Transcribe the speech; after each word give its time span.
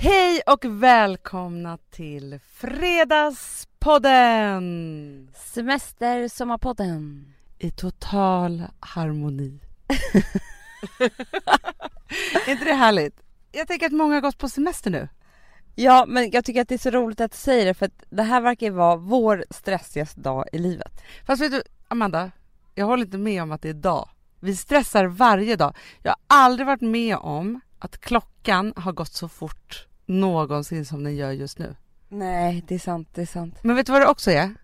Hej 0.00 0.40
och 0.46 0.64
välkomna 0.64 1.78
till 1.90 2.40
Fredagspodden! 2.52 5.30
Semester 5.34 6.28
Sommarpodden. 6.28 7.34
I 7.58 7.70
total 7.70 8.64
harmoni. 8.80 9.60
är 12.46 12.50
inte 12.50 12.64
det 12.64 12.74
härligt? 12.74 13.20
Jag 13.52 13.68
tänker 13.68 13.86
att 13.86 13.92
många 13.92 14.14
har 14.14 14.20
gått 14.20 14.38
på 14.38 14.48
semester 14.48 14.90
nu. 14.90 15.08
Ja, 15.74 16.04
men 16.08 16.30
jag 16.30 16.44
tycker 16.44 16.60
att 16.60 16.68
det 16.68 16.74
är 16.74 16.78
så 16.78 16.90
roligt 16.90 17.20
att 17.20 17.32
du 17.32 17.38
säger 17.38 17.66
det 17.66 17.74
för 17.74 17.86
att 17.86 18.04
det 18.10 18.22
här 18.22 18.40
verkar 18.40 18.70
vara 18.70 18.96
vår 18.96 19.44
stressigaste 19.50 20.20
dag 20.20 20.44
i 20.52 20.58
livet. 20.58 21.02
Fast 21.26 21.42
vet 21.42 21.52
du, 21.52 21.62
Amanda, 21.88 22.30
jag 22.74 22.86
håller 22.86 23.04
inte 23.04 23.18
med 23.18 23.42
om 23.42 23.52
att 23.52 23.62
det 23.62 23.68
är 23.68 23.74
dag. 23.74 24.08
Vi 24.40 24.56
stressar 24.56 25.04
varje 25.04 25.56
dag. 25.56 25.76
Jag 26.02 26.10
har 26.10 26.18
aldrig 26.26 26.66
varit 26.66 26.80
med 26.80 27.16
om 27.16 27.60
att 27.78 28.00
klockan 28.00 28.72
har 28.76 28.92
gått 28.92 29.12
så 29.12 29.28
fort 29.28 29.87
någonsin 30.08 30.84
som 30.84 31.04
den 31.04 31.16
gör 31.16 31.32
just 31.32 31.58
nu. 31.58 31.76
Nej, 32.08 32.64
det 32.68 32.74
är 32.74 32.78
sant, 32.78 33.08
det 33.14 33.22
är 33.22 33.26
sant. 33.26 33.58
Men 33.62 33.76
vet 33.76 33.86
du 33.86 33.92
vad 33.92 34.00
det 34.00 34.06
också 34.06 34.30
är? 34.30 34.54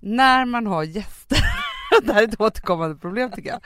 När 0.00 0.44
man 0.44 0.66
har 0.66 0.82
gäster, 0.82 1.38
det 2.02 2.12
här 2.12 2.22
är 2.22 2.28
ett 2.28 2.40
återkommande 2.40 2.96
problem 2.96 3.30
tycker 3.30 3.50
jag. 3.50 3.60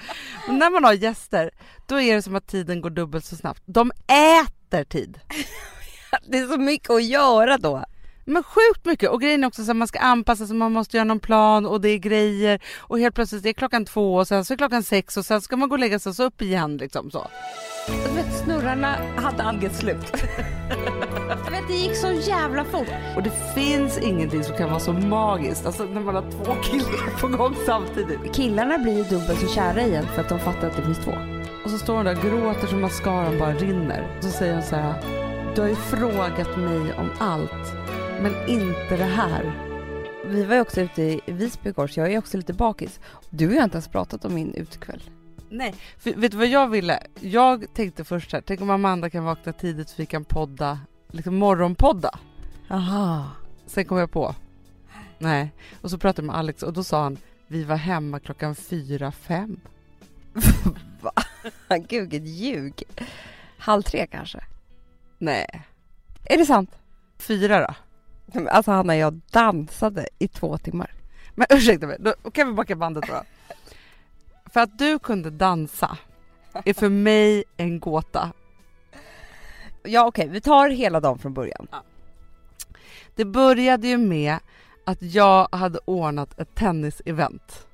Men 0.47 0.59
när 0.59 0.71
man 0.71 0.85
har 0.85 0.93
gäster, 0.93 1.51
då 1.87 2.01
är 2.01 2.15
det 2.15 2.23
som 2.23 2.35
att 2.35 2.47
tiden 2.47 2.81
går 2.81 2.91
dubbelt 2.91 3.25
så 3.25 3.37
snabbt. 3.37 3.63
De 3.67 3.93
äter 4.07 4.85
tid. 4.85 5.21
Det 6.27 6.39
är 6.39 6.47
så 6.47 6.59
mycket 6.59 6.91
att 6.91 7.05
göra 7.05 7.59
då. 7.59 7.85
Men 8.25 8.43
sjukt 8.43 8.85
mycket 8.85 9.11
och 9.11 9.21
grejen 9.21 9.45
är 9.45 9.49
också 9.49 9.71
att 9.71 9.77
man 9.77 9.89
ska 9.89 9.99
anpassa 9.99 10.47
sig, 10.47 10.57
man 10.57 10.73
måste 10.73 10.97
göra 10.97 11.05
någon 11.05 11.21
plan 11.21 11.67
och 11.67 11.81
det 11.81 11.89
är 11.89 11.99
grejer 11.99 12.63
och 12.79 12.99
helt 12.99 13.15
plötsligt 13.15 13.47
är 13.47 13.53
klockan 13.53 13.85
två 13.85 14.15
och 14.15 14.29
sen 14.29 14.45
så 14.45 14.53
är 14.53 14.59
klockan 14.59 14.83
sex 14.83 15.17
och 15.17 15.27
sen 15.27 15.41
ska 15.41 15.57
man 15.57 15.69
gå 15.69 15.75
och 15.75 15.79
lägga 15.79 15.99
sig 15.99 16.11
och 16.11 16.17
så 16.17 16.25
upp 16.25 16.43
igen 16.43 16.77
liksom 16.77 17.11
så. 17.11 17.27
Du 17.87 18.15
vet, 18.15 18.39
snurrarna 18.45 18.97
hade 19.17 19.43
aldrig 19.43 19.73
slut. 19.73 20.13
Vet, 21.37 21.69
det 21.69 21.75
gick 21.75 21.97
så 21.97 22.13
jävla 22.13 22.65
fort. 22.65 22.89
Och 23.17 23.23
det 23.23 23.33
finns 23.55 23.99
ingenting 23.99 24.45
som 24.45 24.57
kan 24.57 24.71
vara 24.71 24.81
så 24.81 24.93
magiskt, 24.93 25.67
alltså 25.67 25.85
när 25.85 26.01
man 26.01 26.15
har 26.15 26.31
två 26.31 26.55
killar 26.63 27.21
på 27.21 27.29
gång 27.29 27.57
samtidigt. 27.67 28.35
Killarna 28.35 28.79
blir 28.79 28.97
ju 28.97 29.03
dubbelt 29.03 29.41
så 29.41 29.47
kära 29.47 29.83
igen 29.83 30.07
för 30.15 30.23
att 30.23 30.29
de 30.29 30.39
fattar 30.39 30.69
att 30.69 30.77
det 30.77 30.83
finns 30.83 30.99
två. 30.99 31.13
Och 31.65 31.71
så 31.71 31.79
står 31.79 31.97
hon 31.97 32.05
där 32.05 32.17
och 32.17 32.23
gråter 32.23 32.67
så 32.67 32.77
mascaran 32.77 33.39
bara 33.39 33.55
rinner. 33.55 34.17
Och 34.19 34.25
så 34.25 34.31
säger 34.31 34.55
hon 34.55 34.63
så 34.63 34.77
här, 34.77 34.95
du 35.55 35.61
har 35.61 35.69
ju 35.69 35.75
frågat 35.75 36.57
mig 36.57 36.95
om 36.99 37.11
allt, 37.19 37.75
men 38.23 38.49
inte 38.49 38.97
det 38.97 39.05
här. 39.05 39.53
Vi 40.27 40.45
var 40.45 40.55
ju 40.55 40.61
också 40.61 40.81
ute 40.81 41.03
i 41.03 41.21
Visby 41.27 41.69
igår 41.71 41.87
så 41.87 42.01
jag 42.01 42.13
är 42.13 42.19
också 42.19 42.37
lite 42.37 42.53
bakis. 42.53 43.01
Du 43.31 43.45
jag 43.45 43.57
har 43.57 43.65
inte 43.65 43.77
ens 43.77 43.89
pratat 43.89 44.25
om 44.25 44.35
min 44.35 44.55
utekväll. 44.55 45.03
Nej, 45.51 45.75
för 45.99 46.15
vet 46.15 46.33
du 46.33 46.39
vad 46.39 46.47
jag 46.47 46.69
ville? 46.69 47.03
Jag 47.21 47.75
tänkte 47.75 48.05
först 48.05 48.33
här, 48.33 48.41
tänk 48.47 48.61
om 48.61 48.71
Amanda 48.71 49.11
kan 49.11 49.25
vakna 49.25 49.53
tidigt 49.53 49.89
så 49.89 49.95
vi 49.97 50.07
kan 50.07 50.25
podda, 50.25 50.79
liksom 51.13 51.37
morgonpodda. 51.37 52.19
Aha. 52.71 53.31
Sen 53.67 53.85
kom 53.85 53.99
jag 53.99 54.11
på, 54.11 54.35
nej. 55.19 55.53
Och 55.81 55.91
så 55.91 55.99
pratade 55.99 56.23
jag 56.23 56.33
med 56.33 56.37
Alex 56.37 56.63
och 56.63 56.73
då 56.73 56.85
sa 56.85 57.03
han, 57.03 57.19
vi 57.47 57.65
var 57.65 57.77
hemma 57.77 58.21
klockan 58.21 58.55
fyra, 58.55 59.13
fem. 59.13 59.61
Va? 61.01 61.13
Gud, 61.89 62.11
vilket 62.11 62.29
ljug. 62.29 62.83
Halv 63.59 63.83
tre 63.83 64.07
kanske? 64.07 64.41
Nej. 65.19 65.63
Är 66.25 66.39
det 66.39 66.47
sant? 66.47 66.71
Fyra 67.19 67.61
då? 67.67 67.75
Alltså 68.51 68.71
Hanna, 68.71 68.97
jag 68.97 69.21
dansade 69.31 70.09
i 70.19 70.29
två 70.29 70.59
timmar. 70.59 70.91
Men 71.35 71.47
ursäkta 71.51 71.87
mig, 71.87 71.97
då 72.01 72.31
kan 72.31 72.49
vi 72.49 72.55
backa 72.55 72.77
bandet 72.77 73.05
då. 73.09 73.23
För 74.53 74.61
att 74.61 74.79
du 74.79 74.99
kunde 74.99 75.31
dansa 75.31 75.99
är 76.65 76.75
för 76.75 76.89
mig 76.89 77.45
en 77.57 77.81
gåta. 77.81 78.33
Ja 79.85 80.07
okej, 80.07 80.29
vi 80.29 80.41
tar 80.41 80.69
hela 80.69 81.01
dagen 81.01 81.19
från 81.19 81.35
början. 81.35 81.69
Det 83.15 83.25
började 83.25 83.89
ju 83.89 83.99
med 83.99 84.39
att 84.87 85.03
jag 85.03 85.49
hade 85.53 85.79
ordnat 85.85 86.41
ett 86.41 86.55
tennisevent. 86.55 87.67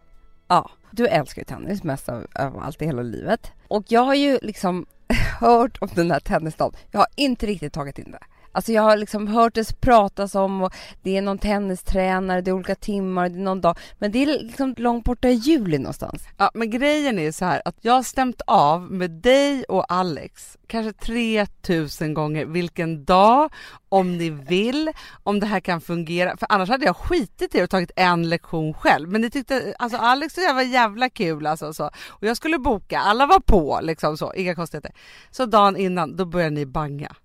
Ja, 0.49 0.71
du 0.91 1.07
älskar 1.07 1.41
ju 1.41 1.45
tennis 1.45 1.83
mest 1.83 2.09
av, 2.09 2.27
av 2.35 2.59
allt 2.59 2.83
i 2.83 2.87
hela 2.87 3.03
livet. 3.03 3.53
Och 3.69 3.85
jag 3.89 4.01
har 4.01 4.15
ju 4.15 4.39
liksom 4.43 4.87
hört 5.41 5.79
om 5.81 5.89
den 5.95 6.11
här 6.11 6.21
tennisdagen. 6.21 6.81
Jag 6.91 7.01
har 7.01 7.09
inte 7.17 7.47
riktigt 7.47 7.73
tagit 7.73 7.99
in 7.99 8.11
det. 8.11 8.25
Alltså 8.59 8.73
jag 8.73 8.83
har 8.83 8.97
liksom 8.97 9.27
hört 9.27 9.55
det 9.55 9.81
pratas 9.81 10.35
om 10.35 10.63
och 10.63 10.75
det 11.03 11.17
är 11.17 11.23
någon 11.23 11.39
tennistränare, 11.39 12.41
det 12.41 12.51
är 12.51 12.53
olika 12.53 12.75
timmar, 12.75 13.29
det 13.29 13.39
är 13.39 13.43
någon 13.43 13.61
dag. 13.61 13.79
Men 13.99 14.13
det 14.13 14.23
är 14.23 14.27
liksom 14.27 14.75
långt 14.79 15.05
borta 15.05 15.29
i 15.29 15.33
juli 15.33 15.79
någonstans. 15.79 16.23
Ja, 16.37 16.51
men 16.55 16.71
grejen 16.71 17.19
är 17.19 17.33
så 17.33 17.45
här 17.45 17.63
att 17.65 17.77
jag 17.81 17.93
har 17.93 18.03
stämt 18.03 18.43
av 18.47 18.83
med 18.93 19.11
dig 19.11 19.65
och 19.65 19.93
Alex 19.93 20.57
kanske 20.67 20.93
3000 20.93 22.15
gånger 22.15 22.47
vilken 22.47 23.05
dag, 23.05 23.53
om 23.89 24.19
ni 24.19 24.31
vill, 24.31 24.93
om 25.23 25.41
det 25.41 25.47
här 25.47 25.61
kan 25.61 25.81
fungera. 25.81 26.37
För 26.37 26.47
annars 26.51 26.69
hade 26.69 26.87
jag 26.87 26.97
skitit 26.97 27.55
i 27.55 27.59
det 27.59 27.65
och 27.65 27.71
tagit 27.71 27.91
en 27.97 28.29
lektion 28.29 28.75
själv. 28.75 29.09
Men 29.09 29.21
ni 29.21 29.31
tyckte, 29.31 29.75
alltså 29.79 29.99
Alex 29.99 30.37
och 30.37 30.43
jag 30.43 30.55
var 30.55 30.63
jävla 30.63 31.11
kul 31.11 31.47
alltså 31.47 31.73
så. 31.73 31.91
Och 32.09 32.27
jag 32.27 32.37
skulle 32.37 32.59
boka, 32.59 32.99
alla 32.99 33.27
var 33.27 33.41
på 33.41 33.81
liksom 33.83 34.17
så, 34.17 34.35
inga 34.35 34.55
konstigheter. 34.55 34.93
Så 35.31 35.47
dagen 35.47 35.77
innan, 35.77 36.17
då 36.17 36.25
började 36.25 36.55
ni 36.55 36.67
banga. 36.67 37.17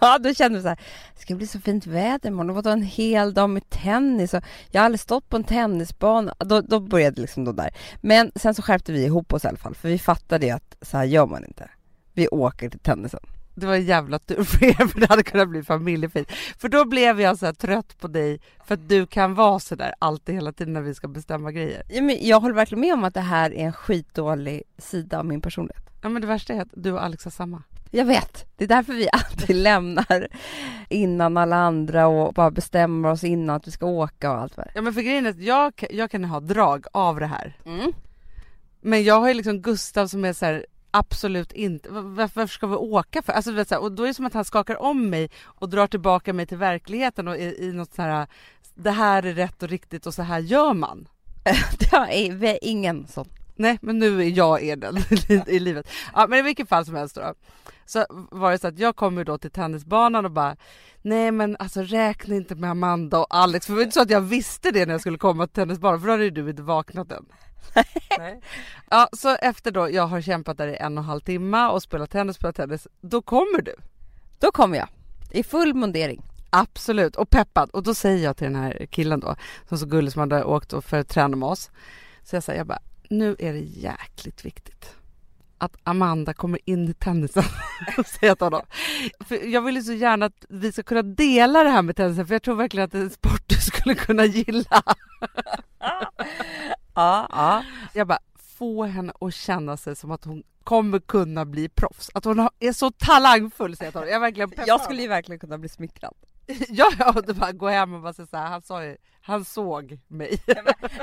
Ja, 0.02 0.18
då 0.18 0.34
kände 0.34 0.58
vi 0.58 0.62
så 0.62 0.68
här, 0.68 0.78
det 1.14 1.20
ska 1.20 1.34
bli 1.34 1.46
så 1.46 1.60
fint 1.60 1.86
väder 1.86 2.28
imorgon. 2.28 2.56
Och 2.56 2.66
en 2.66 2.82
hel 2.82 3.34
dag 3.34 3.50
med 3.50 3.70
tennis. 3.70 4.34
Och 4.34 4.44
jag 4.70 4.80
har 4.80 4.84
aldrig 4.84 5.00
stått 5.00 5.28
på 5.28 5.36
en 5.36 5.44
tennisbana. 5.44 6.34
Då, 6.38 6.60
då 6.60 6.80
började 6.80 7.20
liksom 7.20 7.44
då 7.44 7.52
där. 7.52 7.70
Men 8.00 8.32
sen 8.34 8.54
så 8.54 8.62
skärpte 8.62 8.92
vi 8.92 9.04
ihop 9.04 9.32
oss 9.32 9.44
i 9.44 9.48
alla 9.48 9.56
fall. 9.56 9.74
För 9.74 9.88
vi 9.88 9.98
fattade 9.98 10.46
ju 10.46 10.52
att 10.52 10.76
så 10.82 10.96
här 10.96 11.04
gör 11.04 11.26
man 11.26 11.44
inte. 11.44 11.70
Vi 12.12 12.28
åker 12.28 12.70
till 12.70 12.80
tennisen. 12.80 13.20
Det 13.54 13.66
var 13.66 13.74
en 13.74 13.84
jävla 13.84 14.18
tur 14.18 14.44
för 14.44 14.64
er 14.64 14.86
för 14.86 15.00
det 15.00 15.06
hade 15.06 15.22
kunnat 15.22 15.48
bli 15.48 15.62
familjefint. 15.62 16.28
För 16.58 16.68
då 16.68 16.84
blev 16.84 17.20
jag 17.20 17.38
så 17.38 17.46
här 17.46 17.52
trött 17.52 17.98
på 17.98 18.08
dig 18.08 18.40
för 18.64 18.74
att 18.74 18.88
du 18.88 19.06
kan 19.06 19.34
vara 19.34 19.58
så 19.58 19.74
där 19.74 19.94
alltid 19.98 20.34
hela 20.34 20.52
tiden 20.52 20.72
när 20.72 20.80
vi 20.80 20.94
ska 20.94 21.08
bestämma 21.08 21.52
grejer. 21.52 21.82
Ja, 21.88 22.02
men 22.02 22.16
jag 22.20 22.40
håller 22.40 22.54
verkligen 22.54 22.80
med 22.80 22.94
om 22.94 23.04
att 23.04 23.14
det 23.14 23.20
här 23.20 23.54
är 23.54 23.66
en 23.66 23.72
skitdålig 23.72 24.62
sida 24.78 25.18
av 25.18 25.26
min 25.26 25.40
personlighet. 25.40 25.84
Ja 26.02 26.08
men 26.08 26.22
det 26.22 26.28
värsta 26.28 26.52
är 26.52 26.60
att 26.60 26.68
du 26.72 26.92
och 26.92 27.04
Alex 27.04 27.24
har 27.24 27.30
samma. 27.30 27.62
Jag 27.90 28.04
vet. 28.04 28.46
Det 28.56 28.64
är 28.64 28.68
därför 28.68 28.92
vi 28.92 29.08
alltid 29.12 29.56
lämnar 29.62 30.28
innan 30.88 31.36
alla 31.36 31.56
andra 31.56 32.06
och 32.06 32.34
bara 32.34 32.50
bestämmer 32.50 33.10
oss 33.10 33.24
innan 33.24 33.56
att 33.56 33.66
vi 33.66 33.70
ska 33.70 33.86
åka 33.86 34.32
och 34.32 34.38
allt 34.38 34.56
vad 34.56 34.66
Ja 34.74 34.82
men 34.82 34.94
för 34.94 35.00
grejen 35.00 35.26
är 35.26 35.30
att 35.30 35.40
jag, 35.40 35.84
jag 35.90 36.10
kan 36.10 36.24
ha 36.24 36.40
drag 36.40 36.86
av 36.92 37.20
det 37.20 37.26
här. 37.26 37.58
mm. 37.66 37.92
Men 38.80 39.04
jag 39.04 39.20
har 39.20 39.28
ju 39.28 39.34
liksom 39.34 39.62
Gustav 39.62 40.06
som 40.06 40.24
är 40.24 40.32
så 40.32 40.46
här, 40.46 40.66
absolut 40.90 41.52
inte, 41.52 41.90
varför, 41.90 42.46
ska 42.46 42.66
vi 42.66 42.74
åka 42.74 43.22
för? 43.22 43.32
Alltså, 43.32 43.52
vet, 43.52 43.72
och 43.72 43.92
då 43.92 44.02
är 44.02 44.06
det 44.06 44.14
som 44.14 44.26
att 44.26 44.34
han 44.34 44.44
skakar 44.44 44.82
om 44.82 45.10
mig 45.10 45.30
och 45.44 45.68
drar 45.68 45.86
tillbaka 45.86 46.32
mig 46.32 46.46
till 46.46 46.58
verkligheten 46.58 47.28
och 47.28 47.36
i, 47.36 47.56
i 47.58 47.72
något 47.72 47.94
så 47.94 48.02
här, 48.02 48.26
det 48.74 48.90
här 48.90 49.22
är 49.22 49.32
rätt 49.32 49.62
och 49.62 49.68
riktigt 49.68 50.06
och 50.06 50.14
så 50.14 50.22
här 50.22 50.38
gör 50.38 50.74
man. 50.74 51.08
Det 51.78 51.96
är 51.96 52.58
ingen 52.62 53.06
sån. 53.06 53.28
Nej, 53.60 53.78
men 53.82 53.98
nu 53.98 54.22
är 54.22 54.28
jag 54.28 54.62
er 54.62 54.76
den 54.76 54.96
i 55.46 55.58
livet. 55.58 55.88
Ja, 56.14 56.26
men 56.26 56.38
i 56.38 56.42
vilket 56.42 56.68
fall 56.68 56.86
som 56.86 56.94
helst 56.94 57.14
då. 57.14 57.34
Så 57.86 58.06
var 58.10 58.50
det 58.50 58.58
så 58.58 58.68
att 58.68 58.78
jag 58.78 58.96
kom 58.96 59.18
ju 59.18 59.24
då 59.24 59.38
till 59.38 59.50
tennisbanan 59.50 60.24
och 60.24 60.30
bara 60.30 60.56
Nej 61.02 61.32
men 61.32 61.56
alltså 61.58 61.82
räkna 61.82 62.34
inte 62.34 62.54
med 62.54 62.70
Amanda 62.70 63.18
och 63.18 63.26
Alex 63.30 63.66
för 63.66 63.72
det 63.72 63.76
var 63.76 63.82
inte 63.82 63.94
så 63.94 64.02
att 64.02 64.10
jag 64.10 64.20
visste 64.20 64.70
det 64.70 64.86
när 64.86 64.94
jag 64.94 65.00
skulle 65.00 65.18
komma 65.18 65.46
till 65.46 65.54
tennisbanan 65.54 66.00
för 66.00 66.06
då 66.06 66.12
hade 66.12 66.30
du 66.30 66.50
inte 66.50 66.62
vaknat 66.62 67.12
än. 67.12 67.26
Nej. 68.18 68.40
Ja 68.90 69.08
så 69.12 69.36
efter 69.36 69.70
då 69.70 69.90
jag 69.90 70.06
har 70.06 70.20
kämpat 70.20 70.58
där 70.58 70.68
i 70.68 70.76
en 70.76 70.98
och 70.98 71.04
en 71.04 71.08
halv 71.08 71.20
timme 71.20 71.68
och 71.68 71.82
spelat 71.82 72.10
tennis, 72.10 72.36
spelat 72.36 72.56
tennis, 72.56 72.88
då 73.00 73.22
kommer 73.22 73.62
du. 73.62 73.74
Då 74.38 74.52
kommer 74.52 74.78
jag. 74.78 74.88
I 75.30 75.42
full 75.42 75.74
mundering. 75.74 76.22
Absolut, 76.50 77.16
och 77.16 77.30
peppad. 77.30 77.70
Och 77.70 77.82
då 77.82 77.94
säger 77.94 78.24
jag 78.24 78.36
till 78.36 78.46
den 78.46 78.62
här 78.62 78.86
killen 78.90 79.20
då, 79.20 79.36
som 79.68 79.78
så 79.78 79.86
gullig 79.86 80.12
som 80.12 80.20
hade 80.20 80.44
åkt 80.44 80.72
och 80.72 80.84
för 80.84 80.98
att 80.98 81.08
träna 81.08 81.36
med 81.36 81.48
oss. 81.48 81.70
Så 82.22 82.36
jag 82.36 82.42
säger, 82.42 82.60
jag 82.60 82.66
bara, 82.66 82.82
nu 83.10 83.36
är 83.38 83.52
det 83.52 83.60
jäkligt 83.60 84.44
viktigt 84.44 84.96
att 85.58 85.76
Amanda 85.84 86.34
kommer 86.34 86.58
in 86.64 86.88
i 86.88 86.94
tennisen. 86.94 87.42
säger 88.06 88.26
jag 88.26 88.38
till 88.38 88.44
honom. 88.44 88.62
För 89.20 89.46
jag 89.46 89.62
vill 89.62 89.76
ju 89.76 89.82
så 89.82 89.92
gärna 89.92 90.26
att 90.26 90.44
vi 90.48 90.72
ska 90.72 90.82
kunna 90.82 91.02
dela 91.02 91.62
det 91.62 91.70
här 91.70 91.82
med 91.82 91.96
tennisen, 91.96 92.26
för 92.26 92.34
jag 92.34 92.42
tror 92.42 92.54
verkligen 92.54 92.84
att 92.84 92.92
det 92.92 92.98
är 92.98 93.02
en 93.02 93.10
sport 93.10 93.42
du 93.46 93.54
skulle 93.60 93.94
kunna 93.94 94.24
gilla. 94.24 94.82
Ja, 96.94 97.28
ja. 97.30 97.64
Jag 97.94 98.06
bara, 98.06 98.18
få 98.58 98.84
henne 98.84 99.12
att 99.20 99.34
känna 99.34 99.76
sig 99.76 99.96
som 99.96 100.10
att 100.10 100.24
hon 100.24 100.42
kommer 100.64 100.98
kunna 100.98 101.44
bli 101.44 101.68
proffs. 101.68 102.10
Att 102.14 102.24
hon 102.24 102.48
är 102.58 102.72
så 102.72 102.90
talangfull, 102.90 103.76
säger 103.76 103.86
jag 103.86 103.92
till 103.92 103.98
honom. 103.98 104.08
Jag 104.08 104.16
är 104.16 104.20
verkligen 104.20 104.50
peppad. 104.50 104.68
Jag 104.68 104.80
skulle 104.80 105.02
ju 105.02 105.08
verkligen 105.08 105.38
kunna 105.38 105.58
bli 105.58 105.68
smickrad. 105.68 106.14
Ja, 106.68 106.90
ja, 106.98 107.12
och 107.16 107.26
det 107.26 107.34
bara 107.34 107.52
gå 107.52 107.68
hem 107.68 107.94
och 107.94 108.02
bara 108.02 108.12
säga 108.12 108.26
så 108.26 108.36
här, 108.36 108.46
han 108.46 108.62
sa 108.62 108.84
ju, 108.84 108.96
han 109.20 109.44
såg 109.44 109.98
mig. 110.08 110.42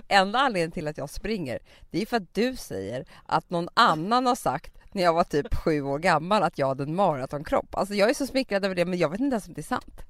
Enda 0.07 0.39
anledningen 0.39 0.71
till 0.71 0.87
att 0.87 0.97
jag 0.97 1.09
springer, 1.09 1.59
det 1.91 2.01
är 2.01 2.05
för 2.05 2.17
att 2.17 2.33
du 2.33 2.55
säger 2.55 3.05
att 3.25 3.49
någon 3.49 3.69
annan 3.73 4.25
har 4.25 4.35
sagt 4.35 4.77
när 4.91 5.03
jag 5.03 5.13
var 5.13 5.23
typ 5.23 5.55
sju 5.55 5.81
år 5.81 5.99
gammal 5.99 6.43
att 6.43 6.57
jag 6.57 6.67
hade 6.67 6.83
en 6.83 6.95
maratonkropp. 6.95 7.75
Alltså 7.75 7.93
jag 7.93 8.09
är 8.09 8.13
så 8.13 8.27
smickrad 8.27 8.65
över 8.65 8.75
det 8.75 8.85
men 8.85 8.99
jag 8.99 9.09
vet 9.09 9.19
inte 9.19 9.33
ens 9.33 9.47
om 9.47 9.53
det 9.53 9.61
är 9.61 9.63
sant. 9.63 10.01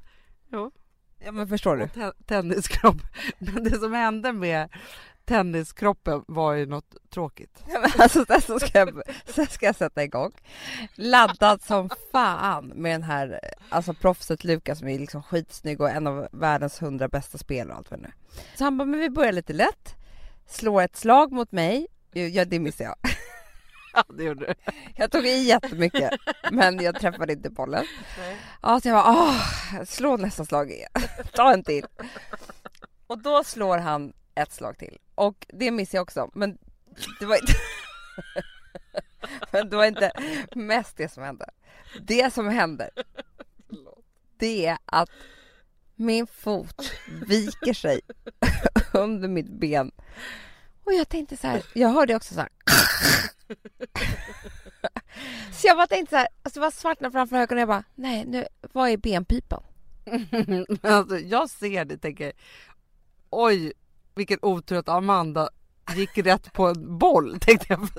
Jo. 0.52 0.72
Ja 1.20 1.32
men 1.32 1.48
förstår 1.48 1.78
du? 1.78 2.12
Tenniskropp. 2.26 2.98
Men 3.38 3.64
det 3.64 3.80
som 3.80 3.94
hände 3.94 4.34
med 4.34 4.70
tenniskroppen 5.28 6.24
var 6.28 6.54
ju 6.54 6.66
något 6.66 6.96
tråkigt. 7.10 7.64
alltså 7.98 8.26
sen 8.26 8.42
så 8.42 8.60
ska 8.60 8.80
jag, 8.80 9.02
sen 9.26 9.48
ska 9.48 9.66
jag 9.66 9.76
sätta 9.76 10.04
igång. 10.04 10.32
Laddad 10.96 11.62
som 11.62 11.90
fan 12.12 12.68
med 12.68 12.92
den 12.92 13.04
här, 13.04 13.40
alltså 13.70 13.94
proffset 13.94 14.44
Lukas 14.44 14.80
som 14.80 14.88
är 14.88 15.00
liksom 15.00 15.24
skitsnygg 15.24 15.82
och 15.82 15.90
en 15.90 16.08
av 16.08 16.28
världens 16.32 16.82
hundra 16.82 17.08
bästa 17.08 17.38
spelare 17.38 17.72
och 17.72 17.78
allt 17.78 17.92
vad 17.92 18.00
det 18.00 18.08
nu 18.08 18.14
Så 18.56 18.64
han 18.64 18.78
bara, 18.78 18.86
men 18.86 19.00
vi 19.00 19.10
börjar 19.10 19.32
lite 19.32 19.54
lätt. 19.54 19.96
Slår 20.46 20.82
ett 20.82 20.96
slag 20.96 21.32
mot 21.32 21.52
mig. 21.52 21.88
Ja, 22.12 22.46
det 22.46 22.60
missade 22.60 22.84
jag. 22.84 23.12
Ja, 23.94 24.04
det 24.18 24.24
gjorde 24.24 24.46
du. 24.46 24.72
Jag 24.96 25.12
tog 25.12 25.26
i 25.26 25.44
jättemycket, 25.44 26.12
men 26.52 26.80
jag 26.80 27.00
träffade 27.00 27.34
inte 27.34 27.50
bollen. 27.50 27.86
Ja, 28.62 28.80
så 28.82 28.88
jag 28.88 29.04
bara, 29.04 29.14
åh, 29.14 29.84
slå 29.86 30.18
nästa 30.18 30.46
slag 30.46 30.72
igen. 30.72 30.90
Ta 31.34 31.54
en 31.54 31.64
till. 31.64 31.86
Och 33.08 33.22
då 33.22 33.44
slår 33.44 33.78
han 33.78 34.14
ett 34.38 34.52
slag 34.54 34.78
till. 34.78 34.98
Och 35.16 35.46
det 35.50 35.72
missade 35.72 35.98
jag 35.98 36.04
också, 36.04 36.30
men 36.34 36.58
det 37.20 37.26
var 37.26 37.36
inte... 37.36 37.54
men 39.52 39.70
det 39.70 39.76
var 39.76 39.86
inte 39.86 40.12
mest 40.56 40.98
det 40.98 41.12
som 41.12 41.24
hände. 41.24 41.50
Det 42.02 42.34
som 42.34 42.48
hände, 42.48 42.90
det 44.38 44.66
är 44.66 44.78
att 44.86 45.10
min 45.96 46.28
fot 46.28 46.92
viker 47.28 47.74
sig 47.74 48.02
under 48.94 49.28
mitt 49.28 49.50
ben. 49.50 49.92
Och 50.84 50.94
jag 50.94 51.10
tänkte 51.10 51.38
så 51.38 51.48
här, 51.48 51.64
jag 51.74 51.90
hörde 51.90 52.16
också 52.16 52.34
så 52.34 52.40
här. 52.40 52.50
så 55.52 55.68
jag 55.68 55.78
bara 55.78 55.88
tänkte 55.88 56.10
så 56.10 56.18
här, 56.18 56.28
alltså 56.44 56.60
det 56.60 56.64
var 56.66 56.72
svartnade 56.72 57.12
framför 57.12 57.36
ögonen 57.36 57.58
och 57.58 57.62
jag 57.62 57.68
bara, 57.68 57.84
nej 57.96 58.26
nu, 58.26 58.48
vad 58.62 58.90
är 58.90 58.98
benpipan? 58.98 59.64
alltså, 60.82 61.18
jag 61.18 61.50
ser 61.50 61.86
det 61.86 61.98
tänker, 61.98 62.34
oj 63.30 63.74
vilken 64.18 64.40
otur 64.42 64.78
att 64.78 64.90
Amanda 64.90 65.50
gick 65.96 66.18
rätt 66.18 66.54
på 66.54 66.68
en 66.68 66.98
boll 66.98 67.40
tänkte 67.42 67.66
jag. 67.70 67.90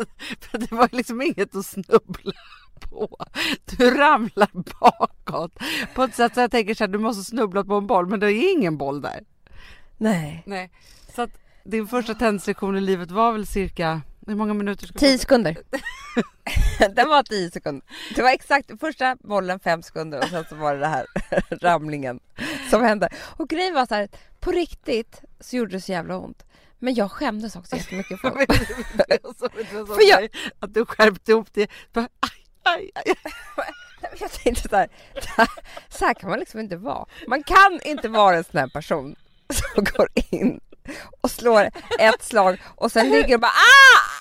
För 0.41 0.59
det 0.59 0.73
var 0.73 0.89
liksom 0.93 1.23
inget 1.23 1.57
att 1.57 1.67
snubbla 1.67 2.33
på. 2.81 3.27
Du 3.65 3.91
ramlar 3.91 4.51
bakåt 4.81 5.59
på 5.95 6.03
ett 6.03 6.15
sätt 6.15 6.35
så 6.35 6.41
jag 6.41 6.51
tänker 6.51 6.75
så 6.75 6.85
här, 6.85 6.89
du 6.89 6.99
måste 6.99 7.25
snubbla 7.25 7.65
på 7.65 7.75
en 7.75 7.87
boll 7.87 8.07
men 8.07 8.21
det 8.21 8.33
är 8.33 8.53
ingen 8.53 8.77
boll 8.79 9.01
där. 9.01 9.21
Nej. 9.97 10.43
Nej. 10.47 10.71
Så 11.15 11.23
att 11.23 11.31
din 11.65 11.87
första 11.87 12.15
tennislektion 12.15 12.77
i 12.77 12.81
livet 12.81 13.11
var 13.11 13.33
väl 13.33 13.47
cirka, 13.47 14.03
hur 14.27 14.35
många 14.35 14.55
minuter? 14.55 14.87
Ska 14.87 14.99
10 14.99 15.19
sekunder. 15.19 15.57
Den 16.95 17.09
var 17.09 17.23
10 17.23 17.51
sekunder. 17.51 17.87
Det 18.15 18.23
var 18.23 18.31
exakt 18.31 18.81
första 18.81 19.17
bollen 19.21 19.61
5 19.61 19.83
sekunder 19.83 20.19
och 20.19 20.29
sen 20.29 20.45
så 20.49 20.57
var 20.57 20.75
det 20.75 20.81
det 20.81 20.87
här 20.87 21.07
ramlingen 21.61 22.21
som 22.71 22.83
hände. 22.83 23.09
Och 23.37 23.49
grejen 23.49 23.75
var 23.75 23.87
så 23.87 23.95
här, 23.95 24.09
på 24.41 24.53
riktigt 24.53 25.23
så 25.41 25.57
gjorde 25.57 25.73
det 25.73 25.81
så 25.81 25.93
jävla 25.93 26.17
ont. 26.17 26.45
Men 26.79 26.95
jag 26.95 27.11
skämdes 27.13 27.57
också 27.57 27.77
jättemycket 27.77 28.21
för 28.21 28.31
För 29.87 30.11
jag... 30.11 30.29
Att 30.61 30.75
du 30.75 30.87
skärpte 30.87 31.33
ihop 31.33 31.49
det. 31.53 31.71
Bara, 31.93 32.09
aj, 32.21 32.45
aj, 32.63 32.91
aj. 32.95 33.15
Jag 34.21 34.33
tänkte 34.33 34.69
så 34.69 34.77
här, 34.77 34.89
så 35.89 36.05
här 36.05 36.15
kan 36.15 36.31
man 36.31 36.39
liksom 36.39 36.61
inte 36.61 36.77
vara. 36.77 37.07
Man 37.27 37.43
kan 37.43 37.81
inte 37.85 38.09
vara 38.09 38.37
en 38.37 38.45
sån 38.45 38.61
här 38.61 38.69
person 38.69 39.17
som 39.53 39.85
går 39.85 40.09
in 40.15 40.61
och 41.21 41.31
slår 41.31 41.71
ett 41.99 42.23
slag 42.23 42.63
och 42.65 42.93
sen 42.93 43.11
ligger 43.11 43.35
och 43.35 43.41
bara 43.41 43.53
ah! 43.53 44.19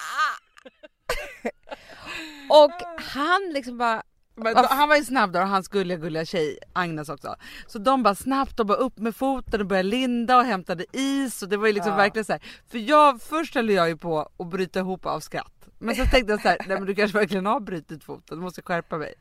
Och 2.50 2.72
han 3.02 3.52
liksom 3.54 3.78
bara 3.78 4.04
men 4.38 4.54
då, 4.54 4.68
han 4.69 4.89
var 4.89 4.95
ju 4.95 5.04
snabb 5.04 5.34
där 5.34 5.42
och 5.42 5.48
hans 5.48 5.68
gulliga 5.68 5.98
gulliga 5.98 6.25
tjej 6.25 6.60
Agnes 6.74 7.10
också. 7.10 7.36
Så 7.68 7.80
de 7.80 8.04
bara 8.04 8.16
snabbt 8.16 8.60
och 8.60 8.66
bara 8.66 8.78
upp 8.78 8.98
med 8.98 9.16
foten 9.16 9.62
och 9.62 9.68
började 9.68 9.89
linda 9.89 10.38
och 10.38 10.44
hämtade 10.44 10.86
is 10.92 11.44
och 11.44 11.50
det 11.50 11.57
var 11.57 11.68
ju 11.68 11.74
liksom 11.74 11.92
ja. 11.92 11.98
verkligen 11.98 12.25
så 12.25 12.31
här. 12.31 12.42
För 12.68 12.78
jag, 12.78 13.22
först 13.22 13.56
höll 13.56 13.69
jag 13.69 13.89
ju 13.89 13.98
på 13.98 14.31
att 14.39 14.48
bryta 14.48 14.80
ihop 14.80 15.06
av 15.06 15.19
skratt. 15.19 15.54
Men 15.80 15.95
så 15.95 16.06
tänkte 16.06 16.34
jag 16.34 16.42
så 16.42 16.48
här, 16.48 16.57
nej 16.68 16.78
men 16.78 16.86
du 16.86 16.95
kanske 16.95 17.18
verkligen 17.18 17.45
har 17.45 17.60
brutit 17.60 18.04
foten, 18.04 18.38
du 18.38 18.44
måste 18.44 18.62
skärpa 18.62 18.98
mig. 18.98 19.13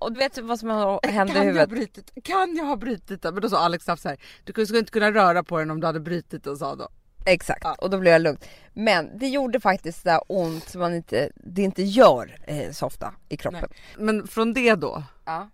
Och 0.00 0.12
du 0.12 0.18
vet 0.18 0.38
vad 0.38 0.58
som 0.58 0.98
hände 1.02 1.32
i 1.32 1.38
huvudet? 1.38 1.56
Jag 1.56 1.68
brutit, 1.68 2.12
kan 2.24 2.56
jag 2.56 2.64
ha 2.64 2.76
brutit 2.76 3.22
den? 3.22 3.34
Men 3.34 3.42
då 3.42 3.48
sa 3.48 3.58
Alex 3.58 3.84
så 3.84 3.96
här, 4.04 4.16
du 4.44 4.66
skulle 4.66 4.78
inte 4.78 4.92
kunna 4.92 5.12
röra 5.12 5.42
på 5.42 5.58
den 5.58 5.70
om 5.70 5.80
du 5.80 5.86
hade 5.86 6.00
brutit 6.00 6.44
den 6.44 6.56
sa 6.56 6.76
då. 6.76 6.88
Exakt, 7.24 7.60
ja. 7.64 7.74
och 7.78 7.90
då 7.90 7.98
blev 7.98 8.12
jag 8.12 8.22
lugn. 8.22 8.38
Men 8.72 9.18
det 9.18 9.28
gjorde 9.28 9.60
faktiskt 9.60 10.02
så 10.02 10.18
ont 10.18 10.68
som 10.68 10.80
man 10.80 10.94
inte, 10.94 11.30
det 11.34 11.62
inte 11.62 11.82
gör 11.82 12.38
eh, 12.46 12.70
så 12.70 12.86
ofta 12.86 13.14
i 13.28 13.36
kroppen. 13.36 13.68
Nej. 13.70 14.04
Men 14.06 14.26
från 14.26 14.52
det 14.52 14.74
då? 14.74 15.02
Ja. 15.24 15.48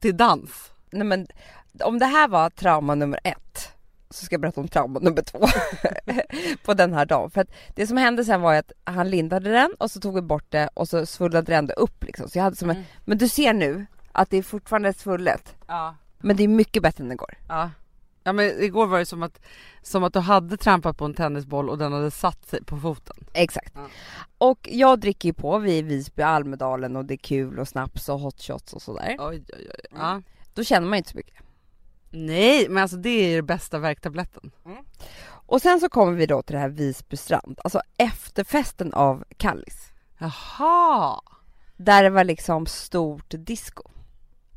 Till 0.00 0.16
dans? 0.16 0.72
Nej 0.90 1.04
men 1.04 1.26
om 1.84 1.98
det 1.98 2.06
här 2.06 2.28
var 2.28 2.50
trauma 2.50 2.94
nummer 2.94 3.20
ett 3.24 3.72
så 4.10 4.24
ska 4.24 4.34
jag 4.34 4.40
berätta 4.40 4.60
om 4.60 4.68
trauma 4.68 5.00
nummer 5.00 5.22
två 5.22 5.38
på 6.64 6.74
den 6.74 6.92
här 6.92 7.06
dagen. 7.06 7.30
För 7.30 7.40
att 7.40 7.48
det 7.74 7.86
som 7.86 7.96
hände 7.96 8.24
sen 8.24 8.40
var 8.40 8.54
att 8.54 8.72
han 8.84 9.10
lindade 9.10 9.52
den 9.52 9.74
och 9.78 9.90
så 9.90 10.00
tog 10.00 10.14
vi 10.14 10.22
bort 10.22 10.46
det 10.48 10.68
och 10.74 10.88
så 10.88 11.06
svullnade 11.06 11.52
det 11.52 11.56
ändå 11.56 11.74
upp 11.74 12.04
liksom. 12.04 12.28
Så 12.28 12.38
jag 12.38 12.42
hade 12.42 12.56
som 12.56 12.70
en, 12.70 12.76
mm. 12.76 12.88
men 13.04 13.18
du 13.18 13.28
ser 13.28 13.52
nu 13.52 13.86
att 14.12 14.30
det 14.30 14.36
är 14.36 14.42
fortfarande 14.42 14.92
svullet. 14.92 15.54
Ja. 15.66 15.94
Men 16.18 16.36
det 16.36 16.42
är 16.42 16.48
mycket 16.48 16.82
bättre 16.82 17.04
än 17.04 17.12
igår. 17.12 17.34
Ja. 17.48 17.70
Ja 18.24 18.32
men 18.32 18.62
igår 18.62 18.86
var 18.86 18.98
det 18.98 19.06
som 19.06 19.22
att, 19.22 19.40
som 19.82 20.04
att 20.04 20.12
du 20.12 20.18
hade 20.18 20.56
trampat 20.56 20.98
på 20.98 21.04
en 21.04 21.14
tennisboll 21.14 21.70
och 21.70 21.78
den 21.78 21.92
hade 21.92 22.10
satt 22.10 22.48
sig 22.48 22.64
på 22.64 22.76
foten. 22.80 23.16
Exakt. 23.32 23.72
Ja. 23.74 23.86
Och 24.38 24.68
jag 24.72 25.00
dricker 25.00 25.28
ju 25.28 25.32
på, 25.32 25.58
vi 25.58 25.72
är 25.72 25.78
i 25.78 25.82
Visby, 25.82 26.22
Almedalen 26.22 26.96
och 26.96 27.04
det 27.04 27.14
är 27.14 27.18
kul 27.18 27.58
och 27.58 27.68
snaps 27.68 28.08
och 28.08 28.20
hot 28.20 28.42
shots 28.42 28.72
och 28.72 28.82
sådär. 28.82 29.16
Oj, 29.18 29.44
oj, 29.52 29.68
oj. 29.70 29.86
Ja. 29.90 30.22
Då 30.54 30.64
känner 30.64 30.88
man 30.88 30.96
inte 30.96 31.10
så 31.10 31.16
mycket. 31.16 31.34
Nej, 32.10 32.68
men 32.68 32.82
alltså 32.82 32.96
det 32.96 33.10
är 33.10 33.28
ju 33.28 33.42
bästa 33.42 33.78
värktabletten. 33.78 34.50
Mm. 34.64 34.84
Och 35.46 35.62
sen 35.62 35.80
så 35.80 35.88
kommer 35.88 36.12
vi 36.12 36.26
då 36.26 36.42
till 36.42 36.54
det 36.54 36.60
här 36.60 36.68
Visby 36.68 37.16
strand, 37.16 37.58
alltså 37.64 37.80
efterfesten 37.96 38.92
av 38.94 39.24
Kallis. 39.36 39.92
Jaha! 40.18 41.20
Där 41.76 42.02
det 42.02 42.10
var 42.10 42.24
liksom 42.24 42.66
stort 42.66 43.34
disco. 43.38 43.82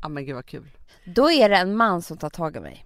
Ja 0.02 0.08
men 0.08 0.24
gud 0.24 0.34
vad 0.34 0.46
kul. 0.46 0.70
Då 1.04 1.30
är 1.30 1.48
det 1.48 1.56
en 1.56 1.76
man 1.76 2.02
som 2.02 2.16
tar 2.16 2.30
tag 2.30 2.56
i 2.56 2.60
mig 2.60 2.85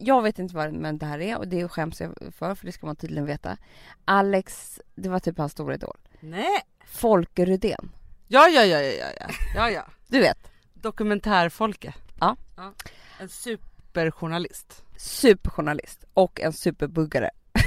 jag 0.00 0.22
vet 0.22 0.38
inte 0.38 0.54
vad 0.54 0.72
men 0.72 0.98
det 0.98 1.06
här 1.06 1.18
är 1.18 1.38
och 1.38 1.48
det 1.48 1.68
skäms 1.68 2.00
jag 2.00 2.14
för, 2.38 2.54
för 2.54 2.66
det 2.66 2.72
ska 2.72 2.86
man 2.86 2.96
tydligen 2.96 3.26
veta. 3.26 3.56
Alex, 4.04 4.80
det 4.94 5.08
var 5.08 5.20
typ 5.20 5.38
hans 5.38 5.52
stora 5.52 5.74
idol. 5.74 5.96
Nej! 6.20 6.60
Folke 6.86 7.44
Rydén. 7.44 7.92
Ja, 8.28 8.48
ja, 8.48 8.64
ja, 8.64 8.80
ja, 8.80 9.06
ja, 9.20 9.26
ja, 9.54 9.70
ja. 9.70 9.82
Du 10.06 10.20
vet? 10.20 10.50
Dokumentärfolke. 10.74 11.94
Ja. 12.20 12.36
ja. 12.56 12.72
En 13.20 13.28
superjournalist. 13.28 14.84
Superjournalist 14.96 16.04
och 16.14 16.40
en 16.40 16.52
superbuggare. 16.52 17.30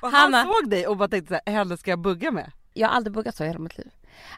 och 0.00 0.10
han 0.10 0.34
Hanna, 0.34 0.44
såg 0.44 0.70
dig 0.70 0.86
och 0.86 0.96
bara 0.96 1.08
tänkte 1.08 1.34
så 1.34 1.40
här, 1.46 1.52
henne 1.52 1.76
ska 1.76 1.90
jag 1.90 1.98
bugga 1.98 2.30
med? 2.30 2.52
Jag 2.72 2.88
har 2.88 2.94
aldrig 2.94 3.14
buggat 3.14 3.36
så 3.36 3.44
i 3.44 3.46
hela 3.46 3.58
mitt 3.58 3.78
liv. 3.78 3.90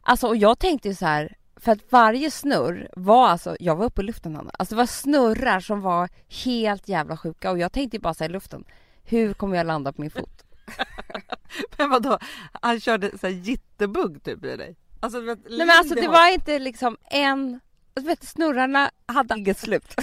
Alltså 0.03 0.27
och 0.27 0.37
jag 0.37 0.59
tänkte 0.59 0.89
ju 0.89 0.95
så 0.95 1.07
här, 1.07 1.37
för 1.57 1.73
att 1.73 1.93
varje 1.93 2.31
snurr 2.31 2.89
var 2.97 3.29
alltså, 3.29 3.57
jag 3.61 3.77
var 3.77 3.87
uppe 3.87 4.01
i 4.03 4.05
luften 4.05 4.37
Hanna. 4.37 4.51
Alltså 4.59 4.75
det 4.75 4.79
var 4.79 4.87
snurrar 4.87 5.61
som 5.61 5.81
var 5.81 6.09
helt 6.45 6.89
jävla 6.89 7.17
sjuka 7.17 7.51
och 7.51 7.59
jag 7.59 7.73
tänkte 7.73 7.99
bara 7.99 8.15
säga 8.15 8.29
i 8.29 8.33
luften, 8.33 8.65
hur 9.05 9.35
kommer 9.35 9.57
jag 9.57 9.67
landa 9.67 9.93
på 9.93 10.01
min 10.01 10.11
fot? 10.11 10.43
men 11.79 11.91
vadå, 11.91 12.19
han 12.63 12.81
körde 12.81 13.19
så 13.19 13.27
här 13.27 13.35
jitterbugg 13.35 14.23
typ 14.23 14.45
i 14.45 14.57
dig? 14.57 14.77
Alltså, 15.01 15.21
vet, 15.21 15.39
Nej 15.49 15.59
men 15.59 15.79
alltså 15.79 15.95
det 15.95 16.09
var 16.09 16.33
inte 16.33 16.59
liksom 16.59 16.97
en, 17.11 17.61
du 17.95 18.03
vet 18.03 18.25
snurrarna 18.25 18.91
hade 19.07 19.35
inget 19.39 19.59
slut. 19.59 19.95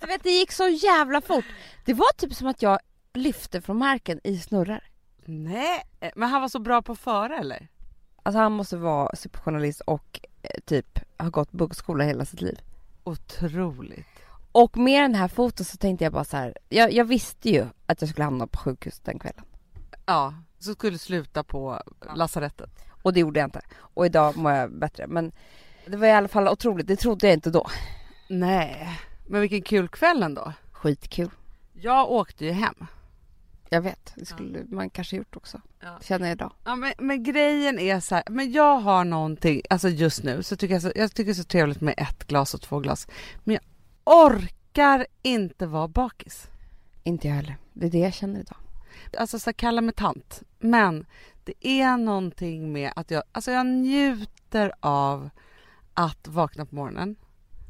du 0.00 0.06
vet 0.06 0.22
det 0.22 0.30
gick 0.30 0.52
så 0.52 0.68
jävla 0.68 1.20
fort. 1.20 1.44
Det 1.84 1.94
var 1.94 2.16
typ 2.16 2.34
som 2.34 2.46
att 2.46 2.62
jag 2.62 2.78
lyfte 3.14 3.60
från 3.60 3.76
marken 3.76 4.20
i 4.24 4.38
snurrar. 4.38 4.84
Nej, 5.24 5.82
men 6.16 6.28
han 6.28 6.40
var 6.40 6.48
så 6.48 6.58
bra 6.58 6.82
på 6.82 6.92
att 6.92 6.98
föra 6.98 7.38
eller? 7.38 7.68
Alltså 8.28 8.38
han 8.38 8.52
måste 8.52 8.76
vara 8.76 9.16
superjournalist 9.16 9.80
och 9.80 10.20
eh, 10.42 10.60
typ 10.64 10.98
ha 11.18 11.28
gått 11.28 11.52
buggskola 11.52 12.04
hela 12.04 12.24
sitt 12.24 12.40
liv. 12.40 12.60
Otroligt. 13.04 14.06
Och 14.52 14.76
med 14.76 15.02
den 15.02 15.14
här 15.14 15.28
foton 15.28 15.64
så 15.64 15.76
tänkte 15.76 16.04
jag 16.04 16.12
bara 16.12 16.24
så 16.24 16.36
här, 16.36 16.54
jag, 16.68 16.92
jag 16.92 17.04
visste 17.04 17.50
ju 17.50 17.66
att 17.86 18.02
jag 18.02 18.10
skulle 18.10 18.24
hamna 18.24 18.46
på 18.46 18.58
sjukhus 18.58 19.00
den 19.00 19.18
kvällen. 19.18 19.44
Ja, 20.06 20.34
så 20.58 20.72
skulle 20.72 20.98
sluta 20.98 21.44
på 21.44 21.82
lasarettet. 22.14 22.70
Och 23.02 23.12
det 23.12 23.20
gjorde 23.20 23.40
jag 23.40 23.46
inte. 23.46 23.60
Och 23.78 24.06
idag 24.06 24.36
mår 24.36 24.52
jag 24.52 24.78
bättre. 24.78 25.06
Men 25.06 25.32
det 25.86 25.96
var 25.96 26.06
i 26.06 26.12
alla 26.12 26.28
fall 26.28 26.48
otroligt, 26.48 26.86
det 26.86 26.96
trodde 26.96 27.26
jag 27.26 27.34
inte 27.34 27.50
då. 27.50 27.66
Nej, 28.28 28.98
men 29.26 29.40
vilken 29.40 29.62
kul 29.62 29.88
kväll 29.88 30.22
ändå. 30.22 30.52
Skitkul. 30.72 31.30
Jag 31.72 32.10
åkte 32.10 32.44
ju 32.44 32.52
hem. 32.52 32.86
Jag 33.70 33.82
vet, 33.82 34.12
det 34.16 34.24
skulle 34.24 34.58
ja. 34.58 34.64
man 34.68 34.90
kanske 34.90 35.16
gjort 35.16 35.36
också. 35.36 35.60
Ja. 35.80 35.98
Känner 36.02 36.26
jag 36.26 36.34
idag. 36.34 36.52
Ja, 36.64 36.76
men, 36.76 36.92
men 36.98 37.22
grejen 37.22 37.78
är 37.78 38.00
så 38.00 38.14
här, 38.14 38.24
men 38.30 38.52
jag 38.52 38.78
har 38.78 39.04
någonting, 39.04 39.62
alltså 39.70 39.88
just 39.88 40.22
nu 40.22 40.42
så 40.42 40.56
tycker 40.56 40.74
jag, 40.74 40.82
så, 40.82 40.92
jag 40.94 41.10
tycker 41.10 41.24
det 41.24 41.32
är 41.32 41.34
så 41.34 41.44
trevligt 41.44 41.80
med 41.80 41.94
ett 41.96 42.26
glas 42.26 42.54
och 42.54 42.60
två 42.60 42.78
glas. 42.80 43.08
Men 43.44 43.54
jag 43.54 43.62
orkar 44.04 45.06
inte 45.22 45.66
vara 45.66 45.88
bakis. 45.88 46.46
Inte 47.04 47.28
jag 47.28 47.34
heller. 47.34 47.56
Det 47.72 47.86
är 47.86 47.90
det 47.90 47.98
jag 47.98 48.14
känner 48.14 48.40
idag. 48.40 48.56
Alltså 49.18 49.38
så 49.38 49.52
kalla 49.52 49.80
mig 49.80 49.94
tant. 49.94 50.42
Men 50.58 51.06
det 51.44 51.66
är 51.80 51.96
någonting 51.96 52.72
med 52.72 52.92
att 52.96 53.10
jag, 53.10 53.22
alltså 53.32 53.50
jag 53.50 53.66
njuter 53.66 54.72
av 54.80 55.30
att 55.94 56.28
vakna 56.28 56.66
på 56.66 56.74
morgonen. 56.74 57.16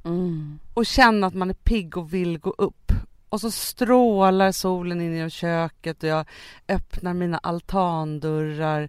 Mm. 0.04 0.58
Och 0.74 0.86
känna 0.86 1.26
att 1.26 1.34
man 1.34 1.50
är 1.50 1.54
pigg 1.54 1.96
och 1.96 2.12
vill 2.14 2.38
gå 2.38 2.50
upp 2.50 2.87
Och 3.30 3.40
så 3.40 3.50
strålar 3.50 4.52
solen 4.52 5.00
in 5.00 5.26
i 5.26 5.30
köket 5.30 6.02
och 6.02 6.08
jag 6.08 6.26
öppnar 6.68 7.14
mina 7.14 7.38
altandörrar 7.38 8.88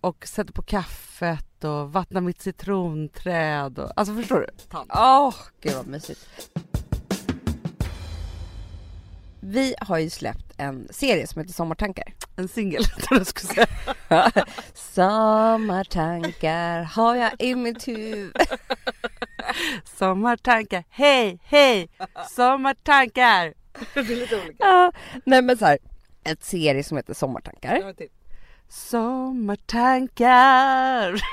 och 0.00 0.26
sätter 0.26 0.52
på 0.52 0.62
kaffet 0.62 1.64
och 1.64 1.92
vattnar 1.92 2.20
mitt 2.20 2.42
citronträd. 2.42 3.78
Och, 3.78 3.92
alltså 3.96 4.14
förstår 4.14 4.40
du? 4.40 4.46
Åh, 4.72 5.28
oh, 5.28 5.34
gud 5.60 5.74
vad 5.74 5.86
mysigt. 5.86 6.28
Vi 9.40 9.74
har 9.80 9.98
ju 9.98 10.10
släppt 10.10 10.52
en 10.56 10.88
serie 10.90 11.26
som 11.26 11.40
heter 11.40 11.54
Sommartankar. 11.54 12.14
En 12.36 12.48
singel, 12.48 12.82
jag 13.10 13.26
skulle 13.26 13.54
säga. 13.54 13.66
Sommartankar 14.74 16.82
har 16.82 17.16
jag 17.16 17.30
i 17.38 17.54
mitt 17.54 17.88
huvud. 17.88 18.36
Sommartankar, 19.84 20.84
hej, 20.88 21.38
hej! 21.44 21.88
Sommartankar! 22.30 23.54
Det 23.94 24.00
är 24.00 24.16
lite 24.16 24.36
olika. 24.36 24.56
Ja, 24.58 24.92
nej 25.24 25.42
men 25.42 25.58
så 25.58 25.64
här, 25.64 25.78
ett 26.24 26.44
serie 26.44 26.84
som 26.84 26.96
heter 26.96 27.14
Sommartankar. 27.14 27.94
Sommartankar! 28.68 31.20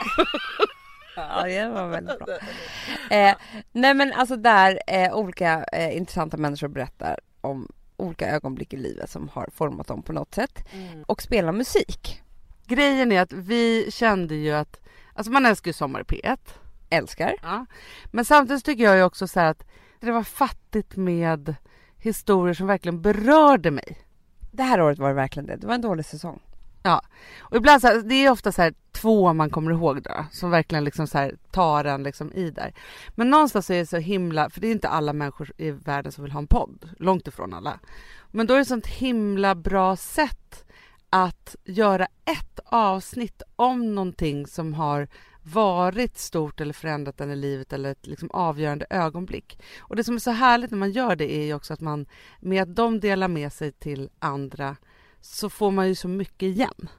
Ja, 1.16 1.44
det 1.44 1.70
var 1.70 1.88
väldigt 1.88 2.20
bra. 2.20 2.38
Eh, 3.10 3.36
nej 3.72 3.94
men 3.94 4.14
alltså 4.14 4.36
där 4.36 4.80
eh, 4.88 5.14
olika 5.14 5.64
eh, 5.64 5.98
intressanta 5.98 6.38
människor 6.38 6.68
berättar 6.68 7.20
om 7.42 7.72
olika 7.98 8.30
ögonblick 8.30 8.74
i 8.74 8.78
livet 8.78 9.10
som 9.10 9.30
har 9.30 9.50
format 9.56 9.88
dem 9.88 10.04
på 10.04 10.14
något 10.14 10.36
sätt 10.36 10.66
mm. 10.72 11.04
och 11.04 11.22
spelar 11.22 11.52
musik. 11.52 12.22
Grejen 12.66 13.12
är 13.12 13.22
att 13.22 13.34
vi 13.34 13.92
kände 13.92 14.36
ju 14.36 14.52
att, 14.52 14.80
alltså 15.14 15.32
man 15.32 15.46
älskar 15.46 15.70
ju 15.70 15.74
Sommar 15.74 16.02
i 16.02 16.04
P1. 16.04 16.38
Älskar. 16.90 17.36
Ja. 17.44 17.66
Men 18.06 18.26
samtidigt 18.26 18.66
tycker 18.66 18.84
jag 18.84 18.98
ju 18.98 19.04
också 19.04 19.28
så 19.28 19.40
att 19.40 19.64
det 20.00 20.12
var 20.12 20.24
fattigt 20.24 20.96
med 20.96 21.56
historier 22.04 22.54
som 22.54 22.68
verkligen 22.68 23.02
berörde 23.02 23.72
mig. 23.72 23.98
Det 24.52 24.64
här 24.64 24.82
året 24.82 25.00
var 25.00 25.08
det 25.08 25.14
verkligen 25.14 25.48
det. 25.48 25.56
Det 25.56 25.68
var 25.68 25.76
en 25.76 25.82
dålig 25.82 26.06
säsong. 26.06 26.42
Ja, 26.84 27.02
och 27.40 27.58
ibland 27.58 27.82
så 27.82 27.88
här, 27.88 28.02
det 28.02 28.16
är 28.16 28.32
ofta 28.32 28.52
så 28.52 28.62
här, 28.62 28.74
två 28.92 29.34
man 29.34 29.50
kommer 29.50 29.72
ihåg 29.72 30.02
då, 30.02 30.26
som 30.32 30.52
verkligen 30.52 30.84
liksom 30.84 31.08
så 31.08 31.18
här, 31.18 31.36
tar 31.52 31.86
en 31.86 32.04
liksom 32.04 32.34
i 32.34 32.50
där. 32.50 32.74
Men 33.16 33.30
någonstans 33.30 33.70
är 33.70 33.78
det 33.78 33.86
så 33.86 33.98
himla, 33.98 34.50
för 34.50 34.62
det 34.62 34.68
är 34.68 34.72
inte 34.72 34.90
alla 34.90 35.14
människor 35.14 35.52
i 35.58 35.72
världen 35.72 36.12
som 36.12 36.24
vill 36.24 36.32
ha 36.32 36.40
en 36.40 36.48
podd, 36.48 36.90
långt 37.00 37.28
ifrån 37.28 37.54
alla. 37.54 37.80
Men 38.32 38.48
då 38.48 38.54
är 38.54 38.58
det 38.58 38.62
ett 38.62 38.68
sånt 38.68 38.88
himla 38.88 39.56
bra 39.56 39.96
sätt 39.96 40.66
att 41.10 41.56
göra 41.64 42.08
ett 42.26 42.60
avsnitt 42.66 43.42
om 43.56 43.96
någonting 43.96 44.48
som 44.48 44.74
har 44.74 45.08
varit 45.44 46.18
stort 46.18 46.62
eller 46.62 46.74
förändrat 46.74 47.22
en 47.22 47.32
i 47.32 47.36
livet 47.36 47.74
eller 47.74 47.92
ett 47.92 48.08
liksom 48.08 48.32
avgörande 48.32 48.86
ögonblick. 48.90 49.60
Och 49.80 49.96
det 49.96 50.04
som 50.04 50.16
är 50.16 50.20
så 50.20 50.32
härligt 50.32 50.72
när 50.72 50.78
man 50.78 50.92
gör 50.92 51.16
det 51.16 51.36
är 51.36 51.46
ju 51.46 51.54
också 51.54 51.74
att 51.74 51.82
man 51.82 52.06
med 52.40 52.64
att 52.64 52.76
de 52.76 53.00
delar 53.00 53.28
med 53.28 53.54
sig 53.54 53.72
till 53.72 54.10
andra 54.20 54.76
så 55.22 55.50
får 55.50 55.72
man 55.72 55.88
ju 55.88 55.96
så 55.96 56.08
mycket 56.08 56.48
igen. 56.48 56.90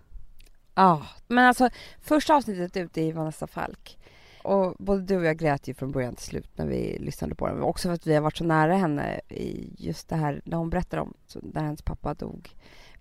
Ja, 0.74 1.06
men 1.28 1.44
alltså 1.44 1.70
första 2.00 2.34
avsnittet 2.34 2.76
ute 2.76 3.00
i 3.00 3.12
Vanessa 3.12 3.46
Falk 3.46 3.98
och 4.44 4.74
både 4.78 5.02
du 5.02 5.16
och 5.16 5.24
jag 5.24 5.36
grät 5.36 5.68
ju 5.68 5.74
från 5.74 5.92
början 5.92 6.14
till 6.14 6.26
slut 6.26 6.50
när 6.56 6.66
vi 6.66 6.98
lyssnade 6.98 7.34
på 7.34 7.46
den. 7.46 7.56
men 7.56 7.64
Också 7.64 7.88
för 7.88 7.94
att 7.94 8.06
vi 8.06 8.14
har 8.14 8.20
varit 8.20 8.36
så 8.36 8.44
nära 8.44 8.76
henne 8.76 9.20
i 9.28 9.72
just 9.78 10.08
det 10.08 10.16
här 10.16 10.42
när 10.44 10.56
hon 10.56 10.70
berättar 10.70 10.98
om 10.98 11.14
när 11.42 11.62
hennes 11.62 11.82
pappa 11.82 12.14
dog 12.14 12.50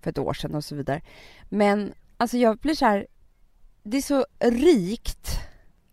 för 0.01 0.09
ett 0.09 0.17
år 0.17 0.33
sedan 0.33 0.55
och 0.55 0.63
så 0.63 0.75
vidare. 0.75 1.01
Men 1.49 1.93
alltså 2.17 2.37
jag 2.37 2.57
blir 2.57 2.75
så 2.75 2.85
här, 2.85 3.07
det 3.83 3.97
är 3.97 4.01
så 4.01 4.25
rikt. 4.39 5.39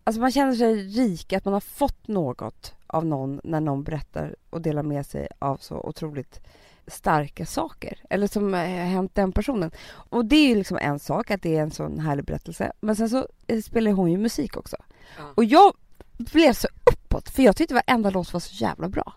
Alltså 0.03 0.21
man 0.21 0.31
känner 0.31 0.53
sig 0.53 0.75
rik 0.75 1.33
att 1.33 1.45
man 1.45 1.53
har 1.53 1.61
fått 1.61 2.07
något 2.07 2.73
av 2.87 3.05
någon 3.05 3.41
när 3.43 3.59
någon 3.59 3.83
berättar 3.83 4.35
och 4.49 4.61
delar 4.61 4.83
med 4.83 5.05
sig 5.05 5.27
av 5.39 5.57
så 5.57 5.75
otroligt 5.75 6.39
starka 6.87 7.45
saker 7.45 7.99
eller 8.09 8.27
som 8.27 8.53
har 8.53 8.65
hänt 8.65 9.15
den 9.15 9.31
personen. 9.31 9.71
Och 9.91 10.25
det 10.25 10.35
är 10.35 10.47
ju 10.47 10.55
liksom 10.55 10.77
en 10.81 10.99
sak 10.99 11.31
att 11.31 11.41
det 11.41 11.57
är 11.57 11.61
en 11.61 11.71
sån 11.71 11.99
härlig 11.99 12.25
berättelse. 12.25 12.71
Men 12.81 12.95
sen 12.95 13.09
så 13.09 13.27
eh, 13.47 13.61
spelar 13.61 13.91
hon 13.91 14.11
ju 14.11 14.17
musik 14.17 14.57
också. 14.57 14.77
Ja. 15.17 15.23
Och 15.35 15.45
jag 15.45 15.73
blev 16.17 16.53
så 16.53 16.67
uppåt 16.91 17.29
för 17.29 17.43
jag 17.43 17.55
tyckte 17.55 17.73
varenda 17.73 18.09
låt 18.09 18.33
var 18.33 18.39
så 18.39 18.55
jävla 18.55 18.89
bra. 18.89 19.13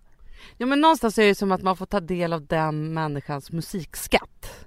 Ja 0.56 0.66
men 0.66 0.80
någonstans 0.80 1.18
är 1.18 1.26
det 1.26 1.34
som 1.34 1.52
att 1.52 1.62
man 1.62 1.76
får 1.76 1.86
ta 1.86 2.00
del 2.00 2.32
av 2.32 2.46
den 2.46 2.94
människans 2.94 3.52
musikskatt. 3.52 4.66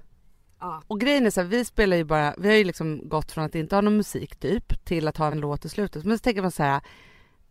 Ja. 0.60 0.82
Och 0.86 1.00
grejen 1.00 1.26
är 1.26 1.30
så 1.30 1.40
här, 1.40 1.48
vi 1.48 1.64
spelar 1.64 1.96
ju 1.96 2.04
bara, 2.04 2.34
vi 2.38 2.48
har 2.48 2.56
ju 2.56 2.64
liksom 2.64 3.08
gått 3.08 3.32
från 3.32 3.44
att 3.44 3.54
inte 3.54 3.76
ha 3.76 3.80
någon 3.80 3.96
musik 3.96 4.36
typ 4.36 4.84
till 4.84 5.08
att 5.08 5.16
ha 5.16 5.32
en 5.32 5.40
låt 5.40 5.64
i 5.64 5.68
slutet. 5.68 6.04
Men 6.04 6.18
så 6.18 6.22
tänker 6.22 6.42
man 6.42 6.50
så 6.50 6.62
här, 6.62 6.80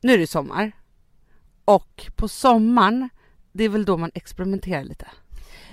nu 0.01 0.13
är 0.13 0.17
det 0.17 0.27
sommar. 0.27 0.71
Och 1.65 2.11
på 2.15 2.27
sommaren, 2.27 3.09
det 3.51 3.63
är 3.63 3.69
väl 3.69 3.85
då 3.85 3.97
man 3.97 4.11
experimenterar 4.13 4.83
lite. 4.83 5.07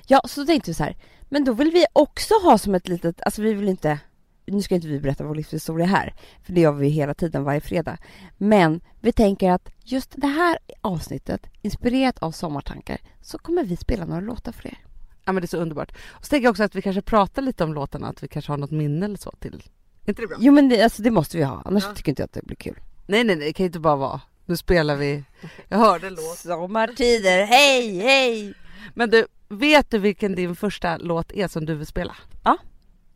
Ja, 0.07 0.21
så 0.25 0.47
tänkte 0.47 0.71
vi 0.71 0.75
så 0.75 0.85
här, 0.85 0.97
men 1.29 1.45
då 1.45 1.53
vill 1.53 1.71
vi 1.71 1.87
också 1.93 2.35
ha 2.43 2.59
som 2.59 2.75
ett 2.75 2.89
litet, 2.89 3.23
alltså 3.23 3.43
vi 3.43 3.55
vill 3.55 3.69
inte, 3.69 3.99
nu 4.47 4.63
ska 4.63 4.75
inte 4.75 4.89
vi 4.89 5.01
berätta 5.01 5.25
vår 5.25 5.35
livshistoria 5.35 5.87
här, 5.87 6.15
för 6.43 6.53
det 6.53 6.61
gör 6.61 6.73
vi 6.73 6.89
hela 6.89 7.15
tiden 7.15 7.45
varje 7.45 7.61
fredag. 7.61 7.99
Men 8.39 8.81
vi 9.01 9.13
tänker 9.13 9.51
att 9.51 9.69
just 9.85 10.13
det 10.17 10.27
här 10.27 10.59
avsnittet, 10.81 11.47
inspirerat 11.63 12.19
av 12.19 12.33
sommartankar, 12.33 12.99
så 13.21 13.39
kommer 13.39 13.65
vi 13.65 13.77
spela 13.77 14.05
några 14.05 14.21
låtar 14.21 14.53
för 14.53 14.67
er. 14.67 14.84
Ja 15.25 15.33
men 15.33 15.41
det 15.41 15.45
är 15.45 15.49
så 15.49 15.57
underbart. 15.57 15.93
Och 16.07 16.25
så 16.25 16.29
tänker 16.29 16.45
jag 16.45 16.51
också 16.51 16.63
att 16.63 16.75
vi 16.75 16.83
kanske 16.83 17.03
pratar 17.03 17.43
lite 17.43 17.65
om 17.65 17.75
låtarna, 17.75 18.09
att 18.09 18.23
vi 18.23 18.29
kanske 18.29 18.53
har 18.53 18.57
något 18.57 18.71
minne 18.71 19.07
eller 19.07 19.17
så 19.17 19.31
till. 19.31 19.63
Är 20.05 20.09
inte 20.09 20.23
det 20.23 20.29
bra? 20.29 20.37
Jo 20.41 20.53
men 20.53 20.69
det, 20.69 20.83
alltså, 20.83 21.03
det 21.03 21.11
måste 21.11 21.37
vi 21.37 21.43
ha, 21.43 21.63
annars 21.65 21.85
ja. 21.85 21.95
tycker 21.95 22.13
inte 22.13 22.23
jag 22.23 22.27
att 22.27 22.33
det 22.33 22.43
blir 22.43 22.57
kul. 22.57 22.81
Nej 23.07 23.25
nej 23.25 23.37
nej, 23.37 23.47
det 23.47 23.53
kan 23.53 23.67
inte 23.67 23.81
bara 23.81 23.97
vara, 23.97 24.21
nu 24.45 24.57
spelar 24.57 24.97
vi, 24.97 25.25
jag 25.69 25.79
hörde 25.79 26.07
en 26.07 26.15
låt. 26.15 26.39
Sommartider, 26.39 27.45
hej 27.45 27.99
hej! 27.99 28.55
Men 28.95 29.11
du, 29.11 29.27
vet 29.49 29.91
du 29.91 29.99
vilken 29.99 30.35
din 30.35 30.57
första 30.57 30.97
låt 30.97 31.33
är 31.33 31.49
som 31.49 31.67
du 31.67 31.75
vill 31.75 31.87
spela? 31.87 32.17
Ja. 32.45 32.59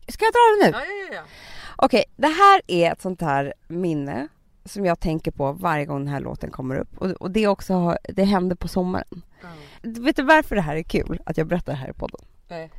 Ska 0.08 0.24
jag 0.24 0.32
dra 0.32 0.64
den 0.64 0.72
nu? 0.72 0.78
Ja, 0.78 0.84
ja, 1.10 1.14
ja. 1.14 1.22
Okej, 1.76 2.04
det 2.16 2.28
här 2.28 2.62
är 2.66 2.92
ett 2.92 3.02
sånt 3.02 3.20
här 3.20 3.54
minne 3.68 4.28
som 4.68 4.84
jag 4.84 5.00
tänker 5.00 5.30
på 5.30 5.52
varje 5.52 5.84
gång 5.84 5.98
den 5.98 6.08
här 6.08 6.20
låten 6.20 6.50
kommer 6.50 6.76
upp. 6.76 6.98
Och, 6.98 7.10
och 7.10 7.30
det 7.30 7.46
också, 7.46 7.96
det 8.08 8.24
hände 8.24 8.56
på 8.56 8.68
sommaren. 8.68 9.22
Mm. 9.82 10.04
Vet 10.04 10.16
du 10.16 10.22
varför 10.22 10.56
det 10.56 10.62
här 10.62 10.76
är 10.76 10.82
kul 10.82 11.20
att 11.26 11.38
jag 11.38 11.46
berättar 11.46 11.72
det 11.72 11.78
här 11.78 11.90
i 11.90 11.92
podden? 11.92 12.20
Nej. 12.48 12.70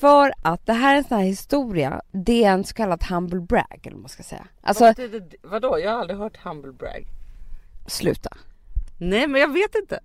För 0.00 0.32
att 0.42 0.66
det 0.66 0.72
här 0.72 0.94
är 0.94 0.98
en 0.98 1.04
sån 1.04 1.18
här 1.18 1.24
historia, 1.24 2.02
det 2.12 2.44
är 2.44 2.52
en 2.52 2.64
så 2.64 2.74
kallad 2.74 3.04
humble 3.04 3.40
brag 3.40 3.80
eller 3.82 3.92
vad 3.92 4.00
man 4.00 4.08
ska 4.08 4.22
säga. 4.22 4.46
Alltså, 4.60 4.84
vad 4.84 4.96
det, 4.96 5.34
vadå? 5.42 5.78
Jag 5.78 5.90
har 5.90 6.00
aldrig 6.00 6.18
hört 6.18 6.36
humble 6.36 6.72
brag. 6.72 7.06
Sluta. 7.86 8.30
Nej 8.98 9.26
men 9.28 9.40
jag 9.40 9.52
vet 9.52 9.74
inte. 9.74 10.00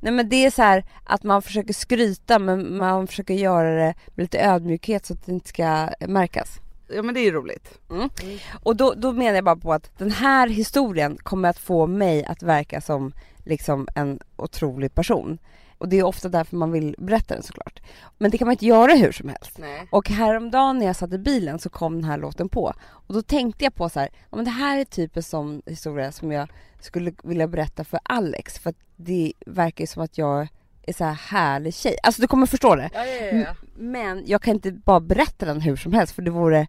Nej 0.00 0.12
men 0.12 0.28
det 0.28 0.46
är 0.46 0.50
så 0.50 0.62
här 0.62 0.84
att 1.04 1.22
man 1.22 1.42
försöker 1.42 1.74
skryta 1.74 2.38
men 2.38 2.76
man 2.76 3.06
försöker 3.06 3.34
göra 3.34 3.74
det 3.74 3.94
med 4.06 4.24
lite 4.24 4.40
ödmjukhet 4.40 5.06
så 5.06 5.14
att 5.14 5.26
det 5.26 5.32
inte 5.32 5.48
ska 5.48 5.88
märkas. 6.08 6.60
Ja 6.88 7.02
men 7.02 7.14
det 7.14 7.20
är 7.20 7.24
ju 7.24 7.32
roligt. 7.32 7.78
Mm. 7.90 8.08
Mm. 8.22 8.38
Och 8.62 8.76
då, 8.76 8.94
då 8.94 9.12
menar 9.12 9.34
jag 9.34 9.44
bara 9.44 9.56
på 9.56 9.72
att 9.72 9.98
den 9.98 10.10
här 10.10 10.48
historien 10.48 11.18
kommer 11.22 11.48
att 11.48 11.58
få 11.58 11.86
mig 11.86 12.24
att 12.24 12.42
verka 12.42 12.80
som 12.80 13.12
liksom 13.44 13.88
en 13.94 14.20
otrolig 14.36 14.94
person. 14.94 15.38
Och 15.78 15.88
det 15.88 15.98
är 15.98 16.02
ofta 16.02 16.28
därför 16.28 16.56
man 16.56 16.72
vill 16.72 16.94
berätta 16.98 17.34
den 17.34 17.42
såklart. 17.42 17.82
Men 18.18 18.30
det 18.30 18.38
kan 18.38 18.46
man 18.46 18.52
inte 18.52 18.66
göra 18.66 18.92
hur 18.92 19.12
som 19.12 19.28
helst. 19.28 19.58
Nej. 19.58 19.88
Och 19.90 20.08
häromdagen 20.08 20.78
när 20.78 20.86
jag 20.86 20.96
satt 20.96 21.12
i 21.12 21.18
bilen 21.18 21.58
så 21.58 21.70
kom 21.70 21.94
den 21.94 22.04
här 22.04 22.18
låten 22.18 22.48
på. 22.48 22.72
Och 22.86 23.14
då 23.14 23.22
tänkte 23.22 23.64
jag 23.64 23.74
på 23.74 23.88
så 23.88 24.00
här, 24.00 24.08
ja, 24.30 24.36
men 24.36 24.44
det 24.44 24.50
här 24.50 24.78
är 24.78 24.84
typ 24.84 25.16
en 25.16 25.22
sån 25.22 25.62
historia 25.66 26.12
som 26.12 26.32
jag 26.32 26.48
skulle 26.80 27.12
vilja 27.22 27.48
berätta 27.48 27.84
för 27.84 28.00
Alex. 28.02 28.58
För 28.58 28.70
att 28.70 28.76
det 28.96 29.32
verkar 29.46 29.82
ju 29.82 29.86
som 29.86 30.02
att 30.02 30.18
jag 30.18 30.48
är 30.86 30.92
så 30.92 31.04
här 31.04 31.14
härlig 31.14 31.74
tjej. 31.74 31.96
Alltså 32.02 32.22
du 32.22 32.28
kommer 32.28 32.46
förstå 32.46 32.74
det. 32.74 32.90
Ja, 32.94 33.06
ja, 33.06 33.36
ja. 33.36 33.54
Men 33.76 34.22
jag 34.26 34.42
kan 34.42 34.54
inte 34.54 34.72
bara 34.72 35.00
berätta 35.00 35.46
den 35.46 35.60
hur 35.60 35.76
som 35.76 35.92
helst 35.92 36.14
för 36.14 36.22
det 36.22 36.30
vore 36.30 36.66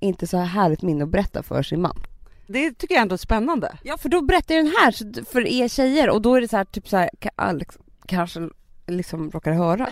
inte 0.00 0.26
så 0.26 0.36
här 0.36 0.44
härligt 0.44 0.82
minne 0.82 1.04
att 1.04 1.10
berätta 1.10 1.42
för 1.42 1.62
sin 1.62 1.80
man. 1.80 2.02
Det 2.46 2.74
tycker 2.74 2.94
jag 2.94 3.02
ändå 3.02 3.14
är 3.14 3.18
spännande. 3.18 3.78
Ja 3.82 3.98
för 3.98 4.08
då 4.08 4.22
berättar 4.22 4.54
jag 4.54 4.64
den 4.64 4.72
här 4.82 5.24
för 5.24 5.46
er 5.46 5.68
tjejer 5.68 6.10
och 6.10 6.22
då 6.22 6.34
är 6.34 6.40
det 6.40 6.48
så 6.48 6.56
här 6.56 6.64
typ 6.64 6.88
så 6.88 6.96
här, 6.96 7.10
Alex 7.36 7.78
kanske 8.06 8.48
liksom 8.86 9.30
råkar 9.30 9.52
höra. 9.52 9.88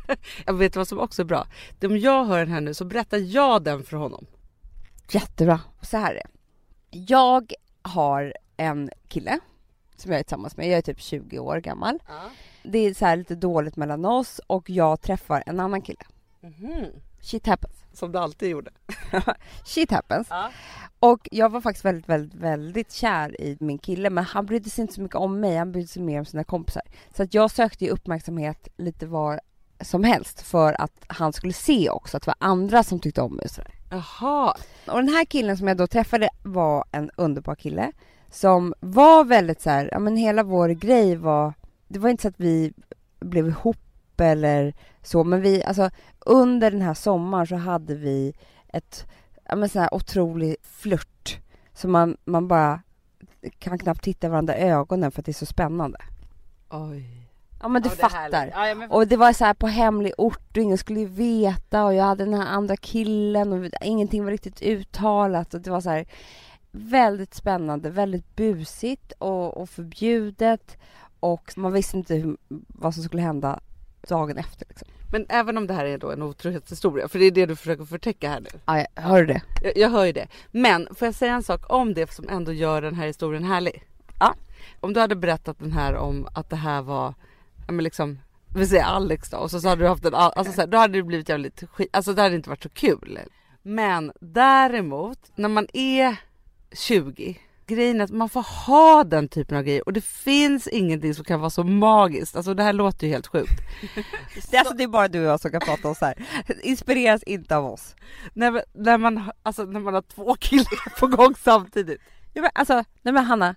jag 0.46 0.54
vet 0.54 0.76
vad 0.76 0.88
som 0.88 0.98
också 0.98 1.22
är 1.22 1.26
bra. 1.26 1.46
Om 1.84 1.98
jag 1.98 2.24
hör 2.24 2.38
den 2.38 2.50
här 2.50 2.60
nu 2.60 2.74
så 2.74 2.84
berättar 2.84 3.18
jag 3.18 3.62
den 3.62 3.82
för 3.82 3.96
honom. 3.96 4.26
Jättebra. 5.10 5.60
Så 5.82 5.96
här 5.96 6.10
är 6.10 6.14
det. 6.14 6.28
Jag 6.98 7.52
har 7.82 8.34
en 8.56 8.90
kille 9.08 9.38
som 9.96 10.12
jag 10.12 10.18
är 10.18 10.22
tillsammans 10.22 10.56
med. 10.56 10.66
Jag 10.66 10.78
är 10.78 10.82
typ 10.82 11.00
20 11.00 11.38
år 11.38 11.56
gammal. 11.56 11.98
Ja. 12.08 12.20
Det 12.72 12.78
är 12.78 12.94
så 12.94 13.14
lite 13.14 13.34
dåligt 13.34 13.76
mellan 13.76 14.04
oss 14.04 14.40
och 14.46 14.70
jag 14.70 15.00
träffar 15.00 15.42
en 15.46 15.60
annan 15.60 15.82
kille. 15.82 16.04
Mm. 16.42 16.90
Shit 17.20 17.46
happens. 17.46 17.76
Som 17.92 18.12
du 18.12 18.18
alltid 18.18 18.50
gjorde. 18.50 18.70
Shit 19.64 19.90
happens. 19.90 20.26
Ja. 20.30 20.50
Och 20.98 21.28
jag 21.30 21.48
var 21.48 21.60
faktiskt 21.60 21.84
väldigt, 21.84 22.08
väldigt, 22.08 22.34
väldigt 22.34 22.92
kär 22.92 23.40
i 23.40 23.56
min 23.60 23.78
kille 23.78 24.10
men 24.10 24.24
han 24.24 24.46
brydde 24.46 24.70
sig 24.70 24.82
inte 24.82 24.94
så 24.94 25.00
mycket 25.00 25.16
om 25.16 25.40
mig, 25.40 25.56
han 25.56 25.72
brydde 25.72 25.88
sig 25.88 26.02
mer 26.02 26.18
om 26.18 26.24
sina 26.24 26.44
kompisar. 26.44 26.82
Så 27.16 27.22
att 27.22 27.34
jag 27.34 27.50
sökte 27.50 27.84
ju 27.84 27.90
uppmärksamhet 27.90 28.68
lite 28.76 29.06
var 29.06 29.40
som 29.80 30.04
helst 30.04 30.42
för 30.42 30.80
att 30.80 31.04
han 31.06 31.32
skulle 31.32 31.52
se 31.52 31.90
också 31.90 32.16
att 32.16 32.22
det 32.22 32.26
var 32.26 32.48
andra 32.48 32.82
som 32.82 33.00
tyckte 33.00 33.22
om 33.22 33.34
mig 33.34 33.44
och 33.44 33.50
sådär. 33.50 33.74
Jaha. 33.90 34.56
Och 34.86 34.96
den 34.96 35.08
här 35.08 35.24
killen 35.24 35.56
som 35.56 35.68
jag 35.68 35.76
då 35.76 35.86
träffade 35.86 36.28
var 36.42 36.84
en 36.92 37.10
underbar 37.16 37.54
kille 37.54 37.92
som 38.30 38.74
var 38.80 39.24
väldigt 39.24 39.60
så 39.60 39.70
här, 39.70 39.88
ja 39.92 39.98
men 39.98 40.16
hela 40.16 40.42
vår 40.42 40.68
grej 40.68 41.16
var, 41.16 41.54
det 41.88 41.98
var 41.98 42.10
inte 42.10 42.22
så 42.22 42.28
att 42.28 42.40
vi 42.40 42.72
blev 43.20 43.46
ihop 43.48 43.76
eller 44.20 44.74
så. 45.02 45.24
Men 45.24 45.40
vi, 45.40 45.64
alltså 45.64 45.90
under 46.20 46.70
den 46.70 46.82
här 46.82 46.94
sommaren 46.94 47.46
så 47.46 47.56
hade 47.56 47.94
vi 47.94 48.34
ett, 48.68 49.06
ja 49.44 49.56
men 49.56 49.68
sån 49.68 49.82
här 49.82 49.94
otrolig 49.94 50.56
flört. 50.62 51.38
Så 51.74 51.88
man, 51.88 52.16
man 52.24 52.48
bara 52.48 52.82
kan 53.58 53.78
knappt 53.78 54.02
titta 54.02 54.28
varandra 54.28 54.56
i 54.58 54.60
ögonen 54.70 55.10
för 55.10 55.20
att 55.22 55.26
det 55.26 55.30
är 55.30 55.34
så 55.34 55.46
spännande. 55.46 55.98
Oj. 56.70 57.04
Ja 57.62 57.68
men 57.68 57.82
du 57.82 57.88
Ja, 57.88 58.08
fattar. 58.08 58.46
Ja, 58.68 58.74
men- 58.74 58.90
Och 58.90 59.06
det 59.08 59.16
var 59.16 59.32
så 59.32 59.44
här 59.44 59.54
på 59.54 59.66
hemlig 59.66 60.12
ort 60.18 60.56
och 60.56 60.62
ingen 60.62 60.78
skulle 60.78 61.04
veta 61.04 61.84
och 61.84 61.94
jag 61.94 62.04
hade 62.04 62.24
den 62.24 62.34
här 62.34 62.46
andra 62.46 62.76
killen 62.76 63.52
och 63.52 63.70
ingenting 63.84 64.24
var 64.24 64.30
riktigt 64.30 64.62
uttalat 64.62 65.54
och 65.54 65.60
det 65.60 65.70
var 65.70 65.80
så 65.80 65.90
här 65.90 66.06
väldigt 66.72 67.34
spännande, 67.34 67.90
väldigt 67.90 68.36
busigt 68.36 69.12
och, 69.18 69.56
och 69.56 69.68
förbjudet 69.70 70.76
och 71.20 71.52
man 71.56 71.72
visste 71.72 71.96
inte 71.96 72.14
hur, 72.14 72.36
vad 72.68 72.94
som 72.94 73.02
skulle 73.02 73.22
hända 73.22 73.60
dagen 74.08 74.38
efter. 74.38 74.66
Liksom. 74.68 74.88
Men 75.12 75.26
även 75.28 75.56
om 75.58 75.66
det 75.66 75.74
här 75.74 75.84
är 75.84 75.98
då 75.98 76.10
en 76.10 76.22
otrohetshistoria, 76.22 77.08
för 77.08 77.18
det 77.18 77.24
är 77.24 77.30
det 77.30 77.46
du 77.46 77.56
försöker 77.56 77.84
förtäcka 77.84 78.28
här 78.30 78.40
nu. 78.40 78.48
Ja, 78.66 78.78
jag- 78.94 79.02
hör 79.02 79.24
det? 79.24 79.42
Jag, 79.62 79.76
jag 79.76 79.90
hör 79.90 80.04
ju 80.04 80.12
det. 80.12 80.28
Men 80.50 80.88
får 80.94 81.06
jag 81.06 81.14
säga 81.14 81.34
en 81.34 81.42
sak 81.42 81.60
om 81.72 81.94
det 81.94 82.12
som 82.12 82.28
ändå 82.28 82.52
gör 82.52 82.82
den 82.82 82.94
här 82.94 83.06
historien 83.06 83.44
härlig? 83.44 83.82
Ja. 84.20 84.34
Om 84.80 84.92
du 84.92 85.00
hade 85.00 85.16
berättat 85.16 85.58
den 85.58 85.72
här 85.72 85.94
om 85.94 86.28
att 86.34 86.50
det 86.50 86.56
här 86.56 86.82
var, 86.82 87.14
ja 87.66 87.72
men 87.72 87.84
liksom, 87.84 88.18
vi 88.56 88.66
säger 88.66 88.84
Alex 88.84 89.30
då 89.30 89.36
och 89.36 89.50
så, 89.50 89.60
så 89.60 89.68
hade 89.68 89.82
du 89.84 89.88
haft 89.88 90.04
en, 90.04 90.14
alltså 90.14 90.52
så 90.52 90.60
här, 90.60 90.68
då 90.68 90.78
hade 90.78 90.98
det 90.98 91.02
blivit 91.02 91.28
jävligt 91.28 91.62
skit, 91.70 91.88
alltså 91.92 92.12
det 92.12 92.22
hade 92.22 92.34
inte 92.36 92.48
varit 92.50 92.62
så 92.62 92.68
kul. 92.68 93.18
Men 93.62 94.12
däremot, 94.20 95.18
när 95.36 95.48
man 95.48 95.66
är 95.72 96.16
20, 96.72 97.38
grejen 97.66 98.00
är 98.00 98.04
att 98.04 98.10
man 98.10 98.28
får 98.28 98.42
ha 98.42 99.04
den 99.04 99.28
typen 99.28 99.56
av 99.58 99.62
grejer 99.64 99.82
och 99.86 99.92
det 99.92 100.04
finns 100.04 100.66
ingenting 100.66 101.14
som 101.14 101.24
kan 101.24 101.40
vara 101.40 101.50
så 101.50 101.64
magiskt. 101.64 102.36
Alltså 102.36 102.54
det 102.54 102.62
här 102.62 102.72
låter 102.72 103.06
ju 103.06 103.12
helt 103.12 103.26
sjukt. 103.26 103.52
Det 104.50 104.56
är, 104.56 104.60
alltså, 104.60 104.74
det 104.74 104.82
är 104.84 104.88
bara 104.88 105.08
du 105.08 105.20
och 105.20 105.26
jag 105.26 105.40
som 105.40 105.50
kan 105.50 105.60
prata 105.60 105.88
om 105.88 105.94
så 105.94 106.04
här. 106.04 106.14
Inspireras 106.62 107.22
inte 107.22 107.56
av 107.56 107.66
oss. 107.66 107.96
När, 108.34 108.50
man- 108.50 108.62
när, 108.74 108.98
man, 108.98 109.18
har- 109.18 109.34
alltså, 109.42 109.64
när 109.64 109.80
man 109.80 109.94
har 109.94 110.02
två 110.02 110.34
killar 110.40 110.98
på 111.00 111.06
gång 111.06 111.34
samtidigt. 111.44 112.00
Ja, 112.34 112.42
men, 112.42 112.50
alltså, 112.54 112.74
nej 113.02 113.14
men 113.14 113.24
Hanna, 113.24 113.54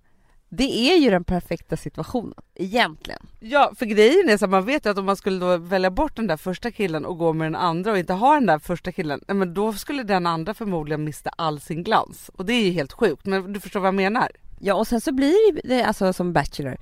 det 0.49 0.91
är 0.91 0.97
ju 0.97 1.09
den 1.09 1.23
perfekta 1.23 1.77
situationen, 1.77 2.33
egentligen. 2.55 3.27
Ja, 3.39 3.71
för 3.75 3.85
grejen 3.85 4.29
är 4.29 4.37
så 4.37 4.45
att 4.45 4.51
man 4.51 4.65
vet 4.65 4.85
ju 4.85 4.89
att 4.89 4.97
om 4.97 5.05
man 5.05 5.15
skulle 5.15 5.39
då 5.39 5.57
välja 5.57 5.91
bort 5.91 6.15
den 6.15 6.27
där 6.27 6.37
första 6.37 6.71
killen 6.71 7.05
och 7.05 7.17
gå 7.17 7.33
med 7.33 7.45
den 7.45 7.55
andra 7.55 7.91
och 7.91 7.97
inte 7.97 8.13
ha 8.13 8.33
den 8.33 8.45
där 8.45 8.59
första 8.59 8.91
killen, 8.91 9.21
men 9.27 9.53
då 9.53 9.73
skulle 9.73 10.03
den 10.03 10.27
andra 10.27 10.53
förmodligen 10.53 11.03
mista 11.03 11.29
all 11.29 11.59
sin 11.59 11.83
glans. 11.83 12.29
Och 12.35 12.45
det 12.45 12.53
är 12.53 12.65
ju 12.65 12.71
helt 12.71 12.93
sjukt, 12.93 13.25
men 13.25 13.53
du 13.53 13.59
förstår 13.59 13.79
vad 13.79 13.87
jag 13.87 13.95
menar? 13.95 14.31
Ja 14.59 14.73
och 14.73 14.87
sen 14.87 15.01
så 15.01 15.11
blir 15.11 15.67
det 15.67 15.83
alltså 15.83 16.13
som 16.13 16.33
Bachelor, 16.33 16.77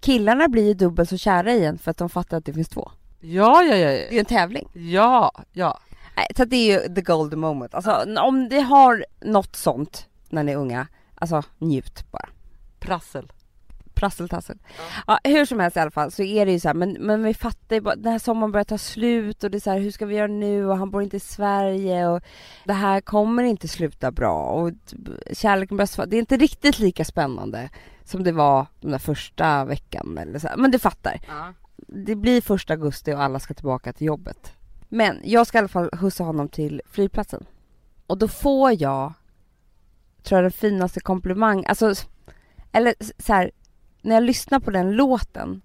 killarna 0.00 0.48
blir 0.48 0.66
ju 0.66 0.74
dubbelt 0.74 1.08
så 1.08 1.16
kära 1.16 1.52
igen 1.52 1.78
för 1.78 1.90
att 1.90 1.96
de 1.98 2.08
fattar 2.08 2.36
att 2.36 2.44
det 2.44 2.52
finns 2.52 2.68
två. 2.68 2.90
Ja, 3.20 3.62
ja, 3.62 3.76
ja. 3.76 3.88
Det 3.88 4.08
är 4.08 4.12
ju 4.12 4.18
en 4.18 4.24
tävling. 4.24 4.68
Ja, 4.72 5.32
ja. 5.52 5.80
Nej, 6.16 6.26
så 6.36 6.44
det 6.44 6.56
är 6.56 6.80
ju 6.80 6.94
the 6.94 7.00
golden 7.00 7.40
moment. 7.40 7.74
Alltså 7.74 8.04
om 8.18 8.48
det 8.48 8.60
har 8.60 9.04
något 9.20 9.56
sånt 9.56 10.06
när 10.30 10.42
ni 10.42 10.52
är 10.52 10.56
unga, 10.56 10.86
alltså 11.14 11.42
njut 11.58 12.10
bara. 12.10 12.28
Prassel. 12.82 13.32
Prasseltassel. 13.94 14.58
Ja. 15.06 15.18
hur 15.24 15.44
som 15.44 15.60
helst 15.60 15.76
i 15.76 15.80
alla 15.80 15.90
fall 15.90 16.10
så 16.10 16.22
är 16.22 16.46
det 16.46 16.52
ju 16.52 16.60
så 16.60 16.68
här, 16.68 16.74
men, 16.74 16.92
men 16.92 17.22
vi 17.22 17.34
fattar 17.34 17.76
ju 17.76 17.80
bara, 17.82 17.96
den 17.96 18.12
här 18.12 18.18
sommaren 18.18 18.52
börjar 18.52 18.64
ta 18.64 18.78
slut 18.78 19.44
och 19.44 19.50
det 19.50 19.58
är 19.58 19.60
så 19.60 19.70
här, 19.70 19.78
hur 19.78 19.90
ska 19.90 20.06
vi 20.06 20.14
göra 20.16 20.26
nu 20.26 20.66
och 20.66 20.76
han 20.76 20.90
bor 20.90 21.02
inte 21.02 21.16
i 21.16 21.20
Sverige 21.20 22.08
och 22.08 22.22
det 22.64 22.72
här 22.72 23.00
kommer 23.00 23.42
inte 23.42 23.68
sluta 23.68 24.10
bra 24.10 24.42
och 24.44 24.70
kärleken 25.32 25.76
börjar 25.76 25.86
sva- 25.86 26.06
det 26.06 26.16
är 26.16 26.20
inte 26.20 26.36
riktigt 26.36 26.78
lika 26.78 27.04
spännande 27.04 27.70
som 28.04 28.24
det 28.24 28.32
var 28.32 28.66
den 28.80 28.90
där 28.90 28.98
första 28.98 29.64
veckan 29.64 30.18
eller 30.18 30.38
så 30.38 30.48
här. 30.48 30.56
men 30.56 30.70
du 30.70 30.78
fattar. 30.78 31.20
Ja. 31.28 31.52
Det 31.86 32.14
blir 32.14 32.40
första 32.40 32.72
augusti 32.74 33.12
och 33.14 33.22
alla 33.22 33.38
ska 33.38 33.54
tillbaka 33.54 33.92
till 33.92 34.06
jobbet. 34.06 34.52
Men 34.88 35.20
jag 35.24 35.46
ska 35.46 35.58
i 35.58 35.60
alla 35.60 35.68
fall 35.68 35.90
skjutsa 35.92 36.24
honom 36.24 36.48
till 36.48 36.82
flygplatsen. 36.90 37.44
Och 38.06 38.18
då 38.18 38.28
får 38.28 38.82
jag, 38.82 39.12
tror 40.22 40.36
jag 40.38 40.44
den 40.44 40.52
finaste 40.52 41.00
komplimang, 41.00 41.64
alltså, 41.66 41.94
eller 42.72 42.94
så 43.18 43.32
här, 43.32 43.50
när 44.02 44.14
jag 44.14 44.24
lyssnar 44.24 44.60
på 44.60 44.70
den 44.70 44.92
låten 44.92 45.62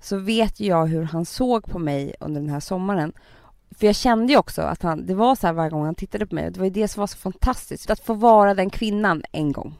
så 0.00 0.18
vet 0.18 0.60
ju 0.60 0.66
jag 0.66 0.86
hur 0.86 1.02
han 1.02 1.24
såg 1.24 1.64
på 1.64 1.78
mig 1.78 2.14
under 2.20 2.40
den 2.40 2.50
här 2.50 2.60
sommaren. 2.60 3.12
För 3.70 3.86
jag 3.86 3.96
kände 3.96 4.32
ju 4.32 4.38
också 4.38 4.62
att 4.62 4.82
han, 4.82 5.06
det 5.06 5.14
var 5.14 5.34
så 5.34 5.46
här 5.46 5.54
varje 5.54 5.70
gång 5.70 5.84
han 5.84 5.94
tittade 5.94 6.26
på 6.26 6.34
mig, 6.34 6.46
och 6.46 6.52
det 6.52 6.58
var 6.58 6.66
ju 6.66 6.72
det 6.72 6.88
som 6.88 7.00
var 7.00 7.06
så 7.06 7.18
fantastiskt, 7.18 7.90
att 7.90 8.00
få 8.00 8.14
vara 8.14 8.54
den 8.54 8.70
kvinnan 8.70 9.22
en 9.32 9.52
gång. 9.52 9.74